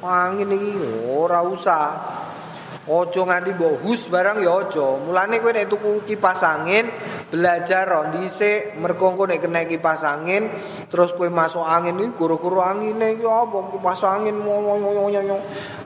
angin 0.00 0.48
iki 0.56 0.72
ora 1.12 1.44
usah 1.44 1.84
Ojo 2.82 3.22
nganti 3.22 3.54
mbok 3.54 3.86
hus 3.86 4.10
barang 4.10 4.42
ya 4.42 4.58
aja. 4.58 4.98
Mulane 4.98 5.38
kowe 5.38 5.54
nek 5.54 5.70
tuku 5.70 6.02
kipas 6.02 6.42
angin, 6.42 6.90
belajar 7.30 7.86
ron 7.86 8.10
dhisik 8.10 8.74
mergo 8.74 9.14
nek 9.22 9.38
kena 9.38 9.62
kipas 9.70 10.02
angin, 10.02 10.50
terus 10.90 11.14
kowe 11.14 11.30
masuk 11.30 11.62
angin 11.62 11.94
iki 12.02 12.18
guru-guru 12.18 12.58
angine 12.58 13.14
iki 13.14 13.22
apa 13.22 13.70
kipas 13.70 14.02
angin 14.02 14.42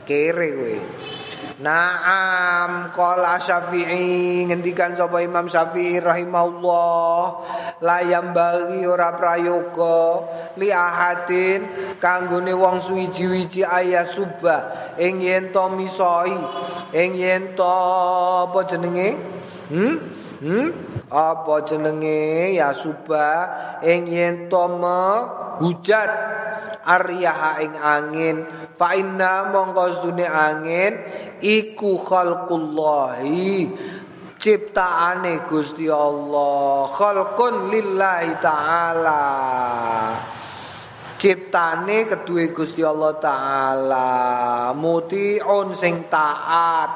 kere 0.09 0.49
kowe. 0.57 0.77
Naam 1.57 2.93
qala 2.93 3.41
Syafi'i 3.41 4.45
ngendikan 4.45 4.93
sapa 4.93 5.25
Imam 5.25 5.49
Syafi'i 5.49 6.05
rahimahullah 6.05 7.21
layam 7.81 8.37
bagi 8.37 8.85
ora 8.85 9.17
prayoga 9.17 10.21
li 10.61 10.69
ahadin 10.69 11.65
kanggone 11.97 12.53
wong 12.53 12.77
suwiji-wiji 12.77 13.65
ayah 13.65 14.05
subah 14.05 14.93
ing 15.01 15.25
yen 15.25 15.49
to 15.49 15.65
misoi 15.73 16.37
ing 16.93 17.17
yen 17.17 17.57
to 17.57 17.65
apa 17.65 18.61
jenenge? 18.69 19.17
Hmm? 19.73 19.97
Hmm? 20.45 20.69
Apa 21.09 21.65
jenenge? 21.65 22.53
Ya 22.53 22.77
subah 22.77 23.81
ing 23.81 24.05
yen 24.05 24.53
to 24.53 24.61
hujat. 25.61 26.11
Aryaha 26.87 27.51
ing 27.67 27.75
angin. 27.75 28.37
Fa 28.79 28.95
inna 28.95 29.51
mongko 29.51 30.07
angin. 30.23 30.93
Iku 31.43 31.99
khalqullahi. 31.99 33.67
Ciptaane 34.37 35.49
Gusti 35.49 35.89
Allah. 35.91 36.87
Khalqun 36.93 37.73
lillahi 37.73 38.33
taala 38.39 39.25
ciptane 41.17 42.05
kedue 42.05 42.53
Gusti 42.53 42.85
Allah 42.85 43.17
taala. 43.17 44.11
Mutiun 44.77 45.73
sing 45.73 46.07
taat. 46.13 46.91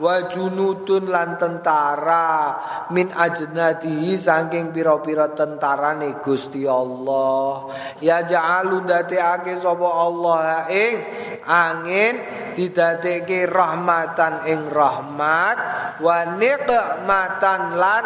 Wa 0.00 0.24
junudun 0.26 1.12
lan 1.12 1.36
tentara. 1.36 2.56
Min 2.92 3.12
ajnati 3.12 4.16
saking 4.16 4.72
pira-pira 4.72 5.30
tentarane 5.32 6.18
Gusti 6.20 6.64
Allah. 6.64 7.70
Ya 8.00 8.24
ja'alu 8.24 8.84
dateake 8.84 9.54
sapa 9.56 9.88
Allah. 9.88 10.66
Ing 10.72 10.96
angin 11.44 12.14
didadekake 12.56 13.44
rahmatan 13.46 14.48
ing 14.48 14.68
rahmat. 14.72 15.56
Wa 16.00 16.34
nikmatan 16.36 17.62
lan 17.76 18.04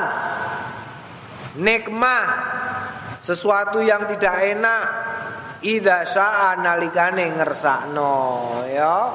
nikmah. 1.59 2.27
Sesuatu 3.21 3.85
yang 3.85 4.09
tidak 4.09 4.33
enak 4.33 4.85
Ida 5.61 6.09
syaa 6.09 6.57
nalikane 6.57 7.37
ngersakno 7.37 8.17
ya. 8.65 9.13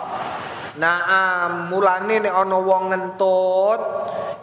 Naam 0.78 1.74
mulane 1.74 2.22
nek 2.22 2.36
ana 2.38 2.58
wong 2.62 2.94
ngentut 2.94 3.82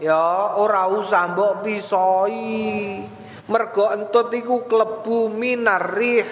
ya 0.02 0.58
ora 0.58 0.90
usah 0.90 1.30
mbok 1.30 1.62
pisoi. 1.62 2.98
Mergo 3.46 3.94
entut 3.94 4.34
iku 4.34 4.66
klebu 4.66 5.30
minarih 5.30 6.26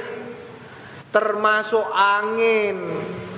termasuk 1.15 1.87
angin. 1.95 2.79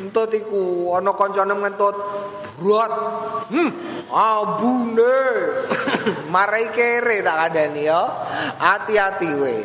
Entut 0.00 0.32
iku 0.32 0.96
ana 0.96 1.12
kancane 1.12 1.52
ngentut 1.52 1.96
brot. 2.56 2.92
Hmm, 3.52 3.70
abune. 4.08 5.20
Marai 6.32 6.72
kere 6.72 7.20
tak 7.20 7.36
kandani 7.36 7.84
ya. 7.84 8.00
Hati-hati 8.56 9.28
kowe. 9.36 9.56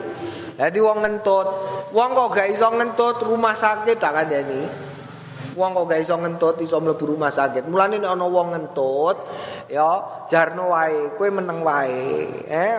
Jadi 0.57 0.81
wong 0.81 1.05
ngentut, 1.05 1.47
wong 1.91 2.09
kok 2.15 2.29
gak 2.35 2.49
iso 2.51 2.67
ngentut 2.71 3.23
rumah 3.23 3.55
sakit 3.55 3.97
tak 3.99 4.13
kandani. 4.15 4.61
Wong 5.57 5.73
kok 5.73 5.85
gak 5.89 6.01
iso 6.03 6.15
ngentut 6.19 6.55
iso 6.61 6.77
mlebu 6.83 7.17
rumah 7.17 7.31
sakit. 7.31 7.65
Mulane 7.65 7.97
nek 7.97 8.13
ana 8.13 8.27
wong 8.27 8.53
ngentut, 8.53 9.17
ya 9.71 10.23
jarno 10.29 10.69
wae, 10.75 11.15
kowe 11.15 11.29
meneng 11.31 11.63
wae. 11.63 12.27
Eh, 12.45 12.73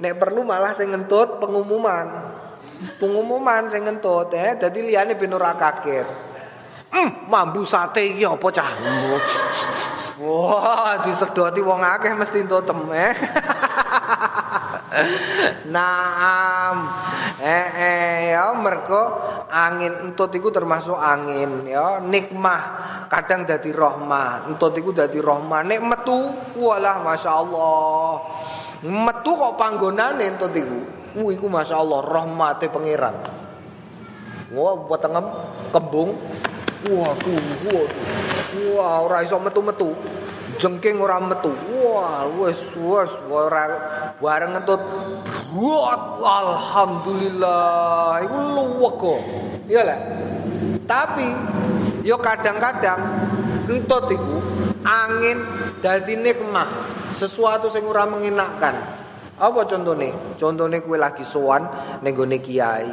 nek 0.00 0.14
perlu 0.20 0.44
malah 0.46 0.72
sing 0.76 0.92
ngentut 0.92 1.42
pengumuman. 1.42 2.06
Pengumuman 3.00 3.72
sing 3.72 3.88
ngentut, 3.88 4.36
eh 4.36 4.54
dadi 4.60 4.84
liyane 4.84 5.16
ben 5.16 5.32
ora 5.32 5.56
kaget. 5.56 6.08
Hmm, 6.86 7.28
mambu 7.28 7.66
sate 7.66 8.14
iki 8.14 8.22
apa 8.22 8.46
cah? 8.54 8.70
Wah, 10.22 10.96
disedoti 11.02 11.60
wong 11.60 11.82
akeh 11.82 12.14
mesti 12.16 12.40
entutem, 12.40 12.88
eh. 12.94 13.12
Naam. 15.74 16.76
Eh 17.36 17.68
eh 17.76 18.32
ya 18.32 18.56
mergo 18.56 19.20
angin 19.52 20.08
entut 20.08 20.32
iku 20.32 20.48
termasuk 20.48 20.96
angin 20.96 21.68
ya 21.68 22.00
nikmah. 22.00 22.62
Kadang 23.12 23.44
dadi 23.44 23.76
rahmah 23.76 24.48
entut 24.48 24.72
iku 24.72 24.96
dadi 24.96 25.20
rahmah. 25.20 25.60
Nek 25.68 25.80
metu 25.84 26.32
walah 26.56 27.04
masyaallah. 27.04 28.12
Metu 28.88 29.30
kok 29.36 29.54
panggonane 29.60 30.32
entut 30.32 30.56
iku? 30.56 30.80
Uh 31.20 31.28
iku 31.28 31.44
masyaallah 31.52 32.00
rahmate 32.08 32.72
pangeran. 32.72 33.20
Wah 34.56 34.74
wetengem 34.88 35.26
kembung. 35.76 36.16
Waduh 36.88 37.40
waduh. 37.68 38.04
Wah 38.72 39.04
ora 39.04 39.20
iso 39.20 39.36
metu-metu 39.36 39.92
jengking 40.56 41.00
ora 41.00 41.20
metu. 41.20 41.52
Wah, 41.80 42.26
wis 42.40 42.72
wis 42.76 43.12
ora 43.28 43.68
bareng 44.18 44.52
ngentut. 44.56 44.80
Buat 45.52 46.20
alhamdulillah. 46.20 48.20
Iku 48.24 48.36
luwek 48.36 48.94
kok. 49.00 49.20
Iya 49.70 49.82
lah. 49.84 49.98
Tapi 50.86 51.26
yo 52.04 52.18
kadang-kadang 52.20 53.00
entut 53.66 54.12
iku 54.12 54.38
angin 54.86 55.42
dadi 55.82 56.14
nikmah, 56.14 56.68
sesuatu 57.12 57.68
sing 57.72 57.86
ora 57.86 58.06
mengenakkan. 58.06 58.74
Apa 59.36 59.68
contohnya? 59.68 60.16
Contohnya 60.40 60.80
kue 60.80 60.96
lagi 60.96 61.20
sowan 61.20 61.68
ning 62.00 62.16
kiai. 62.40 62.88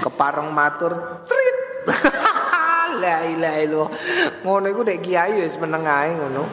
Kepareng 0.00 0.48
matur, 0.52 1.24
crit. 1.24 1.56
la 2.98 3.24
ilaha 3.24 3.58
illallah. 3.62 3.90
Ngono 4.42 4.66
iku 4.68 4.82
nek 4.82 4.98
kiai 5.00 5.38
wis 5.40 5.54
meneng 5.56 5.86
ae 5.86 6.10
ngono. 6.14 6.44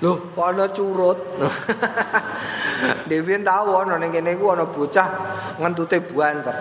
Loh, 0.00 0.32
kok 0.32 0.46
ana 0.48 0.64
curut. 0.72 1.18
Dewi 3.08 3.36
tahu 3.44 3.70
ana 3.84 4.00
ning 4.00 4.10
kene 4.12 4.32
iku 4.32 4.56
ana 4.56 4.64
bocah 4.64 5.08
ngentute 5.60 6.00
buanter. 6.00 6.56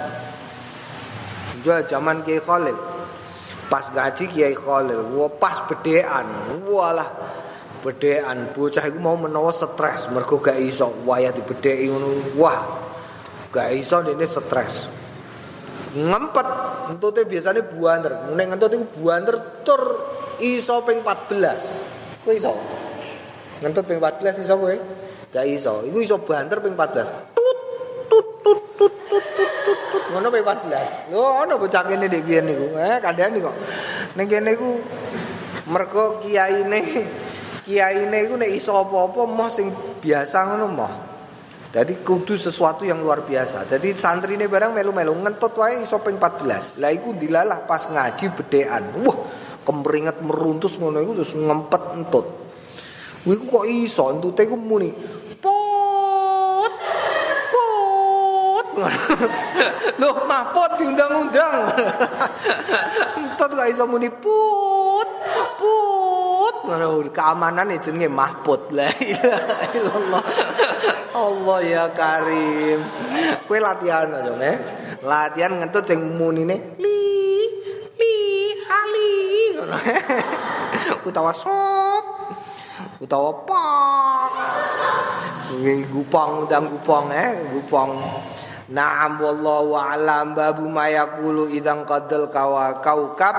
Juga 1.64 1.88
zaman 1.88 2.28
Kiai 2.28 2.44
Khalil. 2.44 2.76
Pas 3.72 3.88
gaji 3.88 4.28
Kiai 4.28 4.52
Khalil, 4.52 5.16
wah 5.16 5.32
pas 5.32 5.64
bedean. 5.64 6.28
Walah 6.68 7.08
bedean 7.80 8.52
bocah 8.52 8.84
iku 8.84 9.00
mau 9.00 9.16
menawa 9.16 9.52
stres 9.52 10.12
mergo 10.12 10.40
gak 10.44 10.60
iso 10.60 10.92
wayah 11.08 11.32
dibedheki 11.32 11.88
ngono. 11.88 12.36
Wah. 12.36 12.60
Gak 13.54 13.72
iso 13.72 14.04
dene 14.04 14.28
stres. 14.28 15.03
Ngempet 15.94 16.48
entute 16.90 17.22
biasane 17.30 17.62
buanter. 17.66 18.34
Nek 18.34 18.46
ngentut 18.54 18.72
iku 18.74 18.86
buanter 18.98 19.62
tur 19.62 19.82
iso 20.42 20.82
ping 20.82 21.06
14 21.06 22.26
kowe 22.26 22.34
iso? 22.34 22.54
Ngentut 23.62 23.86
ping 23.86 24.02
14 24.02 24.44
iso 24.44 24.54
kowe? 24.58 24.76
Gak 25.30 25.46
iso. 25.46 25.86
Iku 25.86 25.98
iso 26.02 26.18
banter 26.22 26.60
ping 26.60 26.74
14 26.74 27.34
tut 27.38 27.60
tut 28.10 28.28
tut 28.42 28.62
tut 28.78 28.94
tut 29.08 29.34
tut 29.56 29.80
tut 29.94 30.04
ngono 30.14 30.28
ping 30.34 30.46
14 30.46 31.14
lho 31.14 31.24
ono 31.46 31.54
bocah 31.62 31.84
kene 31.86 32.10
ndek 32.10 32.24
biyen 32.26 32.46
niku. 32.50 32.74
Eh 32.78 32.98
kandhane 32.98 33.38
kok. 33.38 33.56
Ning 34.18 34.28
kene 34.30 34.58
iku 34.58 34.82
mergo 35.70 36.20
kiyaine 36.20 36.82
kiyaine 37.64 38.18
iku 38.28 38.36
nek 38.36 38.52
iso 38.52 38.76
apa-apa 38.76 39.24
moh 39.30 39.48
sing 39.48 39.72
biasa 40.04 40.52
ngono 40.52 40.68
moh 40.68 40.92
Jadi 41.74 42.06
kudu 42.06 42.38
sesuatu 42.38 42.86
yang 42.86 43.02
luar 43.02 43.26
biasa. 43.26 43.66
Jadi 43.66 43.98
santri 43.98 44.38
ini 44.38 44.46
barang 44.46 44.78
melu-melu 44.78 45.10
ngentut 45.26 45.58
wae 45.58 45.82
iso 45.82 45.98
ping 46.06 46.22
14. 46.22 46.78
Lah 46.78 46.94
iku 46.94 47.18
dilalah 47.18 47.66
pas 47.66 47.90
ngaji 47.90 48.30
bedean. 48.30 48.94
Wah, 49.02 49.18
kemeringet 49.66 50.22
meruntus 50.22 50.78
ngono 50.78 51.02
iku 51.02 51.18
terus 51.18 51.34
ngempet 51.34 51.84
entut. 51.98 52.30
Kuwi 53.26 53.42
kok 53.50 53.66
iso 53.66 54.06
entute 54.14 54.46
ku 54.46 54.54
muni. 54.54 54.94
Pot. 55.42 56.74
Pot. 57.50 58.68
Loh, 60.02 60.30
mapot 60.30 60.78
diundang-undang. 60.78 61.74
entut 63.18 63.50
kok 63.50 63.66
iso 63.74 63.90
muni 63.90 64.14
put. 64.14 65.10
Put. 65.58 65.93
Keamanan 67.12 67.76
jenenge 67.76 68.08
mahput. 68.08 68.72
La 68.78 68.88
ilaha 68.88 69.56
illallah. 69.76 70.24
Allah 71.14 71.60
ya 71.62 71.86
Karim. 71.92 72.80
Kowe 73.46 73.60
latihan 73.60 74.08
aja, 74.08 74.34
eh. 74.40 74.58
Latihan 75.04 75.60
ngentut 75.60 75.84
sing 75.84 76.00
munine 76.16 76.80
li 76.80 77.00
li 78.00 78.16
ali. 78.66 79.12
Utawa 81.08 81.36
sop. 81.36 82.06
Utawa 83.04 83.44
gupang 85.92 86.48
undang 86.48 86.66
gupang 86.72 87.12
eh, 87.14 87.32
gupang. 87.52 87.92
Naam 88.74 89.22
wallahu 89.22 89.78
a'lam. 89.78 90.34
Babu 90.34 90.66
ma 90.66 90.90
yaqulu 90.90 91.54
idzan 91.54 91.86
qadal 91.86 92.26
kawa 92.34 92.82
kaukab. 92.82 93.38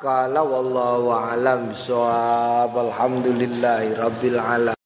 Qala 0.00 0.40
wallahu 0.40 1.12
a'lam. 1.12 1.68
Bissawab 1.68 2.72
alhamdulillahi 2.72 4.00
rabbil 4.00 4.40
alamin 4.40 4.78